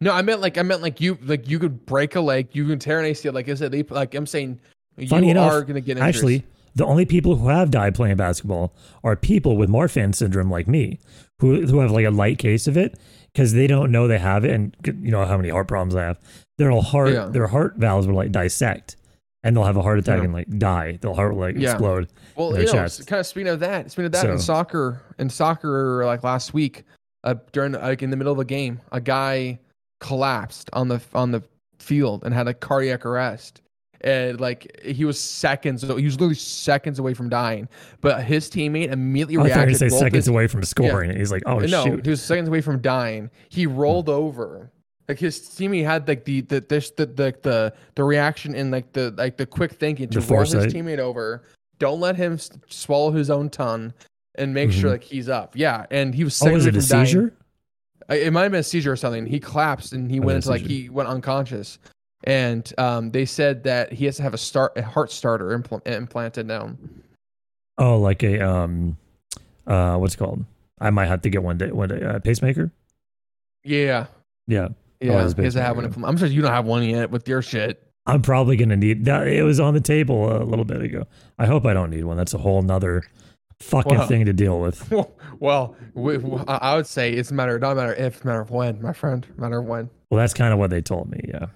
No, 0.00 0.12
I 0.12 0.22
meant 0.22 0.40
like 0.40 0.58
I 0.58 0.62
meant 0.62 0.82
like 0.82 1.00
you 1.00 1.16
like 1.22 1.48
you 1.48 1.58
could 1.58 1.86
break 1.86 2.16
a 2.16 2.20
leg, 2.20 2.48
you 2.52 2.66
can 2.66 2.78
tear 2.78 3.00
an 3.00 3.06
ACL. 3.06 3.32
Like 3.32 3.48
I 3.48 3.54
said, 3.54 3.72
they 3.72 3.82
like 3.84 4.14
I'm 4.14 4.26
saying 4.26 4.60
Funny 5.08 5.26
you 5.28 5.30
enough, 5.30 5.52
are 5.52 5.62
gonna 5.62 5.80
get 5.80 5.96
injuries. 5.96 6.16
Actually, 6.16 6.44
the 6.74 6.84
only 6.84 7.06
people 7.06 7.36
who 7.36 7.48
have 7.48 7.70
died 7.70 7.94
playing 7.94 8.16
basketball 8.16 8.74
are 9.04 9.16
people 9.16 9.56
with 9.56 9.70
Marfan 9.70 10.14
syndrome 10.14 10.50
like 10.50 10.66
me, 10.68 10.98
who 11.38 11.64
who 11.66 11.78
have 11.78 11.90
like 11.92 12.04
a 12.04 12.10
light 12.10 12.38
case 12.38 12.66
of 12.66 12.76
it 12.76 12.98
because 13.32 13.52
they 13.52 13.66
don't 13.66 13.90
know 13.90 14.06
they 14.08 14.18
have 14.18 14.44
it, 14.44 14.50
and 14.50 14.76
you 14.84 15.10
know 15.10 15.24
how 15.24 15.36
many 15.36 15.48
heart 15.48 15.68
problems 15.68 15.94
I 15.94 16.02
have. 16.02 16.18
Their 16.58 16.72
heart, 16.72 17.12
Yeah. 17.12 17.26
their 17.26 17.46
heart 17.46 17.76
valves 17.76 18.06
will 18.06 18.16
like 18.16 18.32
dissect, 18.32 18.96
and 19.44 19.56
they'll 19.56 19.64
have 19.64 19.76
a 19.76 19.82
heart 19.82 19.98
attack 19.98 20.18
Yeah. 20.18 20.24
and 20.24 20.32
like 20.32 20.58
die. 20.58 20.98
Their 21.00 21.12
heart 21.14 21.34
will 21.34 21.40
like 21.40 21.56
Yeah. 21.56 21.72
explode. 21.72 22.08
Well, 22.36 22.58
you 22.58 22.66
know, 22.66 22.72
kind 23.06 23.20
of 23.20 23.26
speaking 23.26 23.48
of 23.48 23.60
that, 23.60 23.90
speaking 23.90 24.06
of 24.06 24.12
that 24.12 24.28
in 24.30 24.38
soccer, 24.38 25.00
in 25.18 25.28
soccer, 25.30 26.04
like 26.04 26.22
last 26.22 26.54
week, 26.54 26.84
uh, 27.24 27.34
during 27.52 27.72
like 27.72 28.02
in 28.02 28.10
the 28.10 28.16
middle 28.16 28.32
of 28.32 28.38
a 28.38 28.44
game, 28.44 28.80
a 28.92 29.00
guy 29.00 29.58
collapsed 30.00 30.68
on 30.72 30.88
the 30.88 31.00
on 31.14 31.30
the 31.30 31.42
field 31.78 32.24
and 32.24 32.34
had 32.34 32.48
a 32.48 32.54
cardiac 32.54 33.04
arrest. 33.06 33.60
And 34.04 34.40
like 34.40 34.80
he 34.84 35.04
was 35.04 35.18
seconds, 35.20 35.82
he 35.82 35.88
was 36.04 36.14
literally 36.14 36.34
seconds 36.34 36.98
away 36.98 37.14
from 37.14 37.28
dying. 37.28 37.68
But 38.00 38.24
his 38.24 38.50
teammate 38.50 38.90
immediately 38.90 39.34
I 39.34 39.36
you 39.36 39.38
were 39.38 39.44
reacted. 39.44 39.78
gonna 39.78 39.90
say 39.90 39.96
seconds 39.96 40.24
his- 40.24 40.28
away 40.28 40.48
from 40.48 40.64
scoring. 40.64 41.10
and 41.10 41.18
He's 41.18 41.30
like, 41.30 41.42
oh 41.46 41.60
no, 41.60 41.84
shoot. 41.84 42.04
he 42.04 42.10
was 42.10 42.20
seconds 42.22 42.48
away 42.48 42.62
from 42.62 42.80
dying. 42.80 43.30
He 43.48 43.66
rolled 43.66 44.08
over. 44.08 44.70
Like 45.12 45.18
his 45.18 45.58
he 45.58 45.82
had 45.82 46.08
like 46.08 46.24
the 46.24 46.40
the 46.40 46.60
this 46.66 46.90
the 46.92 47.04
the 47.04 47.34
the, 47.42 47.74
the 47.96 48.02
reaction 48.04 48.54
and 48.54 48.70
like 48.70 48.90
the 48.94 49.10
like 49.18 49.36
the 49.36 49.44
quick 49.44 49.72
thinking 49.72 50.08
to 50.08 50.20
The 50.20 50.26
roll 50.34 50.40
his 50.40 50.72
teammate 50.72 51.00
over. 51.00 51.42
Don't 51.78 52.00
let 52.00 52.16
him 52.16 52.34
s- 52.34 52.50
swallow 52.70 53.10
his 53.10 53.28
own 53.28 53.50
tongue 53.50 53.92
and 54.36 54.54
make 54.54 54.72
sure 54.72 54.88
Mhm. 54.88 54.92
like 54.92 55.02
he's 55.04 55.28
up. 55.28 55.52
Yeah, 55.54 55.84
and 55.90 56.14
he 56.14 56.24
was 56.24 56.40
Oh, 56.40 56.50
was 56.50 56.64
it 56.64 56.74
a 56.76 56.80
dying. 56.88 57.04
seizure? 57.04 57.34
Uh, 58.08 58.14
It 58.14 58.32
might 58.32 58.44
have 58.44 58.52
been 58.52 58.60
a 58.60 58.62
seizure 58.62 58.92
or 58.92 58.96
something. 58.96 59.26
He 59.26 59.38
collapsed 59.38 59.92
and 59.92 60.10
he 60.10 60.18
Oh, 60.18 60.22
went 60.22 60.36
into 60.36 60.48
like 60.48 60.62
he 60.62 60.88
went 60.88 61.10
unconscious. 61.10 61.78
And 62.24 62.72
um, 62.78 63.10
they 63.10 63.26
said 63.26 63.64
that 63.64 63.92
he 63.92 64.06
has 64.06 64.16
to 64.16 64.22
have 64.22 64.32
a 64.32 64.38
start 64.38 64.72
a 64.76 64.82
heart 64.82 65.10
starter 65.12 65.58
impl- 65.58 65.86
implanted 65.86 66.46
now. 66.46 66.74
Oh, 67.76 67.98
like 67.98 68.22
a 68.22 68.40
um, 68.40 68.96
uh, 69.66 69.98
what's 69.98 70.14
it 70.14 70.18
called? 70.18 70.46
I 70.80 70.88
might 70.88 71.08
have 71.08 71.20
to 71.20 71.28
get 71.28 71.42
one 71.42 71.58
day. 71.58 71.70
One 71.70 71.90
day, 71.90 72.02
uh, 72.02 72.18
pacemaker. 72.20 72.72
Yeah, 73.62 74.06
Yeah, 74.46 74.68
yeah. 75.02 75.28
he 75.36 75.42
has 75.42 75.54
to 75.54 75.62
have 75.62 75.76
one. 75.76 76.04
I'm 76.04 76.16
sure 76.16 76.28
you 76.28 76.42
don't 76.42 76.52
have 76.52 76.66
one 76.66 76.82
yet 76.84 77.10
with 77.10 77.28
your 77.28 77.42
shit. 77.42 77.86
I'm 78.06 78.22
probably 78.22 78.56
gonna 78.56 78.76
need 78.76 79.04
that. 79.04 79.28
It 79.28 79.42
was 79.44 79.60
on 79.60 79.74
the 79.74 79.80
table 79.80 80.36
a 80.36 80.42
little 80.42 80.64
bit 80.64 80.82
ago. 80.82 81.04
I 81.38 81.46
hope 81.46 81.64
I 81.64 81.72
don't 81.72 81.90
need 81.90 82.04
one. 82.04 82.16
That's 82.16 82.34
a 82.34 82.38
whole 82.38 82.60
nother 82.62 83.02
fucking 83.60 83.96
Well, 83.96 84.06
thing 84.08 84.24
to 84.26 84.32
deal 84.32 84.60
with. 84.60 84.92
well, 85.38 85.76
I 86.48 86.74
would 86.74 86.86
say 86.86 87.12
it's 87.12 87.30
a 87.30 87.34
matter, 87.34 87.58
not 87.58 87.72
a 87.72 87.74
matter 87.76 87.94
if, 87.94 88.24
a 88.24 88.26
matter 88.26 88.40
of 88.40 88.50
when, 88.50 88.82
my 88.82 88.92
friend, 88.92 89.26
matter 89.36 89.58
of 89.60 89.66
when. 89.66 89.88
Well, 90.10 90.18
that's 90.18 90.34
kind 90.34 90.52
of 90.52 90.58
what 90.58 90.70
they 90.70 90.82
told 90.82 91.10
me. 91.10 91.20
Yeah. 91.28 91.46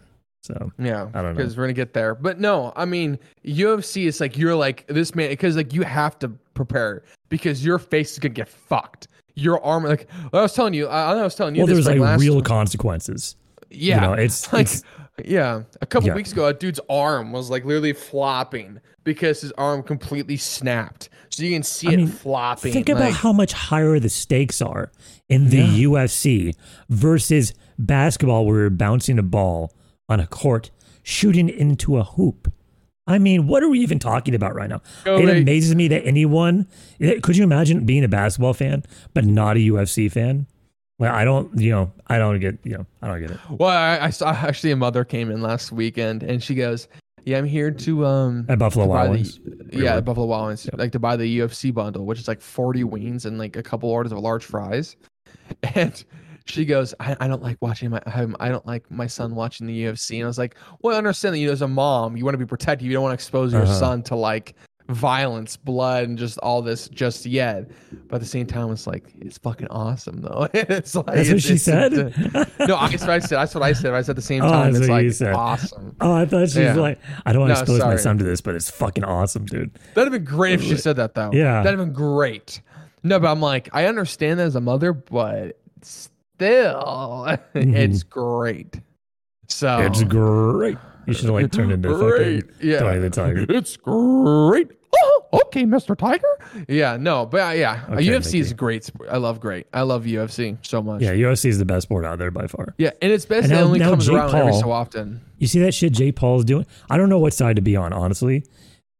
So 0.45 0.71
Yeah, 0.79 1.09
I 1.13 1.23
don't 1.23 1.33
know. 1.33 1.35
because 1.35 1.57
we're 1.57 1.65
gonna 1.65 1.73
get 1.73 1.93
there. 1.93 2.15
But 2.15 2.39
no, 2.39 2.73
I 2.77 2.85
mean 2.85 3.19
UFC 3.45 4.07
is 4.07 4.21
like 4.21 4.39
you're 4.39 4.55
like 4.55 4.87
this 4.87 5.15
man 5.15 5.31
because 5.31 5.57
like 5.57 5.73
you 5.75 5.83
have 5.83 6.17
to 6.21 6.29
prepare 6.55 7.03
because 7.29 7.65
your 7.65 7.79
face 7.81 8.13
is 8.13 8.21
gonna 8.21 8.35
get 8.35 8.49
fucked. 8.49 9.09
Your 9.37 9.63
arm, 9.65 9.85
like 9.85 10.09
I 10.33 10.41
was 10.41 10.53
telling 10.55 10.75
you, 10.75 10.87
I, 10.89 11.13
I 11.13 11.23
was 11.23 11.35
telling 11.35 11.55
you. 11.55 11.61
well, 11.61 11.67
this, 11.69 11.85
there's 11.85 11.87
like, 11.87 12.01
last- 12.01 12.21
real 12.21 12.41
consequences. 12.43 13.37
yeah, 13.71 13.95
You 13.97 14.01
know, 14.01 14.13
it's 14.15 14.53
like 14.53 14.67
it's 14.67 14.83
yeah. 15.25 15.63
A 15.81 15.87
couple 15.87 16.09
Yeah. 16.09 16.15
weeks 16.15 16.33
ago, 16.33 16.47
a 16.47 16.55
dude's 16.55 16.81
arm 16.91 17.33
was 17.33 17.51
like 17.51 17.65
literally 17.65 17.93
flopping 17.93 18.81
because 19.05 19.41
his 19.43 19.53
arm 19.53 19.83
completely 19.83 20.37
snapped. 20.37 21.09
So 21.31 21.43
you 21.43 21.53
can 21.55 21.63
see 21.63 21.89
I 21.89 21.93
it 21.93 21.97
mean, 21.99 22.07
flopping. 22.09 22.73
think 22.73 22.89
about 22.89 23.13
how 23.13 23.33
much 23.33 23.53
higher 23.53 23.99
the 23.99 24.09
stakes 24.09 24.63
are 24.63 24.91
in 25.29 25.51
the 25.51 25.85
UFC 25.85 26.55
versus 26.89 27.53
basketball, 27.79 28.47
where 28.47 28.61
you're 28.61 28.71
bouncing 28.71 29.19
a 29.19 29.23
ball 29.23 29.73
on 30.09 30.19
a 30.21 30.27
court, 30.27 30.71
shooting 31.03 31.49
into 31.49 31.99
a 31.99 32.05
hoop. 32.05 32.51
I 33.07 33.19
mean, 33.19 33.47
what 33.47 33.63
are 33.63 33.69
we 33.69 33.79
even 33.81 33.99
talking 33.99 34.35
about 34.35 34.55
right 34.55 34.69
now? 34.69 34.81
Go, 35.05 35.19
it 35.19 35.29
amazes 35.29 35.75
me 35.75 35.87
that 35.89 36.05
anyone 36.05 36.67
eh, 37.01 37.21
could 37.23 37.37
you 37.37 37.45
imagine 37.45 37.85
being 37.87 38.03
a 38.05 38.09
basketball 38.09 38.53
fan 38.55 38.85
but 39.15 39.25
not 39.25 39.57
a 39.57 39.61
UFC 39.61 40.11
fan? 40.11 40.47
Like 40.99 41.11
I 41.13 41.25
don't, 41.25 41.57
you 41.61 41.71
know, 41.71 41.93
I 42.07 42.19
don't 42.19 42.41
get, 42.41 42.59
you 42.65 42.73
know, 42.79 42.87
I 43.03 43.09
don't 43.09 43.21
get 43.21 43.31
it. 43.31 43.39
Well, 43.51 43.69
I, 43.69 44.07
I 44.07 44.11
saw 44.11 44.31
actually 44.31 44.71
a 44.73 44.77
mother 44.77 45.05
came 45.05 45.31
in 45.31 45.43
last 45.43 45.71
weekend 45.71 46.23
and 46.23 46.43
she 46.43 46.55
goes, 46.55 46.89
"Yeah, 47.25 47.37
I'm 47.39 47.45
here 47.45 47.71
to 47.71 48.07
um 48.07 48.47
At 48.49 48.59
Buffalo 48.59 48.87
Wild 48.87 49.09
the- 49.09 49.13
Wings. 49.13 49.41
yeah, 49.73 49.91
Really? 49.91 50.01
Buffalo 50.03 50.27
Wild 50.27 50.47
Wings, 50.49 50.69
like 50.73 50.93
to 50.93 50.99
buy 50.99 51.17
the 51.17 51.39
UFC 51.41 51.73
bundle, 51.73 52.07
which 52.07 52.19
is 52.19 52.27
like 52.29 52.41
40 52.41 52.85
wings 52.85 53.27
and 53.27 53.39
like 53.39 53.57
a 53.57 53.63
couple 53.63 53.91
orders 53.91 54.11
of 54.13 54.19
large 54.19 54.45
fries." 54.45 54.97
And 55.75 56.03
she 56.47 56.65
goes, 56.65 56.95
I, 57.01 57.17
I 57.21 57.29
don't 57.29 57.43
like 57.43 57.59
watching 57.61 57.91
my 57.91 58.01
I 58.07 58.27
I 58.41 58.49
don't 58.49 58.67
like 58.67 58.91
my 58.91 59.07
son 59.07 59.35
watching 59.35 59.67
the 59.67 59.85
UFC. 59.85 60.15
And 60.17 60.25
I 60.25 60.27
was 60.27 60.39
like, 60.39 60.57
Well, 60.81 60.95
I 60.95 60.99
understand 60.99 61.35
that 61.35 61.39
you 61.41 61.51
as 61.51 61.63
a 61.63 61.69
mom, 61.69 62.17
you 62.17 62.25
want 62.25 62.35
to 62.35 62.39
be 62.39 62.47
protective. 62.47 62.87
You 62.87 62.93
don't 62.95 63.03
want 63.03 63.13
to 63.13 63.15
expose 63.15 63.53
your 63.53 63.63
Uh-huh. 63.63 63.73
son 63.79 64.03
to 64.05 64.17
like 64.17 64.55
violence, 64.89 65.57
blood, 65.57 66.05
and 66.05 66.17
just 66.17 66.39
all 66.39 66.63
this 66.63 66.89
just 66.89 67.27
yet. 67.27 67.69
But 68.07 68.17
at 68.17 68.21
the 68.21 68.27
same 68.29 68.47
time, 68.47 68.71
it's 68.71 68.87
like 68.87 69.03
it's 69.21 69.37
fucking 69.39 69.67
awesome 69.69 70.21
though. 70.21 70.47
it's 70.55 70.95
like 70.95 71.07
That's 71.07 71.31
what 71.31 71.43
she 71.43 71.59
said. 71.59 71.93
no, 71.93 72.77
I- 72.77 72.89
that's 72.91 73.01
what 73.03 73.11
I 73.11 73.19
said. 73.19 73.37
That's 73.39 73.55
what 73.55 73.65
I 73.65 73.73
said. 73.73 73.93
I 73.95 74.03
said 74.03 74.11
at 74.11 74.17
the 74.17 74.23
same 74.23 74.43
Oh, 74.45 74.49
time. 74.49 74.73
that's 74.73 74.83
It's 74.85 74.89
what 74.89 74.95
like 74.95 75.05
you 75.05 75.11
said. 75.11 75.35
awesome. 75.35 75.97
Oh, 76.01 76.13
I 76.13 76.25
thought 76.27 76.49
she 76.51 76.61
was 76.61 76.67
Yeah. 76.69 76.75
like, 76.75 77.01
I 77.25 77.33
don't 77.33 77.41
want 77.41 77.51
to 77.51 77.55
No, 77.57 77.61
expose 77.63 77.81
my 77.81 77.97
son 77.97 78.19
to 78.19 78.25
this, 78.25 78.41
but 78.41 78.55
it's 78.55 78.71
fucking 78.71 79.03
awesome, 79.03 79.45
dude. 79.47 79.73
That'd 79.95 80.13
have 80.13 80.25
been 80.25 80.25
great 80.37 80.61
if 80.61 80.63
she 80.63 80.77
said 80.77 80.95
that 80.97 81.15
though. 81.15 81.31
Yeah. 81.33 81.65
That'd 81.65 81.79
have 81.81 81.89
been 81.89 81.93
great. 81.95 82.61
No, 83.03 83.19
but 83.19 83.29
I'm 83.31 83.41
like, 83.41 83.69
I 83.73 83.87
understand 83.87 84.39
that 84.39 84.45
as 84.47 84.55
a 84.57 84.61
mother, 84.61 84.93
but 84.93 85.59
still, 86.37 87.37
it's 87.55 88.03
great. 88.03 88.81
So 89.49 89.79
It's 89.81 90.03
great. 90.05 90.77
You 91.07 91.13
should 91.15 91.27
have 91.27 91.35
like 91.35 91.53
turned 91.53 91.73
into 91.73 91.89
great. 91.95 92.43
fucking 92.45 92.69
Yeah. 92.69 92.79
Tony 92.81 92.99
the 93.01 93.11
Tiger. 93.11 93.47
It's 93.49 93.77
great. 93.77 94.71
Oh, 94.99 95.23
okay, 95.45 95.65
Mr. 95.65 95.97
Tiger. 95.97 96.27
Yeah, 96.69 96.97
no, 96.97 97.27
but 97.27 97.41
uh, 97.41 97.51
yeah, 97.53 97.85
Okay, 97.91 98.05
UFC 98.07 98.41
is 98.41 98.53
great. 98.55 98.83
sp- 98.89 99.07
I 99.11 99.19
love 99.19 99.41
great. 99.41 99.67
I 99.73 99.83
love 99.83 100.05
UFC 100.05 100.57
so 100.63 100.83
much. 100.83 101.03
Yeah, 101.03 101.13
UFC 101.13 101.47
is 101.47 101.59
the 101.59 101.65
best 101.67 101.83
sport 101.85 102.05
out 102.07 102.19
there 102.19 102.31
by 102.31 102.47
far. 102.47 102.75
Yeah, 102.79 102.91
and 103.03 103.13
it's 103.13 103.27
best 103.27 103.45
And 103.45 103.53
that 103.53 103.61
it 103.61 103.65
only 103.65 103.79
now 103.79 103.91
comes 103.91 104.07
Jake 104.07 104.15
around 104.17 104.35
every 104.35 104.53
Paul- 104.53 104.61
so 104.63 104.71
often. 104.73 105.21
You 105.39 105.47
see 105.47 105.61
that 105.61 105.75
shit 105.75 105.93
Jake 105.93 106.17
Paul's 106.17 106.45
doing? 106.45 106.67
I 106.91 106.97
don't 106.97 107.09
know 107.11 107.19
what 107.19 107.35
side 107.35 107.57
to 107.57 107.63
be 107.63 107.77
on, 107.77 107.93
honestly. 107.93 108.45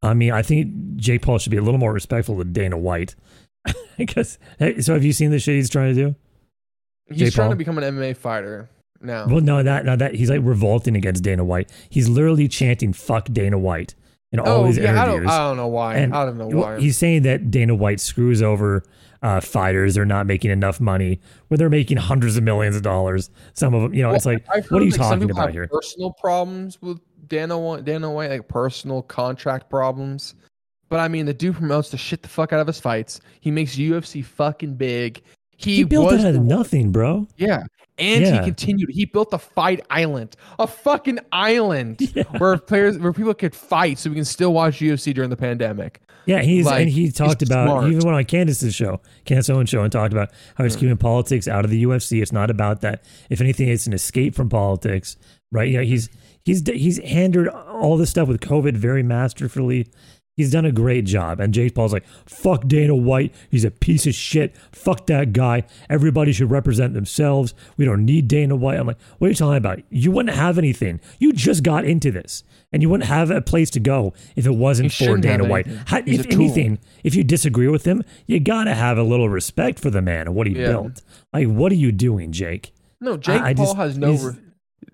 I 0.03 0.13
mean, 0.15 0.33
I 0.33 0.43
think 0.43 0.97
Jake 0.97 1.23
Paul 1.23 1.39
should 1.39 1.51
be 1.51 1.57
a 1.57 1.63
little 1.63 1.81
more 1.81 1.93
respectful 1.93 2.37
to 2.39 2.45
Dana 2.45 2.77
White. 2.77 3.15
because 3.97 4.39
hey, 4.59 4.81
so 4.81 4.93
have 4.95 5.03
you 5.05 5.13
seen 5.13 5.31
the 5.31 5.39
shit 5.41 5.55
he's 5.57 5.71
trying 5.71 5.95
to 5.95 6.01
do? 6.09 6.15
He's 7.09 7.19
Jake 7.19 7.35
trying 7.35 7.47
Paul? 7.47 7.53
to 7.53 7.57
become 7.57 7.79
an 7.79 7.85
MMA 7.85 8.17
fighter 8.17 8.69
now. 9.01 9.27
Well, 9.27 9.41
no, 9.41 9.63
that 9.63 9.85
no, 9.85 9.97
that 9.97 10.15
he's 10.15 10.31
like 10.31 10.41
revolting 10.43 10.97
against 10.97 11.23
Dana 11.23 11.45
White. 11.45 11.71
He's 11.89 12.09
literally 12.09 12.49
chanting 12.49 12.93
"fuck 12.93 13.29
Dana 13.33 13.59
White" 13.59 13.95
in 14.33 14.41
all 14.41 14.49
oh 14.49 14.65
his 14.65 14.79
yeah, 14.79 15.01
I 15.01 15.07
don't. 15.07 15.27
I 15.27 15.39
don't 15.39 15.57
know 15.57 15.69
why. 15.69 15.97
And 15.97 16.15
I 16.15 16.25
don't 16.25 16.39
know 16.39 16.49
why. 16.49 16.81
He's 16.81 16.99
saying 16.99 17.23
that 17.23 17.51
Dana 17.51 17.75
White 17.75 18.01
screws 18.01 18.43
over 18.43 18.85
uh, 19.23 19.41
fighters. 19.41 19.95
They're 19.95 20.05
not 20.05 20.27
making 20.27 20.51
enough 20.51 20.81
money, 20.81 21.21
when 21.49 21.59
they're 21.59 21.71
making 21.71 21.99
hundreds 21.99 22.37
of 22.37 22.43
millions 22.43 22.77
of 22.77 22.83
dollars. 22.83 23.31
Some 23.55 23.75
of 23.75 23.83
them, 23.83 23.95
you 23.95 24.03
know, 24.03 24.13
it's 24.13 24.27
like, 24.27 24.45
I've 24.53 24.67
what 24.71 24.83
are 24.83 24.85
you 24.85 24.91
like, 24.91 25.01
talking 25.01 25.31
about 25.31 25.53
here? 25.53 25.69
Personal 25.69 26.13
problems 26.13 26.81
with 26.83 27.01
Dana 27.29 27.59
White, 27.59 27.85
Dana 27.85 28.11
White, 28.11 28.31
like 28.31 28.49
personal 28.49 29.03
contract 29.03 29.71
problems. 29.71 30.35
But 30.89 31.01
I 31.01 31.09
mean, 31.09 31.27
the 31.27 31.35
dude 31.35 31.57
promotes 31.57 31.91
the 31.91 31.99
shit 31.99 32.23
the 32.23 32.29
fuck 32.29 32.53
out 32.53 32.61
of 32.61 32.67
his 32.67 32.79
fights. 32.79 33.21
He 33.41 33.51
makes 33.51 33.77
UFC 33.77 34.25
fucking 34.25 34.75
big. 34.77 35.23
He, 35.57 35.77
He 35.77 35.85
built 35.85 36.07
was 36.13 36.23
it 36.25 36.29
out 36.29 36.35
of 36.35 36.43
nothing, 36.43 36.93
bro. 36.93 37.27
yeah, 37.37 37.65
and 37.99 38.25
Yeah. 38.25 38.39
he 38.41 38.45
continued. 38.45 38.91
He 38.91 39.05
built 39.07 39.33
a 39.33 39.39
fight 39.39 39.85
island, 39.91 40.37
a 40.59 40.67
fucking 40.67 41.19
island 41.33 42.01
where 42.39 42.59
players, 42.59 42.99
where 42.99 43.13
people 43.13 43.35
could 43.35 43.55
fight, 43.55 43.99
so 43.99 44.11
we 44.11 44.17
can 44.17 44.25
still 44.25 44.53
watch 44.53 44.81
UFC 44.81 45.15
during 45.15 45.31
the 45.31 45.37
pandemic. 45.37 46.01
Yeah, 46.27 46.43
he's 46.43 46.67
Like, 46.67 46.83
and 46.83 46.91
he 46.91 47.13
talked 47.13 47.43
about 47.43 47.69
smart. 47.69 47.85
even 47.87 48.05
went 48.05 48.17
on 48.17 48.25
Candace's 48.25 48.75
show, 48.75 49.01
Candace 49.25 49.49
Owens 49.49 49.71
show, 49.71 49.83
and 49.83 49.93
talked 49.93 50.13
about 50.13 50.31
how 50.57 50.65
he's 50.65 50.77
mm. 50.77 50.81
keeping 50.81 50.97
politics 50.97 51.47
out 51.47 51.65
of 51.65 51.71
the 51.71 51.85
UFC. 51.85 52.21
It's 52.21 52.33
not 52.33 52.51
about 52.51 52.81
that. 52.81 53.05
If 53.31 53.41
anything, 53.41 53.69
it's 53.69 53.87
an 53.87 53.93
escape 53.93 54.35
from 54.35 54.49
politics, 54.49 55.17
right? 55.53 55.71
Yeah, 55.71 55.83
he's 55.83 56.09
he's 56.45 56.67
he's 56.69 56.99
handled 56.99 57.47
all 57.49 57.97
this 57.97 58.11
stuff 58.11 58.27
with 58.27 58.41
COVID 58.41 58.77
very 58.77 59.05
masterfully. 59.05 59.87
He's 60.37 60.51
done 60.51 60.67
a 60.67 60.73
great 60.73 61.07
job. 61.07 61.41
And 61.41 61.55
Jake 61.55 61.75
Paul's 61.75 61.95
like, 61.95 62.05
fuck 62.27 62.69
Dana 62.69 62.95
White. 62.95 63.35
He's 63.51 63.65
a 63.65 63.71
piece 63.71 64.07
of 64.07 64.15
shit. 64.15 64.55
Fuck 64.71 65.07
that 65.07 65.33
guy. 65.33 65.65
Everybody 65.89 66.31
should 66.33 66.51
represent 66.51 66.93
themselves. 66.93 67.55
We 67.79 67.87
don't 67.87 68.05
need 68.05 68.29
Dana 68.29 68.55
White. 68.55 68.79
I'm 68.79 68.87
like, 68.87 69.01
what 69.17 69.27
are 69.27 69.31
you 69.31 69.35
talking 69.35 69.57
about? 69.57 69.81
You 69.89 70.11
wouldn't 70.11 70.37
have 70.37 70.59
anything. 70.59 71.01
You 71.19 71.33
just 71.33 71.63
got 71.63 71.87
into 71.87 72.11
this. 72.11 72.45
And 72.71 72.83
you 72.83 72.91
wouldn't 72.91 73.09
have 73.09 73.31
a 73.31 73.41
place 73.41 73.71
to 73.71 73.81
go 73.81 74.13
if 74.37 74.45
it 74.47 74.55
wasn't 74.55 74.93
for 74.93 75.17
Dana 75.17 75.47
White. 75.47 75.67
How, 75.87 76.03
if 76.05 76.27
anything, 76.31 76.81
if 77.03 77.15
you 77.15 77.25
disagree 77.25 77.69
with 77.69 77.87
him, 77.87 78.03
you 78.27 78.39
gotta 78.39 78.75
have 78.75 78.99
a 78.99 79.03
little 79.03 79.31
respect 79.31 79.79
for 79.79 79.89
the 79.89 80.03
man 80.03 80.27
and 80.27 80.35
what 80.37 80.47
he 80.47 80.53
Yeah. 80.55 80.67
built. 80.67 81.03
Like, 81.33 81.47
what 81.49 81.73
are 81.73 81.77
you 81.77 81.93
doing, 81.93 82.33
Jake? 82.33 82.73
No, 83.01 83.17
Jake 83.17 83.41
I 83.41 83.55
Paul 83.55 83.65
just- 83.67 83.77
has 83.79 83.97
no. 83.99 84.13
Re- 84.13 84.37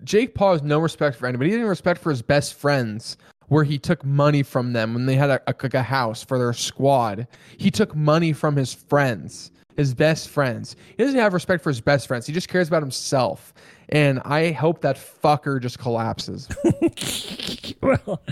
Jake 0.05 0.35
Paul 0.35 0.53
has 0.53 0.63
no 0.63 0.79
respect 0.79 1.17
for 1.17 1.27
anybody. 1.27 1.49
He 1.49 1.55
didn't 1.57 1.69
respect 1.69 1.99
for 2.01 2.09
his 2.09 2.21
best 2.21 2.53
friends, 2.53 3.17
where 3.53 3.63
he 3.63 3.77
took 3.77 4.03
money 4.03 4.41
from 4.41 4.73
them 4.73 4.95
when 4.95 5.05
they 5.05 5.13
had 5.15 5.29
a, 5.29 5.39
a, 5.45 5.53
like 5.61 5.75
a 5.75 5.83
house 5.83 6.23
for 6.23 6.39
their 6.39 6.53
squad. 6.53 7.27
He 7.57 7.69
took 7.69 7.95
money 7.95 8.33
from 8.33 8.55
his 8.55 8.73
friends, 8.73 9.51
his 9.77 9.93
best 9.93 10.29
friends. 10.29 10.75
He 10.97 11.03
doesn't 11.03 11.19
have 11.19 11.35
respect 11.35 11.61
for 11.61 11.69
his 11.69 11.79
best 11.79 12.07
friends. 12.07 12.25
He 12.25 12.33
just 12.33 12.47
cares 12.47 12.67
about 12.67 12.81
himself. 12.81 13.53
And 13.89 14.19
I 14.25 14.53
hope 14.53 14.81
that 14.81 14.95
fucker 14.95 15.61
just 15.61 15.77
collapses. 15.77 16.49
well, 17.81 18.23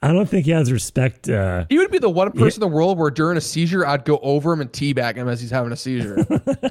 I 0.00 0.10
don't 0.10 0.26
think 0.26 0.46
he 0.46 0.52
has 0.52 0.72
respect. 0.72 1.28
Uh, 1.28 1.66
He 1.68 1.76
would 1.76 1.90
be 1.90 1.98
the 1.98 2.08
one 2.08 2.32
person 2.32 2.62
in 2.62 2.70
the 2.70 2.74
world 2.74 2.98
where 2.98 3.10
during 3.10 3.36
a 3.36 3.42
seizure 3.42 3.86
I'd 3.86 4.06
go 4.06 4.20
over 4.22 4.54
him 4.54 4.62
and 4.62 4.72
teabag 4.72 5.16
him 5.16 5.28
as 5.28 5.38
he's 5.42 5.50
having 5.50 5.72
a 5.72 5.76
seizure. 5.76 6.16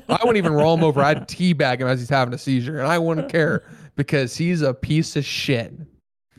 I 0.09 0.17
wouldn't 0.23 0.37
even 0.37 0.53
roll 0.53 0.73
him 0.73 0.83
over. 0.83 1.03
I'd 1.03 1.27
teabag 1.27 1.81
him 1.81 1.87
as 1.87 1.99
he's 1.99 2.09
having 2.09 2.33
a 2.33 2.39
seizure, 2.39 2.79
and 2.79 2.87
I 2.87 2.97
wouldn't 2.97 3.31
care 3.31 3.63
because 3.95 4.35
he's 4.35 4.63
a 4.63 4.73
piece 4.73 5.15
of 5.15 5.23
shit. 5.23 5.71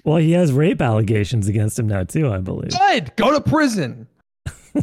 Well, 0.04 0.16
he 0.16 0.32
has 0.32 0.52
rape 0.52 0.80
allegations 0.82 1.48
against 1.48 1.78
him 1.78 1.86
now 1.86 2.04
too, 2.04 2.30
I 2.30 2.38
believe. 2.38 2.70
Good. 2.78 3.14
Go 3.16 3.32
to 3.32 3.40
prison. 3.40 4.06
you 4.74 4.82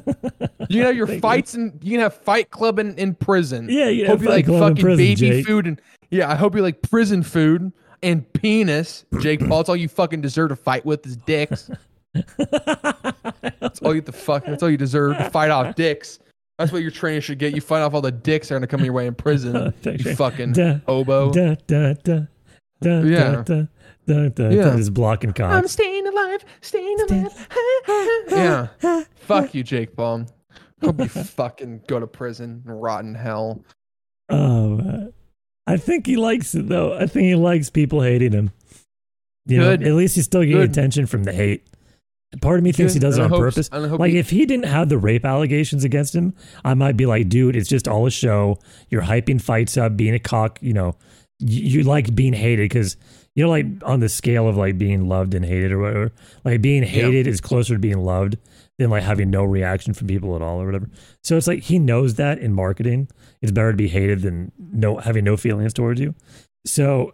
can 0.70 0.82
have 0.84 0.96
your 0.96 1.08
Thank 1.08 1.18
you. 1.18 1.22
fights 1.22 1.54
and 1.56 1.80
you 1.84 1.92
can 1.94 2.02
have 2.02 2.14
Fight 2.14 2.52
Club 2.52 2.78
in, 2.80 2.96
in 2.98 3.16
prison. 3.16 3.68
Yeah, 3.70 3.90
you 3.90 4.06
hope 4.06 4.22
you 4.22 4.30
like 4.30 4.46
fucking 4.46 4.76
prison, 4.78 4.98
baby 4.98 5.16
Jake. 5.16 5.46
food 5.48 5.66
and 5.68 5.82
yeah. 6.12 6.30
I 6.32 6.36
hope 6.36 6.56
you 6.56 6.62
like 6.62 6.82
prison 6.84 7.24
food 7.24 7.72
and 8.04 8.32
penis. 8.34 9.06
Jake 9.20 9.46
Paul, 9.48 9.62
it's 9.62 9.70
all 9.70 9.76
you 9.76 9.88
fucking 9.90 10.22
deserve 10.22 10.50
to 10.50 10.56
fight 10.56 10.86
with 10.86 11.06
is 11.08 11.18
dicks. 11.18 11.70
That's 12.38 13.82
all 13.82 13.94
you 13.96 14.02
to 14.02 14.12
fuck. 14.12 14.46
That's 14.46 14.64
all 14.64 14.70
you 14.70 14.78
deserve 14.78 15.18
to 15.18 15.30
fight 15.30 15.50
off 15.52 15.76
dicks. 15.76 16.20
That's 16.58 16.72
what 16.72 16.82
your 16.82 16.92
training 16.92 17.22
should 17.22 17.40
get. 17.40 17.56
You 17.56 17.62
fight 17.62 17.82
off 17.82 17.94
all 17.94 18.02
the 18.02 18.12
dicks 18.12 18.50
that 18.50 18.56
are 18.56 18.60
gonna 18.60 18.68
come 18.68 18.84
your 18.84 18.94
way 18.94 19.08
in 19.08 19.16
prison. 19.16 19.74
you 19.84 20.16
fucking 20.16 20.54
Da, 20.54 20.80
hobo. 20.86 21.32
Da, 21.32 21.56
da, 21.68 21.94
da, 22.04 22.20
da, 22.82 23.00
Yeah. 23.02 23.32
da, 23.32 23.42
da, 23.44 23.64
da, 24.14 24.50
Yeah. 24.50 24.64
da, 24.64 24.76
just 24.78 24.94
blocking 24.94 25.34
cocks. 25.34 25.72
staying 25.72 26.08
alive, 26.08 26.46
staying 26.62 26.98
alive. 27.10 27.48
yeah. 28.30 28.68
Fuck 29.16 29.54
you, 29.54 29.64
Jake 29.64 29.96
Paul. 29.96 30.26
Hope 30.82 31.00
you 31.00 31.08
fucking 31.10 31.82
go 31.88 32.00
to 32.00 32.08
prison 32.08 32.64
and 32.66 32.82
rot 32.82 33.04
in 33.04 33.16
hell. 33.16 33.64
Oh. 34.30 34.80
Uh, 34.80 35.08
I 35.68 35.78
think 35.78 36.06
he 36.08 36.16
likes 36.16 36.56
it 36.56 36.68
though. 36.68 36.94
I 36.98 37.06
think 37.06 37.26
he 37.26 37.36
likes 37.36 37.70
people 37.70 38.02
hating 38.02 38.32
him. 38.32 38.52
You 39.46 39.60
Good. 39.60 39.82
know, 39.82 39.88
at 39.88 39.94
least 39.94 40.16
he's 40.16 40.26
still 40.26 40.42
getting 40.42 40.58
Good. 40.58 40.72
attention 40.72 41.06
from 41.06 41.24
the 41.24 41.34
hate. 41.34 41.66
Part 42.42 42.60
of 42.60 42.64
me 42.64 42.72
thinks 42.72 42.94
he 42.94 43.00
does 43.00 43.18
it 43.18 43.22
on 43.24 43.30
purpose. 43.32 43.70
and 43.72 43.86
I 43.86 43.88
hope 43.90 44.00
Like 44.00 44.12
he- 44.12 44.20
if 44.20 44.30
he 44.30 44.46
didn't 44.46 44.66
have 44.68 44.90
the 44.90 45.00
rape 45.00 45.26
allegations 45.26 45.84
against 45.84 46.14
him, 46.14 46.36
I 46.64 46.76
might 46.76 46.96
be 46.96 47.08
like, 47.08 47.28
dude, 47.30 47.56
it's 47.56 47.68
just 47.70 47.88
all 47.88 48.06
a 48.06 48.12
show. 48.12 48.60
You're 48.90 49.02
hyping 49.02 49.42
fights 49.42 49.78
up, 49.78 49.98
being 49.98 50.14
a 50.14 50.20
cock. 50.20 50.60
You 50.62 50.74
know, 50.74 50.96
you, 51.40 51.80
you 51.80 51.84
like 51.84 52.14
being 52.14 52.34
hated 52.34 52.70
because 52.70 52.98
you 53.40 53.46
know, 53.46 53.52
like 53.52 53.68
on 53.84 54.02
the 54.02 54.10
scale 54.10 54.50
of 54.50 54.58
like 54.58 54.78
being 54.78 55.08
loved 55.08 55.34
and 55.34 55.46
hated 55.46 55.72
or 55.72 55.80
whatever. 55.80 56.12
Like 56.44 56.62
being 56.62 56.84
hated 56.84 57.26
is 57.26 57.40
closer 57.40 57.76
to 57.76 57.80
being 57.80 58.04
loved 58.04 58.36
than 58.78 58.90
like 58.90 59.02
having 59.02 59.30
no 59.30 59.46
reaction 59.46 59.94
from 59.94 60.08
people 60.08 60.36
at 60.36 60.42
all 60.42 60.62
or 60.62 60.66
whatever. 60.66 60.90
So 61.24 61.38
it's 61.38 61.48
like 61.48 61.62
he 61.62 61.80
knows 61.80 62.16
that 62.16 62.40
in 62.40 62.52
marketing, 62.52 63.08
it's 63.42 63.54
better 63.54 63.72
to 63.72 63.78
be 63.78 63.88
hated 63.88 64.24
than 64.24 64.52
no 64.58 64.98
having 64.98 65.24
no 65.24 65.38
feelings 65.38 65.74
towards 65.74 66.02
you. 66.02 66.16
So 66.66 67.14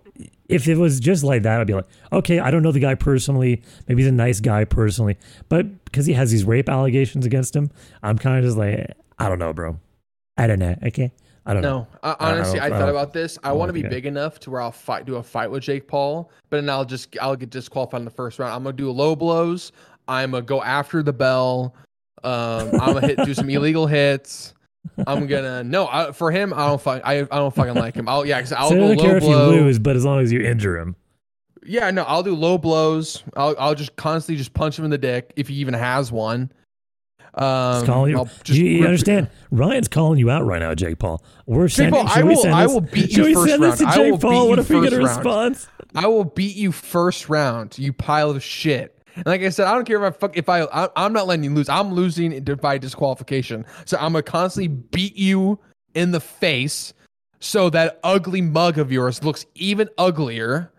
if 0.50 0.68
it 0.68 0.78
was 0.78 1.00
just 1.00 1.24
like 1.24 1.44
that, 1.44 1.62
I'd 1.62 1.68
be 1.68 1.76
like, 1.76 1.86
okay, 2.12 2.40
I 2.40 2.50
don't 2.50 2.64
know 2.64 2.72
the 2.72 2.80
guy 2.80 2.96
personally. 2.96 3.62
Maybe 3.88 4.02
he's 4.02 4.10
a 4.10 4.12
nice 4.12 4.40
guy 4.40 4.66
personally, 4.66 5.18
but 5.48 5.86
because 5.86 6.08
he 6.08 6.14
has 6.14 6.32
these 6.32 6.44
rape 6.44 6.70
allegations 6.70 7.28
against 7.28 7.56
him, 7.56 7.70
I'm 8.02 8.18
kind 8.18 8.40
of 8.40 8.46
just 8.46 8.58
like, 8.58 8.94
I 9.20 9.30
don't 9.30 9.38
know, 9.38 9.54
bro. 9.54 9.80
I 10.38 10.48
don't 10.48 10.58
know. 10.58 10.76
Okay, 10.88 11.12
I 11.46 11.54
don't 11.54 11.62
know. 11.62 11.80
No, 11.80 11.88
I, 12.04 12.16
I 12.20 12.32
honestly, 12.32 12.60
I 12.60 12.68
I, 12.68 12.70
thought 12.70 12.90
about 12.90 13.14
this. 13.14 13.38
I 13.44 13.50
don't 13.50 13.60
want 13.60 13.70
to 13.70 13.74
be 13.74 13.86
I- 13.86 13.90
big 13.90 14.06
enough 14.06 14.40
to 14.42 14.52
where 14.52 14.62
I'll 14.62 14.72
fight, 14.72 15.06
do 15.06 15.16
a 15.18 15.24
fight 15.24 15.50
with 15.52 15.64
Jake 15.64 15.88
Paul, 15.88 16.32
but 16.50 16.58
then 16.58 16.70
I'll 16.70 16.86
just, 16.86 17.16
I'll 17.22 17.36
get 17.36 17.52
disqualified 17.52 18.02
in 18.02 18.06
the 18.06 18.12
first 18.12 18.40
round. 18.40 18.54
I'm 18.54 18.64
gonna 18.64 18.76
do 18.76 18.90
low 18.92 19.16
blows. 19.16 19.72
I'm 20.08 20.32
gonna 20.32 20.44
go 20.44 20.62
after 20.62 21.04
the 21.04 21.14
bell. 21.14 21.76
Um, 22.24 22.70
I'm 22.82 22.94
gonna 22.94 23.08
hit, 23.08 23.18
do 23.24 23.34
some 23.34 23.50
illegal 23.52 23.86
hits. 23.88 24.54
I'm 25.08 25.28
gonna 25.28 25.64
no 25.64 25.88
I, 25.88 26.12
for 26.12 26.32
him. 26.32 26.54
I 26.54 26.68
don't 26.68 26.82
fuck. 26.82 27.02
I, 27.04 27.20
I 27.20 27.24
don't 27.24 27.54
fucking 27.54 27.74
like 27.76 27.96
him. 27.96 28.08
I'll 28.08 28.26
yeah. 28.26 28.40
Cause 28.40 28.52
I'll 28.52 28.70
so 28.70 28.76
I 28.76 28.80
don't 28.80 29.00
care 29.00 29.18
if 29.18 29.24
you 29.24 29.36
lose, 29.36 29.80
but 29.80 29.96
as 29.96 30.06
long 30.06 30.20
as 30.20 30.32
you 30.32 30.42
injure 30.42 30.78
him. 30.78 30.96
Yeah, 31.66 31.90
no, 31.90 32.04
I'll 32.04 32.22
do 32.22 32.36
low 32.36 32.58
blows. 32.58 33.24
I'll 33.36 33.56
I'll 33.58 33.76
just 33.76 33.96
constantly 33.96 34.38
just 34.38 34.54
punch 34.54 34.78
him 34.78 34.86
in 34.86 34.92
the 34.92 34.98
dick 34.98 35.34
if 35.36 35.48
he 35.48 35.56
even 35.56 35.74
has 35.74 36.12
one. 36.12 36.52
Um, 37.36 37.86
calling 37.86 38.12
you. 38.18 38.26
Just 38.44 38.60
you, 38.60 38.66
you 38.66 38.86
understand? 38.86 39.30
Ryan's 39.52 39.88
calling 39.90 40.20
you 40.20 40.30
out 40.30 40.46
right 40.46 40.60
now, 40.60 40.74
Jake 40.74 41.00
Paul. 41.00 41.24
We're 41.46 41.68
Jake 41.68 41.76
sending. 41.92 42.06
Paul, 42.06 42.12
I 42.16 42.24
will- 42.24 42.48
I 42.54 42.66
will 42.66 42.82
beat 42.82 43.12
you 43.12 43.34
first 43.34 43.50
send 43.50 43.64
this 43.64 43.78
to 43.80 43.84
round. 43.86 43.94
I 43.94 43.98
Jake 44.04 44.12
will 44.12 44.20
Paul? 44.20 44.50
What 44.50 44.60
if 44.60 44.70
we 44.70 44.82
get 44.82 44.94
a 44.94 44.98
round. 44.98 45.18
response? 45.18 45.68
I 45.96 46.08
will 46.08 46.24
beat 46.26 46.56
you 46.56 46.72
first 46.72 47.30
round, 47.30 47.78
you 47.78 47.92
pile 47.94 48.30
of 48.32 48.42
shit. 48.44 48.92
And 49.16 49.26
like 49.28 49.42
I 49.42 49.50
said, 49.50 49.68
I 49.68 49.74
don't 49.74 49.86
care 49.86 50.04
if 50.04 50.14
I 50.14 50.18
fuck 50.18 50.38
if 50.38 50.50
I, 50.50 50.64
I 50.64 50.90
I'm 50.98 51.14
not 51.14 51.26
letting 51.28 51.44
you 51.46 51.54
lose. 51.54 51.70
I'm 51.70 51.94
losing 51.94 52.42
by 52.62 52.78
disqualification. 52.78 53.66
So 53.86 53.98
I'm 53.98 54.12
gonna 54.14 54.24
constantly 54.24 54.68
beat 54.68 55.16
you 55.16 55.60
in 55.94 56.12
the 56.12 56.20
face, 56.20 56.94
so 57.40 57.70
that 57.70 58.00
ugly 58.04 58.42
mug 58.42 58.78
of 58.78 58.92
yours 58.92 59.24
looks 59.24 59.46
even 59.56 59.90
uglier. 59.98 60.72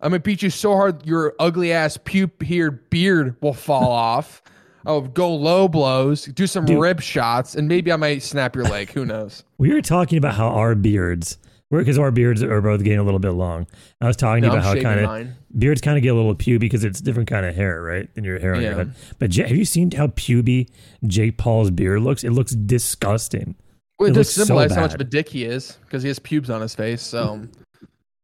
I'm 0.00 0.10
gonna 0.10 0.20
beat 0.20 0.40
you 0.42 0.50
so 0.50 0.74
hard 0.76 1.04
your 1.04 1.34
ugly 1.40 1.72
ass 1.72 1.98
puke 2.04 2.42
here 2.42 2.70
beard 2.70 3.36
will 3.42 3.54
fall 3.54 3.90
off. 3.92 4.40
I'll 4.86 5.02
go 5.02 5.34
low 5.34 5.68
blows, 5.68 6.24
do 6.24 6.46
some 6.46 6.64
Dude. 6.64 6.78
rib 6.80 7.00
shots, 7.02 7.54
and 7.54 7.68
maybe 7.68 7.92
I 7.92 7.96
might 7.96 8.22
snap 8.22 8.54
your 8.56 8.64
leg. 8.64 8.90
Who 8.92 9.04
knows? 9.04 9.44
We 9.58 9.72
were 9.74 9.82
talking 9.82 10.16
about 10.16 10.34
how 10.34 10.48
our 10.48 10.74
beards, 10.74 11.36
because 11.70 11.98
our 11.98 12.10
beards 12.10 12.42
are 12.42 12.60
both 12.62 12.82
getting 12.82 12.98
a 12.98 13.02
little 13.02 13.20
bit 13.20 13.32
long. 13.32 13.66
I 14.00 14.06
was 14.06 14.16
talking 14.16 14.40
No, 14.42 14.48
about 14.52 14.64
I'm 14.64 14.76
how 14.76 14.82
kind 14.82 15.00
of 15.28 15.58
beards 15.58 15.82
kind 15.82 15.98
of 15.98 16.02
get 16.02 16.08
a 16.08 16.14
little 16.14 16.34
puby 16.34 16.58
because 16.60 16.82
it's 16.82 17.00
different 17.02 17.28
kind 17.28 17.44
of 17.44 17.54
hair, 17.54 17.82
right? 17.82 18.08
Than 18.14 18.24
your 18.24 18.38
hair 18.38 18.54
on 18.54 18.62
your 18.62 18.72
head. 18.74 18.94
But 19.18 19.30
Jay, 19.30 19.46
have 19.46 19.56
you 19.56 19.66
seen 19.66 19.90
how 19.90 20.06
puby 20.08 20.68
Jake 21.06 21.36
Paul's 21.36 21.70
beard 21.70 22.00
looks? 22.00 22.24
It 22.24 22.30
looks 22.30 22.52
disgusting. 22.52 23.54
Well, 23.98 24.08
It 24.08 24.12
it 24.12 24.14
just 24.14 24.34
so 24.34 24.46
how 24.56 24.66
much 24.80 24.94
of 24.94 25.00
a 25.00 25.04
dick 25.04 25.28
he 25.28 25.44
is 25.44 25.76
because 25.84 26.02
he 26.02 26.08
has 26.08 26.18
pubes 26.18 26.48
on 26.48 26.62
his 26.62 26.74
face. 26.74 27.02
So. 27.02 27.46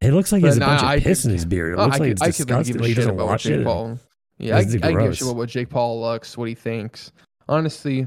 It 0.01 0.13
looks 0.13 0.33
like 0.33 0.39
he 0.41 0.43
But 0.43 0.49
has 0.49 0.57
a 0.57 0.61
bunch 0.61 0.83
I 0.83 0.95
of 0.97 1.03
piss 1.03 1.23
could- 1.23 1.29
in 1.29 1.35
his 1.35 1.45
beard. 1.45 1.73
It 1.75 1.79
Oh, 1.79 1.85
looks 1.85 1.97
I 1.97 1.99
like 2.05 2.23
I 2.23 2.27
it's 2.29 2.37
could 2.39 2.51
really 2.51 2.63
disgusting. 2.63 2.73
give 2.77 2.83
a 2.83 2.87
he 2.89 2.95
shit 2.95 2.97
doesn't 3.05 3.21
about 3.21 3.41
Jake 3.41 3.53
it. 3.61 3.65
Paul. 3.65 3.99
Yeah, 4.39 4.57
I, 4.57 4.59
I 4.59 4.65
This 4.65 4.75
is 4.75 4.81
give 4.81 5.01
a 5.01 5.15
shit 5.15 5.37
what 5.37 5.49
Jake 5.49 5.69
Paul 5.71 6.01
looks, 6.01 6.37
what 6.37 6.49
he 6.49 6.55
thinks. 6.55 7.13
Honestly, 7.49 8.07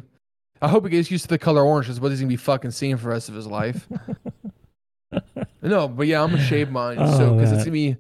I 0.62 0.68
hope 0.68 0.84
he 0.84 0.90
gets 0.90 1.10
used 1.10 1.24
to 1.24 1.30
the 1.30 1.38
color 1.40 1.64
orange. 1.64 1.90
Is 1.90 2.00
what 2.00 2.12
he's 2.12 2.20
gonna 2.20 2.30
be 2.30 2.36
fucking 2.36 2.72
seeing 2.72 2.98
for 2.98 3.04
the 3.04 3.10
rest 3.10 3.30
of 3.30 3.36
his 3.36 3.48
life. 3.48 3.88
no, 5.62 5.88
but 5.88 6.08
yeah, 6.08 6.22
I'm 6.22 6.32
gonna 6.32 6.44
shave 6.44 6.70
mine. 6.72 6.98
Oh, 7.00 7.18
so 7.18 7.34
because 7.36 7.52
it's 7.52 7.62
gonna 7.64 7.72
be, 7.72 7.98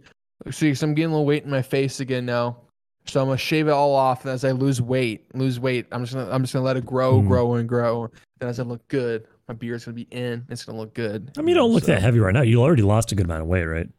see, 0.51 0.73
so 0.73 0.85
I'm 0.87 0.93
getting 0.93 1.09
a 1.09 1.13
little 1.13 1.25
weight 1.25 1.43
in 1.43 1.49
my 1.49 1.61
face 1.61 1.99
again 1.99 2.25
now. 2.25 2.57
So 3.05 3.19
I'm 3.21 3.27
gonna 3.27 3.37
shave 3.37 3.67
it 3.67 3.71
all 3.71 3.95
off, 3.95 4.23
and 4.25 4.31
as 4.31 4.43
I 4.45 4.51
lose 4.51 4.81
weight, 4.81 5.25
lose 5.35 5.59
weight, 5.59 5.87
I'm 5.91 6.03
just 6.03 6.13
gonna 6.13 6.29
I'm 6.31 6.43
just 6.43 6.53
gonna 6.53 6.65
let 6.65 6.77
it 6.77 6.85
grow, 6.85 7.21
Mm. 7.21 7.27
grow, 7.27 7.53
and 7.55 7.67
grow. 7.67 8.11
And 8.41 8.49
as 8.49 8.59
I 8.59 8.63
look 8.63 8.87
good, 8.87 9.25
my 9.47 9.53
beard's 9.55 9.85
gonna 9.85 9.95
be 9.95 10.07
in. 10.11 10.45
It's 10.49 10.63
gonna 10.65 10.77
look 10.77 10.93
good. 10.93 11.31
I 11.37 11.41
mean, 11.41 11.49
you 11.49 11.55
don't 11.55 11.71
look 11.71 11.85
So- 11.85 11.93
that 11.93 12.01
heavy 12.01 12.19
right 12.19 12.33
now. 12.33 12.41
You 12.41 12.61
already 12.61 12.83
lost 12.83 13.11
a 13.11 13.15
good 13.15 13.25
amount 13.25 13.41
of 13.41 13.47
weight, 13.47 13.63
right? 13.63 13.89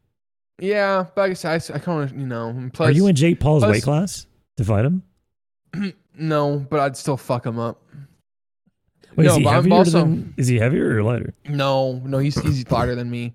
Yeah, 0.61 1.07
but 1.15 1.21
I 1.23 1.27
guess 1.29 1.43
I, 1.43 1.55
I 1.55 1.79
kind 1.79 2.03
of 2.03 2.17
you 2.17 2.25
know. 2.27 2.69
Plus, 2.71 2.89
Are 2.89 2.91
you 2.91 3.07
in 3.07 3.15
Jake 3.15 3.39
Paul's 3.39 3.63
plus- 3.63 3.71
weight 3.73 3.83
class 3.83 4.27
to 4.57 4.63
fight 4.63 4.85
him? 4.85 5.03
No, 6.13 6.65
but 6.69 6.81
I'd 6.81 6.97
still 6.97 7.15
fuck 7.15 7.45
him 7.45 7.57
up. 7.57 7.81
Wait, 9.15 9.23
no, 9.25 9.31
is 9.31 9.37
he 9.37 9.43
but 9.45 9.49
I'm 9.51 9.55
heavier 9.55 9.73
also 9.73 9.99
than? 10.01 10.33
Is 10.35 10.47
he 10.49 10.59
heavier 10.59 10.97
or 10.97 11.03
lighter? 11.03 11.33
no, 11.47 11.93
no. 12.05 12.17
He's 12.17 12.39
he's 12.41 12.69
lighter 12.69 12.95
than 12.95 13.09
me. 13.09 13.33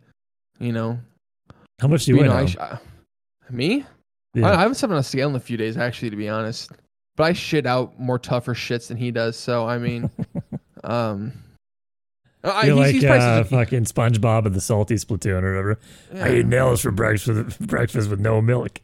You 0.61 0.73
know. 0.73 0.99
How 1.81 1.89
much 1.89 2.05
do 2.05 2.13
you 2.13 2.19
But, 2.19 2.29
weigh 2.29 2.45
know, 2.45 2.45
now? 2.45 2.63
uh, 2.65 2.79
me? 3.51 3.85
Yeah. 4.35 4.49
I, 4.51 4.55
I 4.57 4.61
haven't 4.61 4.75
stepped 4.75 4.93
on 4.93 4.99
a 4.99 5.03
scale 5.03 5.29
in 5.31 5.35
a 5.37 5.41
few 5.41 5.57
days, 5.57 5.79
actually, 5.79 6.11
to 6.11 6.17
be 6.17 6.29
honest. 6.29 6.71
But 7.17 7.25
I 7.25 7.33
shit 7.33 7.65
out 7.67 7.99
more 7.99 8.19
tougher 8.19 8.53
shits 8.55 8.89
than 8.89 8.99
he 8.99 9.11
does. 9.11 9.37
So 9.37 9.67
I 9.67 9.79
mean, 9.79 10.11
um, 10.85 11.33
I, 12.47 12.65
You're 12.65 12.77
he's, 12.77 12.85
like 12.85 12.95
he's 12.95 13.05
uh, 13.05 13.45
fucking 13.45 13.85
SpongeBob 13.85 14.47
and 14.47 14.55
the 14.55 14.61
Salty 14.61 14.95
Spitoon 14.95 15.43
or 15.43 15.51
whatever. 15.53 15.79
I 16.15 16.37
eat 16.39 16.47
nails 16.47 16.81
for 16.81 16.91
breakfast, 16.91 17.59
breakfast 17.67 18.11
with 18.11 18.21
no 18.21 18.41
milk. 18.41 18.81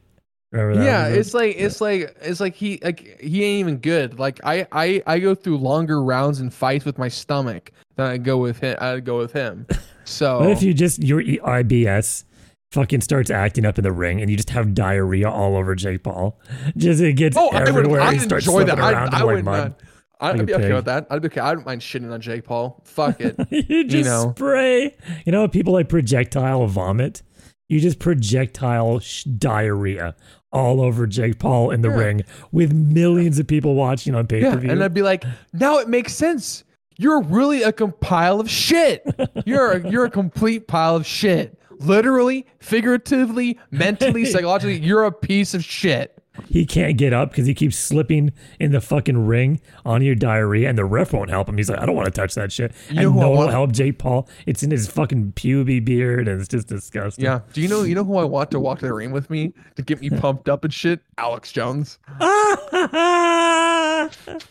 Yeah, 0.55 1.07
it's 1.09 1.33
like 1.33 1.57
it's 1.57 1.81
like 1.81 2.15
it's 2.21 2.39
like 2.41 2.55
he 2.55 2.79
like 2.83 3.19
he 3.21 3.43
ain't 3.43 3.61
even 3.61 3.79
good. 3.79 4.19
Like 4.19 4.39
I 4.45 4.67
I 4.71 5.03
I 5.07 5.19
go 5.19 5.35
through 5.35 5.57
longer 5.59 6.03
rounds 6.03 6.41
and 6.41 6.53
fights 6.53 6.85
with 6.85 6.99
my 6.99 7.09
stomach 7.09 7.73
than 7.97 8.07
I 8.07 8.19
go 8.19 8.37
with 8.37 8.59
him. 8.59 8.77
I 8.79 9.01
go 9.01 9.19
with 9.19 9.33
him. 9.33 9.67
So 10.05 10.41
What 10.41 10.51
if 10.51 10.65
you 10.65 10.75
just 10.75 11.01
your 11.01 11.23
IBS 11.23 12.25
fucking 12.73 13.03
starts 13.03 13.31
acting 13.31 13.65
up 13.65 13.79
in 13.79 13.85
the 13.85 13.93
ring, 13.93 14.21
and 14.21 14.29
you 14.29 14.37
just 14.37 14.51
have 14.51 14.75
diarrhea 14.75 15.31
all 15.31 15.57
over 15.57 15.77
Jake 15.77 16.03
Paul. 16.03 16.41
Just 16.77 17.01
it 17.01 17.13
gets 17.13 17.37
Oh, 17.37 17.51
I 17.51 17.61
would. 17.61 17.69
everywhere. 17.69 18.01
I'd 18.01 18.21
enjoy 18.33 18.65
that. 18.65 18.81
I, 18.81 19.21
I 19.21 19.25
would 19.25 19.45
mud. 19.45 19.69
not. 19.69 19.81
I'd 20.23 20.39
like 20.39 20.47
be 20.47 20.55
okay 20.55 20.65
pig. 20.65 20.75
with 20.75 20.85
that. 20.87 21.07
I'd 21.11 21.21
be 21.23 21.27
okay. 21.27 21.41
I 21.41 21.55
don't 21.55 21.67
mind 21.67 21.81
shitting 21.81 22.13
on 22.13 22.21
Jake 22.21 22.45
Paul. 22.45 22.81
Fuck 22.85 23.21
it. 23.21 23.37
you 23.51 23.85
just 23.85 24.09
know. 24.09 24.33
spray. 24.37 24.97
You 25.27 25.33
know, 25.33 25.47
people 25.49 25.73
like 25.73 25.89
projectile 25.89 26.67
vomit. 26.67 27.23
You 27.69 27.81
just 27.81 27.99
projectile 27.99 28.99
sh- 29.01 29.25
diarrhea 29.25 30.15
all 30.53 30.81
over 30.83 31.07
Jake 31.07 31.39
Paul 31.39 31.71
in 31.71 31.81
the 31.83 31.89
Yeah. 31.89 31.97
ring 31.97 32.23
with 32.53 32.73
millions 32.73 33.39
of 33.39 33.47
people 33.47 33.75
watching 33.75 34.15
on 34.15 34.27
pay 34.27 34.43
per 34.43 34.57
view. 34.59 34.71
and 34.71 34.85
I'd 34.85 34.93
be 34.95 35.03
like, 35.03 35.25
now 35.53 35.79
it 35.79 35.89
makes 35.89 36.15
sense. 36.15 36.65
You're 36.99 37.23
really 37.23 37.63
a 37.63 37.73
pile 37.73 38.39
of 38.39 38.51
shit. 38.51 39.03
You're 39.47 39.73
a, 39.73 39.91
you're 39.91 40.05
a 40.05 40.11
complete 40.11 40.69
pile 40.69 40.95
of 40.97 41.07
shit. 41.07 41.59
Literally, 41.79 42.47
figuratively, 42.61 43.59
mentally, 43.71 44.25
psychologically, 44.27 44.79
you're 44.79 45.05
a 45.05 45.11
piece 45.11 45.55
of 45.55 45.65
shit. 45.65 46.22
He 46.49 46.65
can't 46.65 46.97
get 46.97 47.13
up 47.13 47.31
because 47.31 47.47
he 47.47 47.55
keeps 47.55 47.77
slipping 47.77 48.33
in 48.59 48.73
the 48.73 48.81
fucking 48.81 49.27
ring 49.27 49.61
on 49.85 50.03
your 50.03 50.15
diarrhea, 50.15 50.69
and 50.69 50.79
the 50.79 50.85
ref 50.85 51.13
won't 51.13 51.31
help 51.31 51.49
him. 51.49 51.57
He's 51.57 51.69
like, 51.69 51.81
I 51.81 51.87
don't 51.87 51.97
want 51.97 52.07
to 52.07 52.13
touch 52.13 52.35
that 52.35 52.53
shit. 52.53 52.73
You 52.91 53.09
and 53.09 53.17
no 53.17 53.31
one 53.31 53.47
will 53.47 53.49
help 53.49 53.73
Jake 53.73 53.99
Paul. 53.99 54.29
It's 54.47 54.63
in 54.63 54.71
his 54.71 54.89
fucking 54.89 55.33
puby 55.33 55.85
beard, 55.85 56.29
and 56.29 56.41
it's 56.41 56.49
just 56.49 56.69
disgusting. 56.69 57.25
Yeah. 57.25 57.41
Do 57.53 57.61
you 57.61 57.69
know 57.69 57.83
you 57.83 57.95
know 57.95 58.05
who 58.05 58.17
I 58.17 58.25
want 58.25 58.51
to 58.53 58.61
walk 58.61 58.81
to 58.81 58.87
the 58.87 58.95
ring 58.95 59.13
with 59.13 59.31
me 59.31 59.53
to 59.77 59.83
get 59.83 60.01
me 60.01 60.11
pumped 60.11 60.49
up 60.49 60.65
and 60.65 60.73
shit? 60.73 61.01
Alex 61.19 61.53
Jones. 61.53 61.99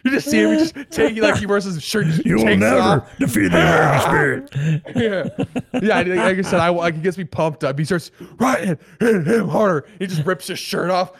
You 0.04 0.10
just 0.12 0.30
see 0.30 0.38
him 0.40 0.52
he 0.52 0.58
just 0.58 0.74
taking 0.90 1.22
like 1.22 1.36
he 1.36 1.44
wears 1.46 1.64
his 1.64 1.82
shirt. 1.82 2.06
Just 2.06 2.24
You 2.24 2.36
will 2.36 2.56
never 2.56 2.80
off. 2.80 3.18
defeat 3.18 3.48
the 3.48 3.58
American 3.58 4.48
spirit. 4.48 4.94
yeah, 4.96 5.80
yeah. 5.82 5.96
Like 5.96 6.06
like 6.06 6.38
I 6.38 6.42
said, 6.42 6.60
I 6.60 6.68
like 6.70 6.94
he 6.94 7.00
gets 7.02 7.18
me 7.18 7.24
pumped 7.24 7.64
up. 7.64 7.78
He 7.78 7.84
starts 7.84 8.10
right 8.38 8.78
hit 8.98 9.26
him 9.26 9.48
harder. 9.48 9.86
He 9.98 10.06
just 10.06 10.24
rips 10.24 10.46
his 10.46 10.58
shirt 10.58 10.90
off. 10.90 11.12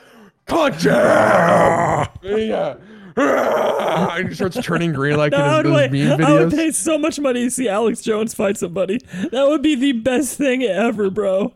Punch 0.47 0.83
him! 0.85 0.93
yeah. 2.22 2.76
And 3.16 4.28
he 4.28 4.35
starts 4.35 4.57
turning 4.62 4.93
green 4.93 5.16
like 5.18 5.35
I 5.35 5.61
in 5.61 5.66
would, 5.66 5.66
his, 5.66 5.72
those 5.74 5.91
wait, 5.91 6.18
meme 6.18 6.24
I 6.24 6.33
would 6.35 6.51
pay 6.53 6.70
so 6.70 6.97
much 6.97 7.18
money 7.20 7.45
to 7.45 7.51
see 7.51 7.68
Alex 7.68 8.01
Jones 8.01 8.33
fight 8.35 8.57
somebody. 8.57 8.99
That 9.31 9.47
would 9.49 9.62
be 9.62 9.74
the 9.74 9.93
best 9.93 10.39
thing 10.39 10.62
ever, 10.62 11.11
bro. 11.11 11.53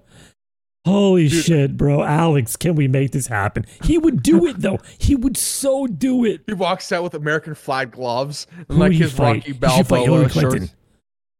Holy 0.84 1.28
shit, 1.30 1.76
bro. 1.78 2.02
Alex, 2.02 2.56
can 2.56 2.74
we 2.74 2.88
make 2.88 3.12
this 3.12 3.26
happen? 3.26 3.64
He 3.84 3.96
would 3.96 4.22
do 4.22 4.46
it, 4.46 4.60
though. 4.60 4.78
He 4.98 5.14
would 5.16 5.36
so 5.36 5.86
do 5.86 6.24
it. 6.26 6.42
He 6.46 6.52
walks 6.52 6.92
out 6.92 7.02
with 7.02 7.14
American 7.14 7.54
flag 7.54 7.92
gloves 7.92 8.46
and 8.56 8.66
Who 8.68 8.74
like 8.76 8.92
his 8.92 9.12
fight? 9.12 9.46
Rocky 9.46 9.52
He 9.52 9.76
should 9.76 9.86
fight 9.86 10.06
Balboa 10.06 10.28
Clinton. 10.28 10.58
shorts. 10.60 10.74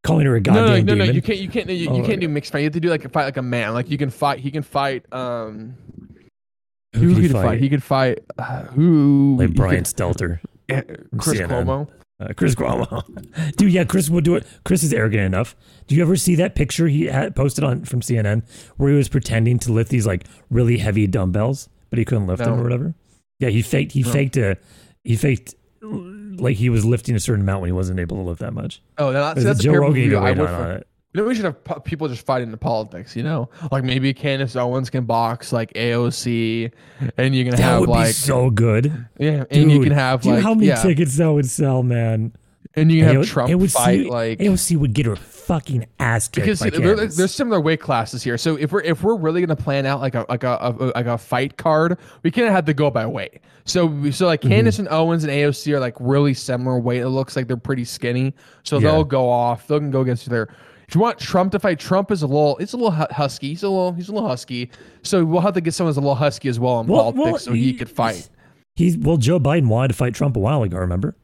Calling 0.03 0.27
her 0.27 0.37
a 0.37 0.41
No, 0.41 0.53
no, 0.53 0.61
no, 0.67 0.67
no, 0.77 0.95
demon. 1.05 1.15
you 1.15 1.23
can't, 1.23 1.39
you 1.39 1.49
can't, 1.49 1.69
you, 1.69 1.75
you 1.95 2.03
Oh, 2.03 2.07
can't 2.07 2.21
do 2.21 2.29
mixed 2.29 2.53
fight. 2.53 2.59
You 2.61 2.65
have 2.65 2.73
to 2.75 2.81
do 2.81 2.89
like 2.91 3.05
a 3.05 3.09
fight 3.09 3.25
like 3.25 3.37
a 3.39 3.43
man. 3.43 3.73
Like 3.75 3.91
you 3.91 3.99
can 3.99 4.11
fight, 4.11 4.39
he 4.41 4.51
can 4.51 4.63
fight. 4.63 5.05
Um, 5.13 5.75
Who 6.95 7.01
who 7.01 7.15
could 7.15 7.23
he 7.25 7.29
fight? 7.29 7.43
fight? 7.45 7.61
He 7.61 7.69
could 7.71 7.83
fight 7.83 8.19
uh, 8.39 8.65
who? 8.65 9.37
like 9.39 9.55
Brian 9.55 9.77
could- 9.77 9.85
Stelter. 9.87 10.41
eh, 10.69 10.83
Chris 11.19 11.39
CNN. 11.41 11.49
Cuomo. 11.67 11.89
Uh, 12.21 12.33
Chris 12.37 12.55
Cuomo. 12.55 13.03
Dude, 13.57 13.73
yeah, 13.73 13.85
Chris 13.85 14.09
would 14.09 14.25
do 14.25 14.37
it. 14.37 14.47
Chris 14.65 14.83
is 14.85 14.93
arrogant 14.93 15.23
enough. 15.25 15.57
Do 15.89 15.95
you 15.97 16.03
ever 16.03 16.17
see 16.17 16.37
that 16.37 16.55
picture 16.55 16.87
he 16.87 17.07
had 17.07 17.35
posted 17.35 17.65
on 17.65 17.85
from 17.85 18.01
CNN 18.01 18.43
where 18.77 18.91
he 18.91 18.97
was 18.97 19.09
pretending 19.09 19.59
to 19.61 19.73
lift 19.73 19.91
these 19.91 20.07
like 20.07 20.25
really 20.49 20.79
heavy 20.79 21.07
dumbbells, 21.09 21.69
but 21.91 21.99
he 21.99 22.05
couldn't 22.05 22.27
lift 22.29 22.43
them 22.45 22.59
or 22.61 22.63
whatever? 22.63 22.95
Yeah, 23.41 23.49
he 23.49 23.63
faked. 23.63 23.93
He 23.93 24.03
No. 24.03 24.11
faked 24.13 24.37
a. 24.37 24.57
He 25.03 25.17
faked 25.17 25.55
like 25.83 26.57
he 26.57 26.71
was 26.71 26.85
lifting 26.85 27.15
a 27.17 27.21
certain 27.21 27.43
amount 27.43 27.61
when 27.63 27.69
he 27.69 27.73
wasn't 27.73 27.99
able 28.01 28.17
to 28.19 28.23
lift 28.23 28.41
that 28.41 28.55
much. 28.55 28.81
Oh, 28.97 29.13
that's, 29.13 29.43
that's 29.43 29.59
a 29.65 29.71
a 29.71 29.73
Joe 29.73 29.79
Rogan 29.81 30.15
I 30.17 30.31
would 30.33 30.49
for-. 30.49 30.83
You 31.15 31.21
know, 31.23 31.29
we 31.29 31.35
should 31.37 31.45
have 31.45 31.85
people 31.85 32.09
just 32.09 32.27
fighting 32.27 32.49
into 32.49 32.57
politics. 32.57 33.15
You 33.15 33.23
know, 33.23 33.49
like 33.71 33.85
maybe 33.85 34.13
Candace 34.13 34.57
Owens 34.57 34.91
can 34.91 35.05
box 35.05 35.53
like 35.53 35.73
AOC, 35.75 36.73
and 37.17 37.35
you 37.35 37.45
can 37.45 37.53
That 37.53 37.61
have 37.61 37.81
would 37.81 37.87
be 37.87 37.93
like 37.93 38.15
so 38.15 38.51
good. 38.51 39.07
yeah, 39.19 39.45
and 39.51 39.71
you 39.71 39.81
can 39.81 39.93
have 39.93 40.23
do 40.23 40.29
you 40.29 40.33
know 40.33 40.39
like 40.39 40.45
how 40.45 40.55
many 40.55 40.67
yeah, 40.67 40.83
tickets 40.83 41.17
that 41.19 41.33
would 41.33 41.47
sell, 41.49 41.83
man? 41.85 42.33
and 42.77 42.91
you 42.91 43.01
can 43.05 43.09
have 43.09 43.17
AO 43.19 43.25
Trump 43.25 43.51
AOC 43.53 43.71
fight 43.71 44.07
like 44.07 44.39
AOC 44.41 44.77
would 44.77 44.93
get 44.95 45.07
her 45.07 45.15
fucking 45.15 45.87
ass 46.01 46.27
kicked 46.27 46.45
because 46.45 46.59
there- 46.59 46.97
there's 47.07 47.33
similar 47.33 47.61
weight 47.61 47.79
classes 47.81 48.25
here. 48.25 48.37
So 48.37 48.57
if 48.57 48.73
we're 48.73 48.81
if 48.81 49.05
we're 49.05 49.15
really 49.17 49.41
gonna 49.41 49.55
plan 49.55 49.87
out 49.87 50.01
like 50.01 50.17
a 50.17 50.27
like 50.29 50.43
a, 50.43 50.75
a 50.81 50.85
like 50.97 51.07
a 51.07 51.17
fight 51.17 51.57
card, 51.57 51.97
we 52.25 52.33
can't 52.33 52.51
have 52.51 52.65
to 52.65 52.75
go 52.75 52.91
by 52.91 53.07
weight. 53.07 53.41
So 53.65 54.11
so 54.11 54.27
like 54.27 54.41
Mm-hmm. 54.41 54.49
Candace 54.51 54.81
and 54.81 54.89
Owens 54.89 55.23
and 55.23 55.33
AOC 55.33 55.73
are 55.75 55.79
like 55.79 55.95
really 56.01 56.35
similar 56.35 56.81
weight. 56.81 57.03
It 57.03 57.11
looks 57.11 57.37
like 57.37 57.47
they're 57.47 57.57
pretty 57.57 57.85
skinny. 57.85 58.35
So 58.65 58.79
Yeah. 58.81 58.91
they'll 58.91 59.05
go 59.05 59.31
off. 59.31 59.69
They 59.69 59.79
can 59.79 59.93
go 59.93 60.01
against 60.01 60.29
their. 60.29 60.49
If 60.89 60.95
you 60.95 61.01
want 61.01 61.19
Trump 61.19 61.53
to 61.53 61.59
fight, 61.59 61.79
Trump 61.79 62.11
is 62.11 62.23
a 62.23 62.27
little. 62.27 62.57
It's 62.59 62.73
a 62.73 62.77
little 62.77 62.91
husky. 62.93 63.49
He's 63.49 63.63
a 63.63 63.69
little. 63.69 63.93
He's 63.93 64.09
a 64.09 64.13
little 64.13 64.29
husky. 64.29 64.71
So 65.03 65.25
we'll 65.25 65.41
have 65.41 65.55
to 65.55 65.61
get 65.61 65.75
someone 65.75 65.91
who's 65.91 65.97
a 65.97 66.01
little 66.01 66.15
husky 66.15 66.49
as 66.49 66.59
well 66.61 66.81
in 66.81 66.87
Well- 66.87 67.13
politics, 67.13 67.25
well, 67.33 67.39
so 67.39 67.53
he, 67.53 67.65
he- 67.65 67.75
could 67.75 67.89
fight. 67.91 68.29
He's 68.77 68.99
well, 68.99 69.17
Joe 69.17 69.39
Biden 69.39 69.69
wanted 69.69 69.89
to 69.89 69.95
fight 69.95 70.15
Trump 70.15 70.37
a 70.37 70.41
while 70.41 70.63
ago. 70.63 70.77
Remember? 70.79 71.15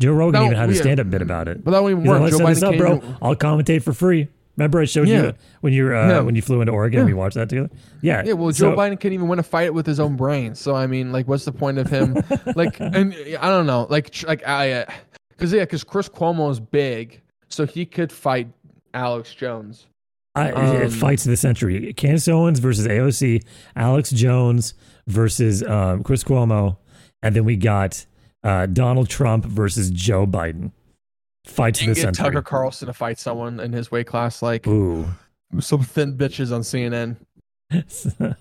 Joe 0.00 0.12
Rogan 0.12 0.40
No, 0.40 0.46
even 0.46 0.56
had 0.58 0.70
a 0.70 0.74
stand-up 0.74 1.10
bit 1.10 1.22
about 1.22 1.48
it. 1.48 1.64
But 1.64 1.72
that 1.72 1.82
won't 1.82 1.92
even 1.92 2.04
like, 2.04 2.20
work. 2.20 2.40
Let's 2.40 2.60
Joe 2.60 2.70
Biden 2.70 2.72
up, 2.74 3.00
bro. 3.00 3.14
I'll 3.22 3.34
commentate 3.34 3.82
for 3.82 3.92
free. 3.92 4.28
Remember, 4.56 4.80
I 4.80 4.84
showed 4.84 5.08
Yeah. 5.08 5.22
you 5.22 5.34
when 5.60 5.72
you 5.72 5.86
uh, 5.88 6.08
Yeah. 6.08 6.20
when 6.20 6.34
you 6.36 6.42
flew 6.42 6.60
into 6.60 6.72
Oregon. 6.72 7.00
Yeah. 7.00 7.04
We 7.06 7.14
watched 7.14 7.36
that 7.36 7.48
together. 7.48 7.70
Yeah. 8.02 8.22
Yeah, 8.26 8.34
well, 8.34 8.50
Joe 8.50 8.72
so- 8.72 8.76
Biden 8.76 9.00
can't 9.00 9.14
even 9.14 9.26
win 9.28 9.38
a 9.38 9.42
fight 9.42 9.72
with 9.72 9.86
his 9.86 9.98
own 9.98 10.16
brain. 10.16 10.54
So 10.54 10.74
I 10.76 10.86
mean, 10.86 11.10
like, 11.12 11.26
what's 11.26 11.44
the 11.44 11.52
point 11.52 11.78
of 11.78 11.88
him? 11.88 12.16
like, 12.56 12.78
and 12.80 13.14
I 13.40 13.48
don't 13.48 13.66
know, 13.66 13.86
like, 13.88 14.14
like 14.26 14.46
I, 14.46 14.84
because 15.30 15.52
yeah, 15.52 15.60
because 15.60 15.82
Chris 15.84 16.08
Cuomo 16.08 16.50
is 16.50 16.60
big, 16.60 17.20
so 17.48 17.64
he 17.66 17.86
could 17.86 18.12
fight 18.12 18.48
Alex 18.94 19.34
Jones. 19.34 19.86
I, 20.34 20.50
Um, 20.52 20.76
it 20.76 20.90
fights 20.92 21.24
of 21.26 21.30
the 21.30 21.36
century. 21.36 21.92
Candace 21.94 22.28
Owens 22.28 22.60
versus 22.60 22.86
AOC, 22.86 23.44
Alex 23.74 24.10
Jones 24.10 24.74
versus 25.06 25.62
um, 25.64 26.02
Chris 26.04 26.22
Cuomo, 26.22 26.76
and 27.22 27.34
then 27.34 27.44
we 27.44 27.56
got 27.56 28.06
uh, 28.44 28.66
Donald 28.66 29.08
Trump 29.08 29.44
versus 29.44 29.90
Joe 29.90 30.26
Biden. 30.26 30.72
Fights 31.46 31.80
of 31.80 31.88
the 31.88 31.94
get 31.94 32.02
century. 32.02 32.24
Tucker 32.26 32.42
Carlson 32.42 32.86
to 32.86 32.92
fight 32.92 33.18
someone 33.18 33.58
in 33.58 33.72
his 33.72 33.90
weight 33.90 34.06
class, 34.06 34.42
like 34.42 34.66
Ooh. 34.66 35.06
some 35.60 35.82
thin 35.82 36.16
bitches 36.16 36.52
on 36.54 36.60
CNN, 36.60 37.16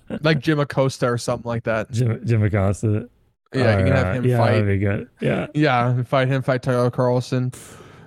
like 0.24 0.40
Jim 0.40 0.60
Acosta 0.60 1.08
or 1.08 1.18
something 1.18 1.48
like 1.48 1.64
that. 1.64 1.90
Jim 1.92 2.44
Acosta. 2.44 3.10
Yeah, 3.54 3.80
you 3.80 3.86
can 3.86 3.94
have 3.94 4.16
him 4.16 4.26
yeah, 4.26 4.38
fight. 4.38 4.52
That'd 4.52 4.68
be 4.68 4.78
good. 4.78 5.10
Yeah. 5.22 5.48
Yeah, 5.54 6.04
fight 6.04 6.28
him, 6.28 6.42
fight 6.42 6.62
Tucker 6.62 6.92
Carlson. 6.92 7.52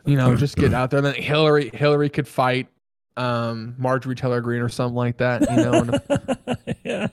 You 0.04 0.16
know, 0.16 0.34
just 0.36 0.56
get 0.56 0.72
out 0.74 0.90
there. 0.90 0.98
And 0.98 1.06
then 1.06 1.14
Hillary, 1.14 1.70
Hillary 1.74 2.08
could 2.08 2.28
fight 2.28 2.68
um 3.16 3.74
Marjorie 3.76 4.14
Taylor 4.14 4.40
Greene 4.40 4.62
or 4.62 4.68
something 4.68 4.94
like 4.94 5.16
that. 5.18 5.42
You 5.50 5.56
know, 5.56 6.68
yeah. 6.84 7.08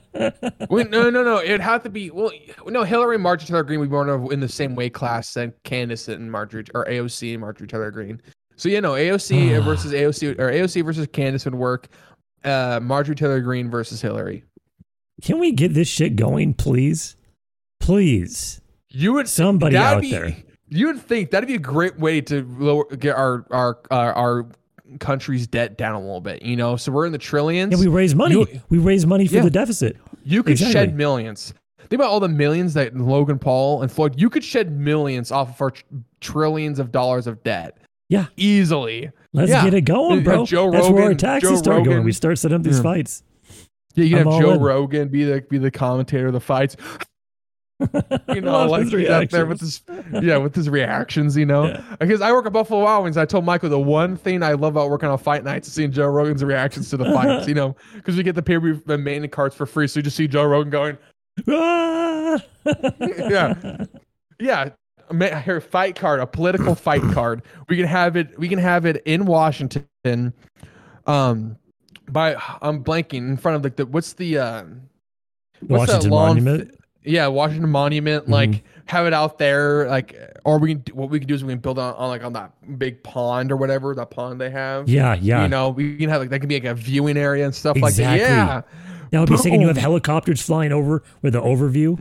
No, 0.70 1.10
no, 1.10 1.24
no. 1.24 1.42
It'd 1.42 1.60
have 1.60 1.84
to 1.84 1.90
be 1.90 2.12
well, 2.12 2.32
no. 2.68 2.84
Hillary 2.84 3.16
and 3.16 3.24
Marjorie 3.24 3.48
Taylor 3.48 3.64
Greene 3.64 3.80
would 3.80 3.90
be 3.90 3.96
more 3.96 4.32
in 4.32 4.40
the 4.40 4.48
same 4.48 4.76
weight 4.76 4.94
class 4.94 5.34
than 5.34 5.54
Candace 5.64 6.08
and 6.08 6.32
Marjorie 6.32 6.66
or 6.76 6.86
AOC 6.86 7.32
and 7.34 7.42
Marjorie 7.42 7.68
Taylor 7.68 7.92
Greene. 7.92 8.22
So 8.56 8.70
yeah, 8.70 8.80
no, 8.80 8.94
AOC 8.94 9.64
versus 9.66 9.92
AOC 9.92 10.40
or 10.40 10.52
AOC 10.52 10.86
versus 10.86 11.08
Candace 11.12 11.46
would 11.46 11.56
work. 11.56 11.88
Uh, 12.44 12.80
Marjorie 12.82 13.16
Taylor 13.16 13.42
Greene 13.42 13.70
versus 13.70 14.02
Hillary. 14.02 14.44
Can 15.24 15.40
we 15.40 15.52
get 15.52 15.74
this 15.74 15.88
shit 15.88 16.16
going, 16.16 16.54
please? 16.54 17.16
Please. 17.80 18.62
You 18.90 19.14
would 19.14 19.28
Somebody 19.28 19.76
out 19.76 20.02
be- 20.02 20.12
there. 20.12 20.38
You 20.70 20.88
would 20.88 21.00
think 21.02 21.32
that'd 21.32 21.48
be 21.48 21.56
a 21.56 21.60
great 21.60 21.98
way 22.00 22.22
to 22.22 22.44
lower 22.60 22.86
get 22.96 23.16
our 23.16 23.46
our 23.52 23.80
our, 23.92 24.14
our 24.14 24.46
country's 25.00 25.48
debt 25.48 25.78
down 25.78 25.96
a 25.96 26.00
little 26.00 26.22
bit. 26.22 26.42
You 26.42 26.56
know, 26.56 26.76
so 26.76 26.92
we're 26.92 27.06
in 27.06 27.12
the 27.12 27.18
trillions. 27.18 27.72
Yeah, 27.74 27.80
we 27.80 27.88
raise 27.88 28.16
money. 28.16 28.36
You- 28.36 28.62
we 28.70 28.78
raise 28.78 29.06
money 29.06 29.28
for 29.28 29.36
Yeah. 29.36 29.42
the 29.44 29.50
deficit. 29.50 29.98
You 30.24 30.44
could 30.44 30.52
Exactly. 30.54 30.74
shed 30.74 30.96
millions. 30.96 31.54
Think 31.90 32.02
about 32.02 32.10
all 32.10 32.20
the 32.20 32.28
millions 32.28 32.74
that 32.74 32.96
Logan 32.98 33.40
Paul 33.40 33.82
and 33.82 33.90
Floyd. 33.92 34.20
You 34.20 34.30
could 34.30 34.44
shed 34.44 34.72
millions 34.78 35.32
off 35.32 35.50
of 35.56 35.62
our 35.62 35.72
tr- 35.72 35.84
trillions 36.20 36.80
of 36.80 36.92
dollars 36.92 37.28
of 37.28 37.44
debt. 37.44 37.78
Yeah. 38.10 38.28
easily. 38.38 39.12
Let's 39.34 39.50
Yeah. 39.52 39.64
get 39.66 39.74
it 39.74 39.82
going, 39.82 40.24
bro. 40.24 40.46
Joe 40.46 40.72
That's 40.72 40.88
where 40.88 40.96
our 40.96 41.02
Rogan- 41.10 41.18
taxes 41.18 41.50
Joe 41.50 41.56
start 41.58 41.78
going. 41.84 41.90
Rogan. 41.90 42.04
We 42.06 42.14
start 42.14 42.38
setting 42.40 42.56
up 42.56 42.64
these 42.64 42.80
fights. 42.80 43.22
Yeah, 43.96 44.06
you 44.06 44.16
can 44.18 44.28
I'm 44.28 44.34
have 44.34 44.42
Joe 44.42 44.52
in. 44.52 44.62
Rogan 44.62 45.08
be 45.10 45.24
the 45.26 45.42
be 45.50 45.58
the 45.58 45.72
commentator 45.72 46.28
of 46.28 46.34
the 46.34 46.40
fights. 46.40 46.78
You 48.34 48.42
know, 48.42 48.52
Love 48.52 48.70
like 48.72 48.84
his 48.84 48.92
he's 48.92 49.10
out 49.10 49.30
there 49.30 49.46
with 49.46 49.60
his 49.60 49.82
yeah 50.22 50.38
with 50.38 50.56
his 50.56 50.70
reactions. 50.70 51.38
You 51.38 51.46
know, 51.46 51.68
Yeah. 51.68 51.96
because 52.00 52.22
I 52.22 52.32
work 52.32 52.46
at 52.46 52.54
Buffalo 52.54 52.84
Wild 52.84 53.04
Wings. 53.04 53.18
I 53.18 53.26
told 53.26 53.46
Michael 53.46 53.70
the 53.70 53.80
one 53.80 54.16
thing 54.18 54.42
I 54.44 54.54
love 54.54 54.74
about 54.76 54.90
working 54.90 55.10
on 55.10 55.18
fight 55.18 55.44
nights 55.44 55.68
is 55.68 55.74
seeing 55.76 55.92
Joe 55.92 56.08
Rogan's 56.08 56.44
reactions 56.44 56.90
to 56.90 56.98
the 56.98 57.06
fights. 57.06 57.48
you 57.48 57.54
know, 57.54 57.76
because 57.96 58.16
we 58.16 58.24
get 58.24 58.36
the 58.36 58.42
pay 58.42 58.56
per 58.56 58.60
view 58.62 58.82
the 58.86 58.98
main 58.98 59.28
cards 59.30 59.56
for 59.56 59.66
free, 59.66 59.88
so 59.88 60.00
you 60.00 60.04
just 60.04 60.18
see 60.18 60.28
Joe 60.28 60.46
Rogan 60.46 60.70
going, 60.72 60.98
Ah! 61.50 62.40
Yeah. 63.30 63.86
yeah 64.40 64.70
ma- 65.12 65.40
here 65.40 65.62
fight 65.62 65.96
card 65.96 66.20
a 66.20 66.28
political 66.28 66.76
fight 66.76 67.02
card 67.14 67.42
we 67.70 67.78
can 67.78 67.86
have 67.86 68.16
it 68.18 68.38
we 68.38 68.50
can 68.50 68.60
have 68.60 68.86
it 68.86 69.02
in 69.06 69.26
washington 69.26 70.34
um 71.06 71.58
by 72.10 72.36
i'm 72.62 72.84
blanking 72.84 73.30
in 73.30 73.38
front 73.38 73.56
of 73.56 73.64
like 73.64 73.76
the 73.78 73.86
what's 73.86 74.14
the 74.14 74.38
uh 74.38 74.64
what's 75.62 75.92
Washington 75.92 76.10
that 76.10 76.16
lawn 76.16 76.28
Monument. 76.44 76.76
Yeah, 77.08 77.28
Washington 77.28 77.70
Monument, 77.70 78.24
Mm-hmm. 78.24 78.34
like 78.34 78.64
have 78.86 79.06
it 79.06 79.14
out 79.14 79.38
there, 79.38 79.86
like, 79.90 80.16
or 80.46 80.60
we 80.60 80.70
can 80.76 80.80
do, 80.80 80.94
what 80.96 81.10
we 81.10 81.20
can 81.20 81.28
do 81.28 81.34
is 81.36 81.44
we 81.44 81.52
can 81.52 81.60
build 81.60 81.78
on, 81.78 81.94
on 81.96 82.08
like 82.08 82.24
on 82.24 82.32
that 82.34 82.54
big 82.80 83.04
pond 83.04 83.52
or 83.52 83.58
whatever 83.58 83.94
that 83.96 84.10
pond 84.12 84.40
they 84.40 84.50
have. 84.50 84.88
Yeah, 84.88 85.14
yeah. 85.16 85.44
You 85.44 85.50
know, 85.50 85.70
we 85.70 85.98
can 85.98 86.10
have 86.10 86.22
like 86.22 86.30
that 86.30 86.40
can 86.40 86.48
be 86.48 86.56
like 86.56 86.64
a 86.66 86.74
viewing 86.76 87.18
area 87.18 87.44
and 87.46 87.54
stuff 87.54 87.76
like 87.78 87.96
that. 87.96 88.18
Yeah, 88.18 88.62
that 89.12 89.20
would 89.20 89.30
be 89.30 89.38
sick. 89.38 89.52
And 89.54 89.62
you 89.62 89.68
have 89.68 89.78
helicopters 89.78 90.42
flying 90.42 90.72
over 90.72 91.04
with 91.22 91.34
the 91.34 91.42
overview. 91.42 92.00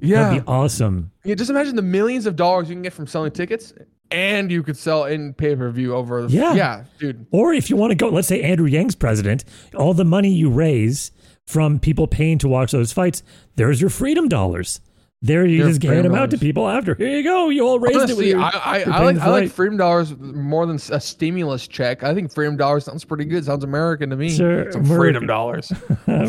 yeah. 0.00 0.24
That'd 0.30 0.44
be 0.44 0.48
awesome. 0.48 1.12
Yeah, 1.24 1.34
just 1.36 1.50
imagine 1.50 1.76
the 1.76 1.82
millions 1.82 2.26
of 2.26 2.34
dollars 2.36 2.68
you 2.68 2.74
can 2.74 2.82
get 2.82 2.92
from 2.92 3.06
selling 3.06 3.30
tickets, 3.32 3.72
and 4.10 4.50
you 4.50 4.62
could 4.64 4.76
sell 4.76 5.04
in 5.04 5.32
pay 5.34 5.54
per 5.54 5.70
view 5.70 5.94
over. 5.94 6.22
The, 6.26 6.32
Yeah. 6.32 6.54
yeah, 6.54 6.84
dude. 6.98 7.26
Or 7.30 7.52
if 7.52 7.70
you 7.70 7.76
want 7.76 7.92
to 7.92 7.94
go, 7.94 8.08
let's 8.08 8.26
say 8.26 8.42
Andrew 8.42 8.66
Yang's 8.66 8.96
president, 8.96 9.44
all 9.76 9.94
the 9.94 10.04
money 10.04 10.30
you 10.30 10.50
raise 10.50 11.12
from 11.50 11.78
people 11.78 12.06
paying 12.06 12.38
to 12.38 12.48
watch 12.48 12.72
those 12.72 12.92
fights, 12.92 13.22
there's 13.56 13.80
your 13.80 13.90
freedom 13.90 14.28
dollars. 14.28 14.80
There 15.22 15.44
you 15.44 15.58
Your 15.58 15.68
just 15.68 15.82
hand 15.82 15.96
freedom 15.96 16.12
them 16.12 16.22
out 16.22 16.30
to 16.30 16.38
people 16.38 16.66
after. 16.66 16.94
Here 16.94 17.18
you 17.18 17.22
go. 17.22 17.50
You 17.50 17.66
all 17.66 17.78
raised 17.78 18.08
it. 18.08 18.16
With 18.16 18.24
your, 18.24 18.40
I, 18.40 18.48
I, 18.48 18.78
you're 18.78 18.92
I 18.94 19.04
like 19.04 19.16
I 19.18 19.28
like 19.28 19.50
freedom 19.50 19.76
dollars 19.76 20.16
more 20.16 20.64
than 20.64 20.76
a 20.90 20.98
stimulus 20.98 21.68
check. 21.68 22.02
I 22.02 22.14
think 22.14 22.32
freedom 22.32 22.56
dollars 22.56 22.86
sounds 22.86 23.04
pretty 23.04 23.26
good. 23.26 23.44
Sounds 23.44 23.62
American 23.62 24.08
to 24.10 24.16
me. 24.16 24.30
Sure, 24.30 24.72
Some 24.72 24.84
freedom 24.86 25.26
dollars. 25.26 25.70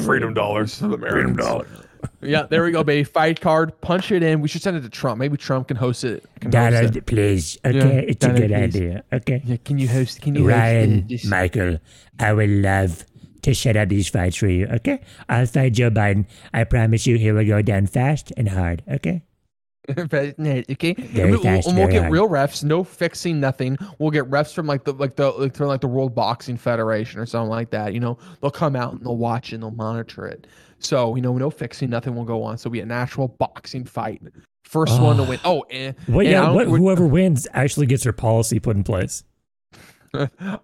freedom 0.04 0.34
dollars. 0.34 0.78
Freedom 0.80 1.36
dollars. 1.38 1.70
Yeah, 2.22 2.44
there 2.50 2.64
we 2.64 2.72
go, 2.72 2.84
baby. 2.84 3.06
Fight 3.06 3.40
card. 3.40 3.80
Punch 3.80 4.12
it 4.12 4.24
in. 4.24 4.42
We 4.42 4.50
should 4.50 4.62
send 4.62 4.76
it 4.76 4.82
to 4.82 4.90
Trump. 4.90 5.20
Maybe 5.20 5.38
Trump 5.38 5.70
can 5.70 5.78
host 5.78 6.04
it. 6.04 6.26
Can 6.42 6.52
host 6.52 6.96
it. 6.98 7.06
Please. 7.06 7.58
Okay, 7.64 7.78
Yeah, 7.78 7.86
it's 7.86 8.26
a 8.26 8.28
Donald, 8.28 8.42
good 8.42 8.50
please. 8.50 8.76
idea. 8.76 9.04
Okay. 9.14 9.42
Yeah, 9.46 9.58
can 9.64 9.78
you 9.80 9.88
host? 9.88 10.22
Can 10.22 10.36
you 10.36 10.50
Ryan, 10.50 10.96
host 11.04 11.08
this? 11.08 11.26
Michael, 11.26 11.78
I 12.20 12.34
would 12.34 12.50
love 12.50 13.06
to 13.44 13.54
shut 13.54 13.76
up 13.78 13.90
these 13.90 14.08
fights 14.10 14.36
for 14.38 14.48
you. 14.48 14.68
Okay. 14.68 15.02
I'll 15.30 15.46
fight 15.46 15.74
Joe 15.74 15.90
Biden. 15.90 16.26
I 16.54 16.64
promise 16.64 17.08
you, 17.08 17.18
he 17.18 17.32
will 17.32 17.46
go 17.46 17.62
down 17.62 17.88
fast 17.88 18.32
and 18.38 18.50
hard. 18.50 18.84
Okay. 18.90 19.24
okay. 19.90 20.94
Very 20.94 21.32
we'll, 21.32 21.42
fast, 21.42 21.68
we'll 21.68 21.76
very 21.76 21.92
get 21.92 22.02
hard. 22.02 22.14
real 22.14 22.30
refs, 22.30 22.64
no 22.64 22.84
fixing, 22.84 23.40
nothing. 23.40 23.78
We'll 24.00 24.12
get 24.12 24.30
refs 24.30 24.54
from 24.54 24.68
like 24.68 24.84
the 24.84 24.94
like 24.94 25.16
the 25.16 25.32
like 25.32 25.56
from 25.56 25.68
like 25.68 25.82
the 25.82 25.88
World 25.88 26.14
Boxing 26.14 26.58
Federation 26.58 27.20
or 27.20 27.26
something 27.26 27.50
like 27.50 27.72
that. 27.72 27.94
You 27.94 28.00
know, 28.00 28.18
they'll 28.42 28.52
come 28.52 28.76
out 28.76 28.94
and 28.94 29.02
they'll 29.02 29.18
watch 29.18 29.54
and 29.54 29.64
they'll 29.64 29.72
monitor 29.72 30.28
it. 30.28 30.46
So 30.80 31.16
you 31.16 31.22
know, 31.22 31.36
no 31.38 31.50
fixing, 31.50 31.90
nothing 31.90 32.16
will 32.16 32.26
go 32.26 32.44
on. 32.44 32.58
So 32.58 32.70
we 32.70 32.78
have 32.80 32.88
an 32.88 32.92
actual 32.92 33.28
boxing 33.28 33.86
fight. 33.86 34.22
First 34.66 35.02
one 35.02 35.18
to 35.18 35.24
Oh. 35.24 35.30
win. 35.30 35.40
Oh, 35.44 35.66
and, 35.72 35.96
and 36.08 36.16
I 36.16 36.22
Yeah. 36.22 36.52
What, 36.52 36.68
whoever 36.68 37.08
wins 37.08 37.48
actually 37.54 37.88
gets 37.88 38.04
their 38.04 38.14
policy 38.14 38.60
put 38.60 38.76
in 38.76 38.84
place. 38.84 39.24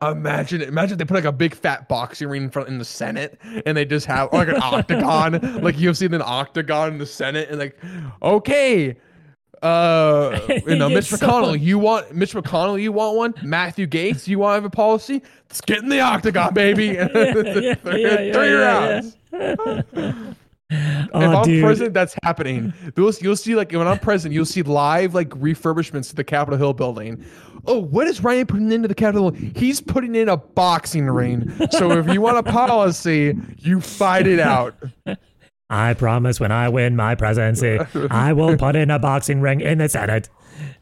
Imagine 0.02 0.62
imagine 0.62 0.98
they 0.98 1.06
put 1.06 1.16
like 1.16 1.24
a 1.24 1.32
big 1.32 1.56
fat 1.56 1.88
boxing 1.88 2.28
ring 2.28 2.44
in 2.44 2.50
front 2.50 2.68
in 2.68 2.78
the 2.80 2.86
Senate 2.86 3.40
and 3.66 3.78
they 3.78 3.86
just 3.86 4.06
have 4.06 4.32
like 4.34 4.50
an 4.50 4.62
octagon 4.62 5.62
like 5.62 5.80
you've 5.80 5.98
seen 5.98 6.14
an 6.14 6.22
octagon 6.22 6.94
in 6.94 6.98
the 6.98 7.06
Senate 7.06 7.50
and 7.50 7.58
like 7.58 7.80
okay 8.22 8.98
uh 9.64 10.38
you 10.68 10.76
know 10.76 10.90
Mitch 10.90 11.10
McConnell 11.10 11.60
you 11.60 11.80
want 11.80 12.14
Mitch 12.14 12.34
McConnell 12.34 12.82
you 12.82 12.92
want 12.92 13.16
one 13.16 13.34
Matthew 13.42 13.88
Gaetz 13.88 14.28
you 14.28 14.38
want 14.38 14.52
to 14.52 14.56
have 14.56 14.66
a 14.66 14.70
policy 14.70 15.24
let's 15.50 15.62
get 15.62 15.80
in 15.80 15.88
the 15.88 16.02
octagon 16.02 16.54
baby 16.54 16.86
yeah, 16.86 17.08
yeah, 17.14 17.76
yeah, 17.76 17.76
three 17.86 18.52
yeah, 18.52 18.52
rounds 18.52 19.18
if 19.32 20.38
Oh, 21.14 21.38
I'm 21.38 21.46
dude. 21.46 21.64
president, 21.64 21.94
that's 21.94 22.16
happening. 22.24 22.74
You'll, 22.98 23.14
you'll 23.22 23.38
see, 23.38 23.56
like, 23.56 23.72
when 23.72 23.88
I'm 23.88 24.00
president, 24.00 24.34
you'll 24.34 24.46
see 24.46 24.64
live, 24.64 25.16
like, 25.16 25.30
refurbishments 25.30 26.10
to 26.10 26.16
the 26.16 26.26
Capitol 26.26 26.58
Hill 26.58 26.74
building. 26.74 27.24
Oh, 27.68 27.80
what 27.80 28.08
is 28.08 28.24
Ryan 28.24 28.48
putting 28.48 28.72
into 28.72 28.88
the 28.88 28.96
Capitol 28.96 29.32
He's 29.32 29.82
putting 29.82 30.16
in 30.16 30.30
a 30.30 30.38
boxing 30.38 31.06
ring. 31.10 31.52
So 31.72 31.92
if 31.92 32.08
you 32.08 32.22
want 32.22 32.38
a 32.38 32.44
policy, 32.44 33.36
you 33.60 33.82
fight 33.82 34.26
it 34.28 34.40
out. 34.40 34.76
I 35.70 35.94
promise 35.96 36.40
when 36.40 36.52
I 36.54 36.70
win 36.70 36.96
my 36.96 37.16
presidency, 37.16 37.78
I 38.10 38.32
will 38.34 38.56
put 38.58 38.76
in 38.78 38.90
a 38.90 39.00
boxing 39.00 39.42
ring 39.42 39.60
in 39.60 39.80
the 39.80 39.90
Senate. 39.90 40.30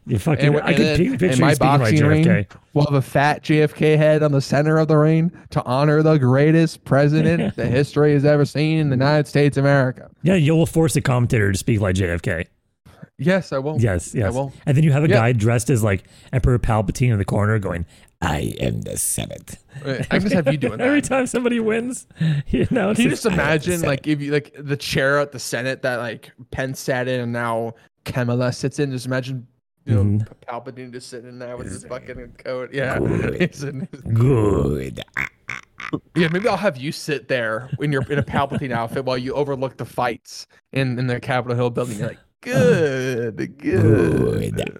You 0.06 0.20
fucking, 0.20 0.46
And, 0.56 0.58
I 0.58 0.68
and 0.68 0.76
can 0.76 0.86
then- 0.86 1.18
picture 1.18 1.42
my 1.42 1.48
like 1.50 1.60
boxing 1.60 1.98
JFK. 1.98 2.26
ring 2.28 2.46
will 2.76 2.86
have 2.86 2.94
a 2.94 3.02
fat 3.02 3.44
JFK 3.44 3.98
head 3.98 4.22
on 4.22 4.32
the 4.32 4.40
center 4.42 4.78
of 4.78 4.88
the 4.88 4.96
ring 4.98 5.32
to 5.50 5.64
honor 5.66 6.04
the 6.04 6.18
greatest 6.20 6.86
president 6.86 7.56
the 7.56 7.66
history 7.66 8.14
has 8.14 8.24
ever 8.26 8.46
seen 8.46 8.78
in 8.78 8.90
the 8.90 8.96
United 8.96 9.28
States 9.28 9.58
of 9.58 9.66
America. 9.66 10.10
Yeah, 10.22 10.36
you 10.36 10.56
will 10.56 10.68
force 10.68 10.96
a 10.96 11.02
commentator 11.02 11.52
to 11.52 11.58
speak 11.58 11.82
like 11.82 11.96
JFK. 11.96 12.46
Yes, 13.18 13.52
I 13.54 13.60
will. 13.60 13.80
Yes, 13.80 14.14
yes. 14.14 14.28
I 14.28 14.30
will. 14.38 14.52
And 14.66 14.76
then 14.76 14.84
you 14.84 14.92
have 14.92 15.04
a 15.04 15.08
Yeah. 15.08 15.16
guy 15.16 15.32
dressed 15.32 15.70
as 15.70 15.84
like 15.84 16.04
Emperor 16.34 16.60
Palpatine 16.60 17.12
in 17.12 17.18
the 17.18 17.26
corner 17.26 17.58
going, 17.60 17.86
I 18.22 18.54
am 18.60 18.82
the 18.82 18.98
Senate. 18.98 19.58
I 19.86 20.04
can 20.04 20.22
just 20.22 20.34
have 20.34 20.48
you 20.52 20.58
doing 20.58 20.78
that. 20.80 20.88
Every 20.88 21.02
time 21.02 21.26
somebody 21.28 21.60
wins, 21.60 22.08
he 22.46 22.62
announces. 22.64 22.98
Can 22.98 23.04
you 23.06 23.10
just 23.12 23.26
"I 23.26 23.30
am 23.32 23.36
the 23.38 23.42
imagine, 23.44 23.82
like, 23.84 24.08
if 24.08 24.20
you 24.22 24.32
like 24.32 24.54
the 24.58 24.76
chair 24.78 25.20
at 25.20 25.32
the 25.32 25.40
Senate 25.40 25.82
that 25.84 25.98
like 26.00 26.32
Pence 26.52 26.80
sat 26.80 27.08
in 27.08 27.20
and 27.22 27.32
now 27.32 27.74
Kamala 28.04 28.52
sits 28.52 28.80
in? 28.80 28.92
Just 28.92 29.06
imagine, 29.06 29.48
you 29.86 29.96
know, 29.96 30.04
Mhm. 30.04 30.28
Palpatine 30.50 30.92
just 30.92 31.08
sitting 31.10 31.30
in 31.30 31.40
there 31.40 31.56
with 31.56 31.68
his 31.72 31.86
fucking 31.86 32.34
coat. 32.44 32.72
Yeah, 32.74 33.00
Good. 33.00 33.88
Good. 34.14 35.02
yeah. 36.16 36.28
Maybe 36.30 36.48
I'll 36.48 36.58
have 36.58 36.78
you 36.78 36.92
sit 36.92 37.28
there 37.28 37.70
in 37.80 37.92
your 37.92 38.02
in 38.12 38.18
a 38.20 38.24
Palpatine 38.24 38.72
outfit 38.72 39.06
while 39.06 39.18
you 39.18 39.34
overlook 39.34 39.78
the 39.78 39.86
fights 39.86 40.48
in 40.74 40.98
in 41.00 41.08
the 41.08 41.20
Capitol 41.20 41.56
Hill 41.56 41.70
building. 41.70 42.00
You're 42.00 42.08
like, 42.10 42.20
good, 42.46 43.58
good. 43.58 44.56
Good. 44.56 44.80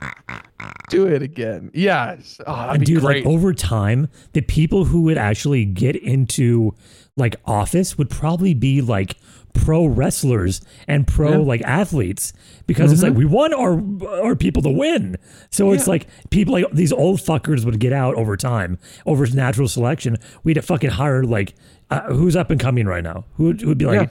Do 0.90 1.08
it 1.08 1.22
again. 1.22 1.72
Yes. 1.74 2.40
Oh, 2.46 2.56
that'd 2.56 2.76
And 2.78 2.86
dude, 2.86 3.02
great. 3.02 3.26
like 3.26 3.34
over 3.34 3.54
time, 3.54 4.08
the 4.34 4.42
people 4.42 4.86
who 4.86 5.02
would 5.04 5.18
actually 5.18 5.66
get 5.66 5.96
into 5.96 6.74
like 7.18 7.36
office 7.46 7.98
would 7.98 8.10
probably 8.10 8.54
be 8.54 8.82
like 8.82 9.18
pro 9.54 9.86
wrestlers 9.86 10.62
and 10.88 11.08
pro 11.08 11.30
Yeah. 11.30 11.36
Mm-hmm. 11.38 11.48
like 11.48 11.62
athletes 11.62 12.34
because 12.68 12.92
it's 12.92 13.02
like 13.02 13.14
we 13.14 13.24
want 13.26 13.54
our 13.54 13.82
our 14.24 14.36
people 14.36 14.62
to 14.64 14.70
win. 14.70 15.18
So 15.50 15.72
it's 15.72 15.88
like 15.88 16.08
people 16.30 16.54
like 16.54 16.66
these 16.72 16.92
old 16.92 17.20
fuckers 17.20 17.66
would 17.66 17.80
get 17.80 17.94
out 17.94 18.16
over 18.16 18.36
time 18.38 18.78
over 19.06 19.26
natural 19.28 19.68
selection. 19.68 20.18
We'd 20.44 20.58
have 20.58 20.66
fucking 20.66 20.92
hire 20.92 21.24
like 21.24 21.56
uh, 21.90 22.02
who's 22.14 22.36
up 22.36 22.52
and 22.52 22.60
coming 22.60 22.86
right 22.86 23.04
now? 23.04 23.26
Who 23.36 23.46
would, 23.46 23.62
who 23.62 23.68
would 23.70 23.78
be 23.78 23.86
like? 23.86 24.10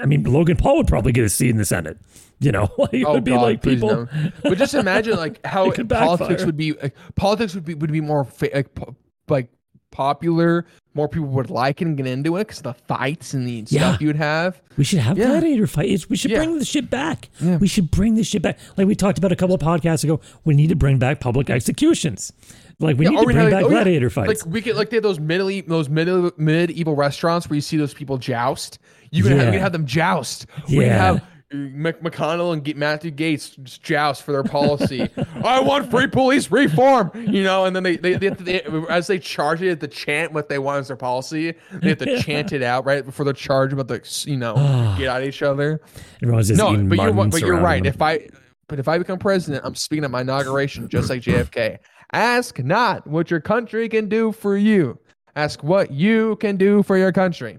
I 0.00 0.06
mean, 0.06 0.22
Logan 0.24 0.56
Paul 0.56 0.76
would 0.78 0.86
probably 0.86 1.12
get 1.12 1.24
a 1.24 1.28
seat 1.28 1.50
in 1.50 1.56
the 1.56 1.64
Senate. 1.64 1.98
You 2.38 2.52
know, 2.52 2.68
like, 2.78 2.94
it 2.94 3.04
Oh 3.04 3.14
would 3.14 3.24
be 3.24 3.32
God, 3.32 3.42
like 3.42 3.62
people. 3.62 3.88
no. 3.90 4.08
But 4.42 4.56
just 4.58 4.74
imagine 4.74 5.16
like 5.16 5.44
how 5.46 5.70
politics 5.72 6.44
would 6.44 6.56
be. 6.56 6.72
Like, 6.72 6.94
politics 7.16 7.54
would 7.54 7.64
be 7.64 7.74
would 7.74 7.92
be 7.92 8.00
more 8.00 8.24
fa- 8.24 8.50
like, 8.54 8.74
po- 8.74 8.94
like 9.28 9.48
popular. 9.90 10.66
More 10.94 11.08
people 11.08 11.28
would 11.28 11.50
like 11.50 11.80
and 11.82 11.96
get 11.96 12.06
into 12.08 12.36
it 12.36 12.48
because 12.48 12.62
the 12.62 12.74
fights 12.74 13.32
and 13.32 13.46
the 13.46 13.64
Yeah. 13.68 13.90
stuff 13.90 14.00
you 14.00 14.08
would 14.08 14.16
have. 14.16 14.60
We 14.76 14.82
should 14.82 14.98
have 14.98 15.16
Yeah. 15.18 15.26
gladiator 15.26 15.66
fights. 15.68 16.08
We 16.10 16.16
should 16.16 16.32
Yeah. 16.32 16.38
bring 16.38 16.58
the 16.58 16.64
shit 16.64 16.90
back. 16.90 17.28
Yeah. 17.40 17.58
We 17.58 17.68
should 17.68 17.90
bring 17.92 18.16
this 18.16 18.26
shit 18.26 18.42
back. 18.42 18.58
Like 18.76 18.86
we 18.88 18.96
talked 18.96 19.16
about 19.18 19.30
a 19.30 19.36
couple 19.36 19.54
of 19.54 19.60
podcasts 19.60 20.02
ago. 20.02 20.20
We 20.44 20.54
need 20.54 20.68
to 20.70 20.76
bring 20.76 20.98
back 20.98 21.20
public 21.20 21.48
executions. 21.48 22.32
Like 22.80 22.96
we 22.96 23.04
Yeah, 23.04 23.10
need 23.10 23.18
to 23.18 23.24
bring 23.24 23.36
have, 23.36 23.50
back 23.50 23.64
oh, 23.64 23.68
yeah, 23.68 23.74
gladiator 23.74 24.10
fights. 24.10 24.44
Like 24.44 24.52
we 24.52 24.62
could 24.62 24.76
like 24.76 24.90
they 24.90 24.96
have 24.96 25.02
those 25.02 25.20
middle 25.20 25.48
those 25.66 25.88
middle 25.88 26.32
medieval 26.36 26.96
restaurants 26.96 27.48
where 27.48 27.54
you 27.54 27.60
see 27.60 27.76
those 27.76 27.94
people 27.94 28.16
joust. 28.16 28.78
You 29.10 29.22
can 29.24 29.32
have, 29.32 29.46
you 29.46 29.52
can 29.52 29.60
have 29.60 29.72
them 29.72 29.86
joust. 29.86 30.46
We 30.68 30.84
can 30.84 30.88
have 30.90 31.16
uh, 31.16 31.20
McConnell 31.52 32.52
and 32.52 32.76
Matthew 32.76 33.10
Gaetz 33.10 33.60
just 33.62 33.82
joust 33.82 34.22
for 34.22 34.32
their 34.32 34.44
policy. 34.44 35.08
I 35.44 35.60
want 35.60 35.90
free 35.90 36.06
police 36.06 36.50
reform, 36.50 37.10
you 37.14 37.42
know, 37.42 37.64
and 37.64 37.74
then 37.74 37.82
they 37.82 37.96
they, 37.96 38.14
they, 38.14 38.30
to, 38.30 38.42
they 38.42 38.62
as 38.88 39.08
they 39.08 39.18
charge 39.18 39.60
it, 39.60 39.64
they 39.64 39.68
have 39.70 39.80
to 39.80 39.88
chant 39.88 40.32
what 40.32 40.48
they 40.48 40.58
want 40.58 40.80
as 40.80 40.88
their 40.88 40.96
policy. 40.96 41.54
They 41.72 41.88
have 41.90 41.98
to 41.98 42.18
chant 42.22 42.52
it 42.52 42.62
out 42.62 42.86
right 42.86 43.04
before 43.04 43.26
the 43.26 43.32
charge 43.34 43.72
about 43.72 43.88
the 43.88 44.24
you 44.26 44.36
know 44.36 44.54
get 44.98 45.08
at 45.08 45.24
each 45.24 45.42
other. 45.42 45.80
Everyone's 46.22 46.48
just 46.48 46.58
No, 46.58 46.76
but 46.76 46.96
you're 46.96 47.12
but 47.12 47.40
you're 47.40 47.60
right. 47.60 47.82
them. 47.82 47.92
If 47.92 48.00
I 48.00 48.28
but 48.68 48.78
if 48.78 48.86
I 48.86 48.98
become 48.98 49.18
president, 49.18 49.64
I'm 49.66 49.74
speaking 49.74 50.04
at 50.04 50.10
my 50.12 50.20
inauguration 50.20 50.88
just 50.88 51.10
like 51.10 51.20
JFK. 51.22 51.78
Ask 52.12 52.58
not 52.58 53.06
what 53.06 53.30
your 53.30 53.40
country 53.40 53.88
can 53.88 54.08
do 54.08 54.32
for 54.32 54.56
you. 54.56 54.98
Ask 55.36 55.62
what 55.62 55.92
you 55.92 56.36
can 56.36 56.56
do 56.56 56.82
for 56.82 56.96
your 56.96 57.12
country. 57.12 57.58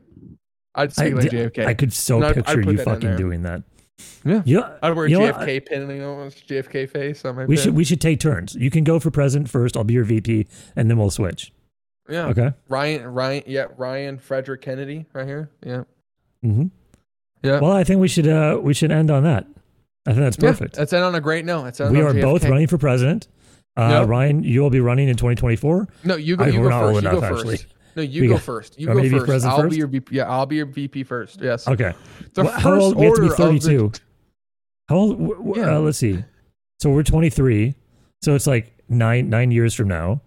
I'd 0.75 0.97
I, 0.99 1.09
like 1.09 1.29
JFK. 1.31 1.65
I 1.65 1.73
could 1.73 1.93
so 1.93 2.17
I'd- 2.17 2.27
I'd 2.27 2.35
picture 2.45 2.61
you 2.61 2.77
that 2.77 2.85
fucking 2.85 3.15
doing 3.17 3.43
that. 3.43 3.63
Yeah. 4.25 4.41
Yeah. 4.45 4.77
I'd 4.81 4.95
wear 4.95 5.05
a 5.05 5.09
you 5.09 5.19
know? 5.19 5.31
JFK 5.31 5.65
pin, 5.65 5.89
you 5.89 5.97
know, 5.97 6.15
JFK 6.47 6.89
face 6.89 7.23
on 7.23 7.35
my 7.35 7.45
We 7.45 7.55
pin. 7.55 7.63
should 7.65 7.75
we 7.75 7.83
should 7.83 8.01
take 8.01 8.19
turns. 8.19 8.55
You 8.55 8.69
can 8.69 8.83
go 8.83 8.99
for 8.99 9.11
president 9.11 9.49
first. 9.49 9.77
I'll 9.77 9.83
be 9.83 9.93
your 9.93 10.03
VP, 10.03 10.47
and 10.75 10.89
then 10.89 10.97
we'll 10.97 11.11
switch. 11.11 11.51
yeah. 12.09 12.27
Okay. 12.27 12.51
Ryan, 12.67 13.05
Ryan, 13.13 13.43
yeah, 13.47 13.65
Ryan 13.77 14.17
Frederick 14.17 14.61
Kennedy, 14.61 15.05
right 15.13 15.27
here. 15.27 15.49
Yeah, 15.65 15.83
Mm-hmm. 16.43 16.65
yeah. 17.43 17.59
Well, 17.59 17.71
I 17.71 17.83
think 17.83 18.01
we 18.01 18.07
should 18.07 18.27
uh 18.27 18.59
we 18.61 18.73
should 18.73 18.91
end 18.91 19.11
on 19.11 19.23
that. 19.23 19.45
I 20.05 20.11
think 20.13 20.21
that's 20.23 20.37
Yeah, 20.41 20.49
perfect. 20.49 20.75
That's 20.75 20.93
it 20.93 21.01
on 21.03 21.13
a 21.15 21.21
great 21.21 21.45
note. 21.45 21.63
That's 21.65 21.79
we 21.79 22.01
are 22.01 22.13
both 22.13 22.43
running 22.45 22.67
for 22.67 22.77
president. 22.79 23.27
Uh. 23.81 24.05
Ryan, 24.05 24.43
you 24.43 24.61
will 24.61 24.69
be 24.69 24.79
running 24.79 25.07
in 25.09 25.15
2024. 25.15 25.87
No, 26.03 26.15
you 26.15 26.35
go. 26.35 26.43
I- 26.43 26.47
You 26.49 26.59
we're 26.61 26.69
go 26.69 26.69
not 26.69 26.83
old 26.83 26.93
first. 26.95 27.03
You 27.03 27.09
enough, 27.09 27.21
go 27.21 27.25
actually. 27.35 27.57
first. 27.57 27.67
No, 27.95 28.01
you 28.03 28.21
We 28.21 28.27
go 28.27 28.33
got- 28.35 28.43
first. 28.43 28.79
You 28.79 28.87
go 28.87 29.25
first. 29.25 29.45
I'll 29.45 29.57
first? 29.61 29.71
be 29.71 29.77
your 29.77 29.87
VP. 29.87 30.15
Yeah, 30.15 30.29
I'll 30.29 30.45
be 30.45 30.55
your 30.57 30.65
VP 30.65 31.03
first. 31.03 31.41
Yes. 31.41 31.67
Okay. 31.67 31.93
The 32.33 32.45
Wh- 32.45 32.59
How 32.61 32.73
old? 32.79 32.95
We 32.95 33.05
have 33.05 33.15
to 33.15 33.21
be 33.21 33.27
order 33.27 33.33
of 33.33 33.37
the- 33.37 33.59
32. 33.59 33.91
How 34.87 34.95
old? 34.95 35.11
w- 35.19 35.35
w- 35.35 35.61
Yeah. 35.61 35.75
Uh, 35.75 35.79
let's 35.79 35.97
see. 35.97 36.23
So 36.79 36.89
we're 36.89 37.03
23. 37.03 37.75
So 38.21 38.33
it's 38.35 38.47
like 38.47 38.71
nine 38.89 39.29
nine 39.29 39.51
years 39.51 39.73
from 39.73 39.87
now. 39.89 40.21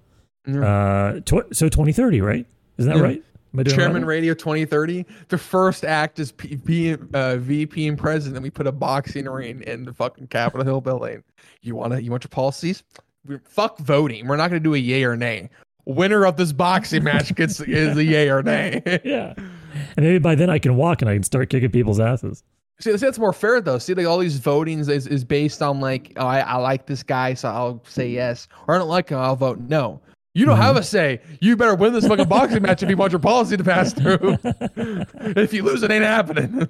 Uh, 0.46 1.20
tw- 1.20 1.48
so 1.56 1.68
2030, 1.68 2.20
right? 2.20 2.46
Isn't 2.78 2.90
that 2.92 2.98
Yeah. 2.98 3.02
right? 3.04 3.22
Am 3.54 3.60
I 3.60 3.62
doing 3.62 3.76
Chairman 3.76 4.02
right? 4.02 4.08
Radio 4.16 4.34
2030. 4.34 5.06
The 5.28 5.38
first 5.38 5.84
act 5.84 6.18
is 6.18 6.32
P, 6.32 6.56
P, 6.56 6.96
uh, 7.14 7.36
VP 7.36 7.86
and 7.86 7.96
president. 7.96 8.42
We 8.42 8.50
put 8.50 8.66
a 8.66 8.72
boxing 8.72 9.26
ring 9.26 9.62
in 9.62 9.84
the 9.84 9.92
fucking 9.94 10.26
Capitol 10.26 10.64
Hill 10.66 10.80
building. 10.80 11.22
You 11.62 11.76
wanna 11.76 12.00
you 12.00 12.10
want 12.10 12.24
your 12.24 12.30
policies? 12.30 12.82
We, 13.26 13.38
fuck 13.44 13.78
voting. 13.78 14.26
We're 14.26 14.36
not 14.36 14.48
gonna 14.48 14.60
do 14.60 14.74
a 14.74 14.78
yay 14.78 15.04
or 15.04 15.16
nay. 15.16 15.50
Winner 15.86 16.26
of 16.26 16.36
this 16.36 16.52
boxing 16.52 17.04
match 17.04 17.34
gets 17.34 17.60
is 17.60 17.96
a 17.96 18.04
yay 18.04 18.28
or 18.30 18.42
nay. 18.42 18.82
yeah. 19.04 19.34
And 19.36 20.04
maybe 20.04 20.18
by 20.18 20.34
then 20.34 20.50
I 20.50 20.58
can 20.58 20.76
walk 20.76 21.02
and 21.02 21.08
I 21.08 21.14
can 21.14 21.22
start 21.22 21.50
kicking 21.50 21.70
people's 21.70 22.00
asses. 22.00 22.42
See, 22.80 22.90
see, 22.96 23.06
that's 23.06 23.18
more 23.18 23.32
fair 23.32 23.60
though. 23.60 23.78
See, 23.78 23.94
like 23.94 24.06
all 24.06 24.18
these 24.18 24.40
votings 24.40 24.88
is, 24.88 25.06
is 25.06 25.24
based 25.24 25.62
on 25.62 25.80
like, 25.80 26.12
oh, 26.16 26.26
I, 26.26 26.40
I 26.40 26.56
like 26.56 26.86
this 26.86 27.02
guy, 27.02 27.34
so 27.34 27.48
I'll 27.48 27.82
say 27.86 28.08
yes, 28.08 28.48
or 28.66 28.74
I 28.74 28.78
don't 28.78 28.88
like 28.88 29.10
him, 29.10 29.18
I'll 29.18 29.36
vote 29.36 29.60
no. 29.60 30.00
You 30.36 30.46
don't 30.46 30.56
mm-hmm. 30.56 30.64
have 30.64 30.76
a 30.76 30.82
say. 30.82 31.20
You 31.40 31.56
better 31.56 31.76
win 31.76 31.92
this 31.92 32.08
fucking 32.08 32.26
boxing 32.26 32.62
match 32.62 32.82
if 32.82 32.90
you 32.90 32.96
want 32.96 33.12
your 33.12 33.20
policy 33.20 33.56
to 33.56 33.62
pass 33.62 33.92
through. 33.92 34.36
if 34.44 35.52
you 35.52 35.62
lose, 35.62 35.84
it 35.84 35.92
ain't 35.92 36.02
happening. 36.02 36.68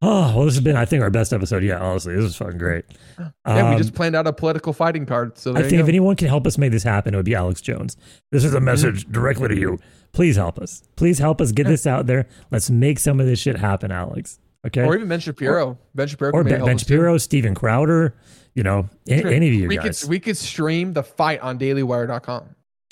Oh, 0.00 0.36
well, 0.36 0.44
this 0.44 0.54
has 0.54 0.62
been, 0.62 0.76
I 0.76 0.84
think, 0.84 1.02
our 1.02 1.10
best 1.10 1.32
episode 1.32 1.64
yet, 1.64 1.80
honestly. 1.80 2.14
This 2.14 2.24
is 2.26 2.36
fucking 2.36 2.58
great. 2.58 2.84
yeah, 3.18 3.30
we 3.46 3.52
Um, 3.72 3.78
just 3.78 3.94
planned 3.94 4.14
out 4.14 4.26
a 4.28 4.32
political 4.32 4.72
fighting 4.72 5.06
card. 5.06 5.36
So 5.36 5.56
I 5.56 5.62
think 5.62 5.80
if 5.82 5.88
anyone 5.88 6.14
can 6.14 6.28
help 6.28 6.46
us 6.46 6.56
make 6.56 6.70
this 6.70 6.84
happen, 6.84 7.14
it 7.14 7.16
would 7.16 7.26
be 7.26 7.34
Alex 7.34 7.60
Jones. 7.60 7.96
This 8.30 8.44
is 8.44 8.54
a 8.54 8.60
message 8.60 9.06
directly 9.10 9.48
to 9.48 9.56
you. 9.56 9.78
Please 10.12 10.36
help 10.36 10.58
us. 10.60 10.82
Please 10.96 11.18
help 11.18 11.40
us 11.40 11.50
get 11.52 11.66
this 11.66 11.86
out 11.86 12.06
there. 12.06 12.28
Let's 12.52 12.70
make 12.70 12.98
some 13.00 13.18
of 13.18 13.26
this 13.26 13.40
shit 13.40 13.56
happen, 13.56 13.90
Alex. 13.90 14.38
Okay. 14.66 14.84
or 14.84 14.94
even 14.96 15.08
Ben 15.08 15.20
Shapiro. 15.20 15.78
Ben 15.94 16.08
Shapiro. 16.08 16.32
Or 16.32 16.42
Ben, 16.44 16.64
ben 16.64 16.74
us 16.76 16.82
too. 16.82 16.94
Shapiro, 16.94 17.18
Steven 17.18 17.54
Crowder, 17.54 18.14
you 18.54 18.62
know, 18.64 18.88
a- 19.08 19.12
any 19.12 19.48
of 19.48 19.54
you 19.54 19.68
we 19.68 19.76
guys. 19.76 20.00
could 20.02 20.10
we 20.10 20.18
could 20.20 20.36
stream 20.36 20.92
the 20.92 21.02
fight 21.04 21.40
on 21.40 21.58
DailyWire.com. 21.58 22.44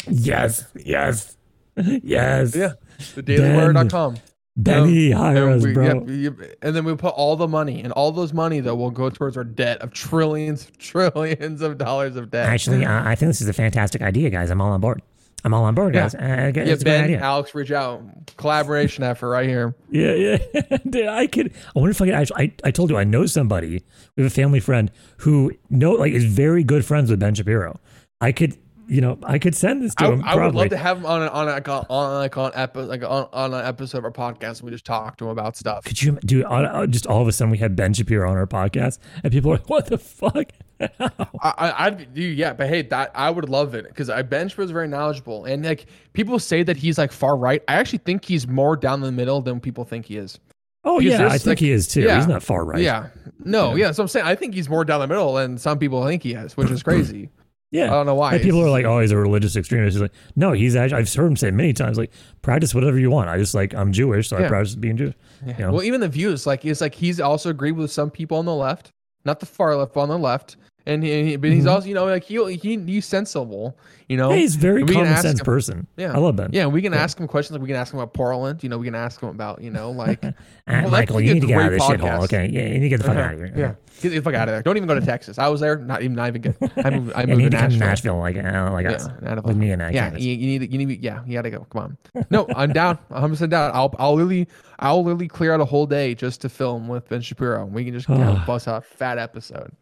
yes, 0.09 0.65
yes, 0.77 1.37
yes. 1.77 2.55
Yeah, 2.55 2.73
the 3.17 3.23
DailyWire.com. 3.23 4.17
Benny, 4.57 5.13
Um, 5.13 5.21
hire 5.21 5.49
and 5.49 5.59
us, 5.61 5.65
we- 5.65 5.73
bro. 5.75 6.05
yeah, 6.09 6.31
and 6.63 6.75
then 6.75 6.85
we 6.85 6.95
put 6.97 7.13
all 7.15 7.37
the 7.37 7.49
money, 7.49 7.83
and 7.83 7.93
all 7.93 8.11
those 8.13 8.33
money 8.33 8.61
though 8.61 8.75
will 8.75 8.91
go 8.91 9.11
towards 9.11 9.37
our 9.37 9.45
debt 9.45 9.83
of 9.83 9.93
trillions, 9.93 10.71
trillions 10.79 11.61
of 11.61 11.77
dollars 11.79 12.17
of 12.17 12.31
debt. 12.31 12.47
Actually, 12.49 12.85
uh, 12.85 13.03
I 13.05 13.15
think 13.15 13.29
this 13.31 13.41
is 13.43 13.49
a 13.49 13.53
fantastic 13.53 14.01
idea, 14.03 14.31
guys. 14.31 14.51
I'm 14.51 14.61
all 14.61 14.73
on 14.73 14.81
board. 14.81 15.03
I'm 15.45 15.53
all 15.55 15.65
on 15.65 15.75
board, 15.75 15.95
Yeah. 15.95 16.01
guys. 16.03 16.15
Uh, 16.15 16.53
yeah, 16.57 16.73
a 16.73 16.77
Ben, 16.79 17.05
idea. 17.05 17.21
Alex, 17.21 17.55
reach 17.55 17.71
out. 17.71 18.03
Collaboration 18.37 19.05
effort 19.05 19.29
right 19.29 19.49
here. 19.49 19.77
Yeah, 19.91 20.13
yeah. 20.15 20.39
Dude, 20.91 21.07
I 21.07 21.27
could. 21.29 21.53
I 21.55 21.79
wonder 21.79 21.91
if 21.91 22.01
I 22.03 22.07
could. 22.07 22.15
Actually, 22.15 22.43
I, 22.43 22.53
I 22.65 22.71
told 22.73 22.91
you 22.91 22.97
I 22.97 23.05
know 23.05 23.27
somebody. 23.27 23.85
We 24.17 24.23
have 24.25 24.33
a 24.33 24.35
family 24.35 24.59
friend 24.59 24.91
who 25.19 25.53
know 25.71 25.93
like 25.93 26.13
is 26.13 26.25
very 26.25 26.65
good 26.65 26.85
friends 26.85 27.11
with 27.11 27.21
Ben 27.21 27.35
Shapiro. 27.35 27.79
I 28.21 28.33
could, 28.33 28.57
you 28.89 29.01
know, 29.01 29.19
I 29.25 29.39
could 29.39 29.55
send 29.55 29.83
this 29.83 29.95
to 29.97 30.05
I, 30.05 30.13
him. 30.13 30.23
I 30.25 30.37
would 30.37 30.55
love 30.55 30.69
to 30.71 30.77
have 30.77 30.99
him 30.99 31.07
on 31.07 31.23
a, 31.23 31.27
on 31.27 31.49
a, 31.49 31.87
on 31.91 32.15
like 32.19 32.37
on 32.37 32.53
epi- 32.55 32.81
like 32.83 33.03
on, 33.03 33.29
on 33.33 33.53
an 33.55 33.65
episode 33.67 33.99
of 33.99 34.05
our 34.05 34.11
podcast. 34.13 34.61
And 34.61 34.63
we 34.63 34.71
just 34.71 34.85
talk 34.85 35.17
to 35.19 35.25
him 35.25 35.31
about 35.31 35.57
stuff. 35.57 35.85
Could 35.85 36.01
you 36.03 36.13
do 36.25 36.45
uh, 36.45 36.87
just 36.87 37.07
all 37.07 37.21
of 37.23 37.29
a 37.29 37.33
sudden 37.33 37.51
we 37.51 37.59
had 37.59 37.75
Ben 37.77 37.93
Shapiro 37.95 38.31
on 38.31 38.37
our 38.37 38.47
podcast 38.47 38.99
and 39.25 39.33
people 39.33 39.51
are 39.51 39.57
like, 39.57 39.69
"What 39.69 39.87
the 39.87 39.99
fuck?" 39.99 40.51
I, 40.81 41.75
I'd 41.87 42.15
do 42.15 42.23
yeah, 42.23 42.53
but 42.53 42.69
hey, 42.69 42.83
that 42.83 43.11
I 43.15 43.31
would 43.31 43.49
love 43.49 43.75
it 43.75 43.89
because 43.89 44.11
I 44.11 44.23
bench 44.23 44.57
was 44.57 44.71
very 44.71 44.89
knowledgeable, 44.89 45.45
and 45.47 45.65
like 45.65 45.87
people 46.13 46.39
say 46.39 46.63
that 46.63 46.77
he's 46.77 46.99
like 46.99 47.13
far 47.13 47.37
right. 47.37 47.63
I 47.69 47.75
actually 47.75 47.99
think 48.01 48.25
he's 48.25 48.47
more 48.47 48.77
down 48.77 49.01
the 49.01 49.13
middle 49.13 49.41
than 49.41 49.59
people 49.61 49.85
think 49.85 50.07
he 50.07 50.17
is. 50.17 50.39
oh 50.85 50.99
Because 50.99 51.19
yeah, 51.19 51.27
I 51.27 51.39
think 51.39 51.47
like- 51.47 51.59
he 51.61 51.71
is 51.71 51.89
too. 51.89 52.03
yeah. 52.03 52.17
He's 52.19 52.27
not 52.27 52.43
far 52.43 52.65
right. 52.65 52.83
Yeah, 52.83 53.09
no, 53.45 53.75
yeah. 53.75 53.91
So 53.93 54.03
I'm 54.03 54.09
saying 54.09 54.27
I 54.27 54.35
think 54.35 54.55
he's 54.55 54.69
more 54.69 54.85
down 54.85 55.01
the 55.01 55.07
middle 55.07 55.33
than 55.35 55.57
some 55.59 55.79
people 55.79 56.05
think 56.07 56.23
he 56.23 56.35
is, 56.35 56.57
which 56.57 56.71
is 56.71 56.83
crazy. 56.85 57.31
I 57.75 57.87
don't 57.87 58.07
know 58.07 58.15
why. 58.15 58.35
And 58.35 58.43
people 58.43 58.61
are 58.63 58.71
like, 58.71 58.85
"Oh, 58.85 59.01
he's 59.01 59.11
a 59.11 59.17
religious 59.17 59.57
extremist." 59.57 59.95
He's 59.95 60.03
like, 60.03 60.13
"No, 60.37 60.53
he's 60.53 60.77
actually." 60.77 60.99
I've 60.99 61.13
heard 61.13 61.27
him 61.27 61.37
say 61.37 61.51
many 61.51 61.73
times, 61.73 61.99
like, 61.99 62.13
"Practice 62.43 62.75
whatever 62.75 62.99
you 62.99 63.11
want." 63.11 63.29
I 63.29 63.39
just 63.39 63.55
like 63.55 63.75
I'm 63.75 63.93
Jewish, 63.93 64.29
so 64.29 64.37
I 64.37 64.49
practice 64.49 64.75
being 64.77 64.97
Jewish. 64.97 65.15
Yeah. 65.45 65.59
you 65.59 65.65
know? 65.65 65.73
Well, 65.73 65.83
even 65.83 66.01
the 66.01 66.09
views, 66.09 66.47
like 66.47 66.65
it's 66.65 66.81
like 66.81 66.95
he's 66.95 67.21
also 67.21 67.51
agreed 67.51 67.73
with 67.73 67.91
some 67.91 68.11
people 68.11 68.39
on 68.39 68.45
the 68.45 68.55
left, 68.55 68.91
not 69.25 69.41
the 69.41 69.47
far 69.47 69.77
left, 69.77 69.95
but 69.95 70.01
on 70.01 70.09
the 70.09 70.19
left, 70.19 70.57
and 70.87 71.03
he, 71.03 71.25
he- 71.25 71.37
but 71.37 71.51
he's 71.51 71.65
Mhm. 71.65 71.71
also 71.71 71.89
you 71.89 71.95
know 71.95 72.05
like 72.07 72.25
he, 72.25 72.55
he 72.57 72.77
he's 72.79 73.07
sensible, 73.07 73.77
you 74.09 74.17
know. 74.17 74.31
Hey, 74.31 74.41
he's 74.41 74.57
a 74.57 74.59
very 74.59 74.83
we 74.85 74.95
common 74.95 75.17
sense 75.17 75.41
him- 75.41 75.45
person. 75.45 75.87
Yeah. 75.97 76.13
I 76.15 76.19
love 76.19 76.37
that. 76.39 76.55
Yeah, 76.55 76.67
we 76.67 76.81
can 76.83 76.93
Yeah. 76.93 77.01
ask 77.03 77.19
him 77.19 77.27
questions. 77.27 77.53
Like 77.55 77.63
we 77.63 77.69
can 77.69 77.77
ask 77.77 77.93
him 77.93 77.99
about 78.01 78.15
Portland. 78.15 78.63
You 78.63 78.69
know, 78.69 78.79
we 78.79 78.87
can 78.87 78.95
ask 78.95 79.21
him 79.21 79.29
about 79.29 79.63
you 79.63 79.71
know 79.71 79.91
like 79.91 80.25
Uh, 80.25 80.33
Well, 80.69 80.91
Michael, 80.91 81.21
you 81.21 81.35
need 81.35 81.41
to 81.41 81.47
get 81.47 81.59
out 81.61 81.67
of 81.67 81.73
this 81.73 81.83
shithole. 81.83 82.25
Okay, 82.25 82.49
yeah, 82.53 82.63
you 82.67 82.75
need 82.75 82.81
to 82.81 82.89
get 82.89 82.99
the 82.99 83.05
fuck 83.05 83.17
Uh-huh. 83.17 83.27
out 83.27 83.35
of 83.35 83.39
here. 83.41 83.53
Yeah, 83.57 83.75
get 84.03 84.11
the 84.11 84.21
fuck 84.21 84.35
out 84.35 84.49
of 84.49 84.55
there. 84.55 84.63
Don't 84.63 84.77
even 84.77 84.89
go 84.89 84.95
to 84.99 85.05
Texas. 85.05 85.39
I 85.39 85.49
was 85.49 85.61
there. 85.61 85.77
Not 85.79 86.03
even 86.03 86.15
not 86.17 86.29
even 86.29 86.43
good. 86.43 86.57
I 86.85 86.91
moved. 86.99 87.13
I 87.15 87.27
moved 87.27 87.53
to 87.53 87.59
come 87.59 87.71
to 87.71 87.77
Nashville. 87.77 87.79
Nashville, 87.79 88.19
like 88.19 88.37
uh, 88.37 88.71
like 88.73 88.87
us, 88.87 89.09
Yeah, 89.23 89.31
out 89.33 89.39
of- 89.39 89.45
with 89.45 89.57
me 89.57 89.71
and 89.71 89.83
uh, 89.83 89.91
yeah, 89.93 90.15
you, 90.17 90.31
you 90.33 90.47
need 90.47 90.59
to, 90.61 90.71
you 90.73 90.79
need 90.87 91.03
yeah, 91.03 91.21
you 91.27 91.35
gotta 91.35 91.51
go. 91.51 91.67
Come 91.71 91.83
on. 92.15 92.25
No, 92.31 92.47
I'm 92.57 92.73
down. 92.73 92.99
100 93.09 93.29
percent 93.33 93.51
down. 93.51 93.71
I'll 93.75 93.95
I'll 93.99 94.15
literally 94.15 94.49
I'll 94.79 95.03
literally 95.03 95.29
clear 95.29 95.53
out 95.55 95.61
a 95.61 95.65
whole 95.65 95.87
day 95.87 96.15
just 96.15 96.41
to 96.43 96.49
film 96.49 96.89
with 96.89 97.09
Ben 97.09 97.21
Shapiro. 97.23 97.63
And 97.65 97.73
we 97.73 97.85
can 97.85 97.95
just 97.95 98.09
you 98.09 98.17
know, 98.17 98.41
bust 98.47 98.69
out 98.69 98.79
a 98.79 98.81
fat 98.87 99.19
episode. 99.19 99.73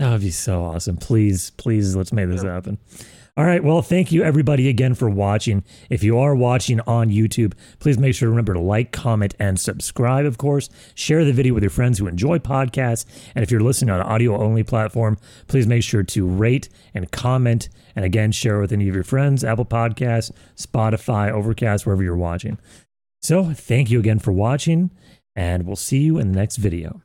Oh, 0.00 0.04
that 0.04 0.12
would 0.12 0.20
be 0.22 0.30
so 0.30 0.64
awesome. 0.64 0.96
Please, 0.96 1.50
please, 1.50 1.94
let's 1.94 2.12
make 2.12 2.28
this 2.28 2.42
happen. 2.42 2.78
All 3.36 3.44
right. 3.44 3.62
Well, 3.62 3.80
thank 3.80 4.10
you 4.12 4.22
everybody 4.22 4.68
again 4.68 4.94
for 4.94 5.08
watching. 5.08 5.62
If 5.88 6.02
you 6.02 6.18
are 6.18 6.34
watching 6.34 6.80
on 6.80 7.10
YouTube, 7.10 7.52
please 7.78 7.96
make 7.98 8.14
sure 8.14 8.26
to 8.26 8.30
remember 8.30 8.54
to 8.54 8.60
like, 8.60 8.92
comment, 8.92 9.34
and 9.38 9.60
subscribe, 9.60 10.24
of 10.24 10.36
course. 10.36 10.68
Share 10.94 11.24
the 11.24 11.32
video 11.32 11.54
with 11.54 11.62
your 11.62 11.70
friends 11.70 11.98
who 11.98 12.06
enjoy 12.06 12.38
podcasts. 12.38 13.04
And 13.34 13.42
if 13.42 13.50
you're 13.50 13.60
listening 13.60 13.90
on 13.90 14.00
an 14.00 14.06
audio 14.06 14.36
only 14.36 14.62
platform, 14.62 15.16
please 15.46 15.66
make 15.66 15.82
sure 15.82 16.02
to 16.02 16.26
rate 16.26 16.68
and 16.92 17.10
comment. 17.12 17.68
And 17.94 18.04
again, 18.04 18.32
share 18.32 18.58
with 18.58 18.72
any 18.72 18.88
of 18.88 18.94
your 18.94 19.04
friends, 19.04 19.44
Apple 19.44 19.66
Podcasts, 19.66 20.32
Spotify, 20.56 21.30
Overcast, 21.30 21.86
wherever 21.86 22.02
you're 22.02 22.16
watching. 22.16 22.58
So 23.22 23.52
thank 23.52 23.90
you 23.90 24.00
again 24.00 24.18
for 24.18 24.32
watching, 24.32 24.90
and 25.36 25.66
we'll 25.66 25.76
see 25.76 26.00
you 26.00 26.18
in 26.18 26.32
the 26.32 26.38
next 26.38 26.56
video. 26.56 27.02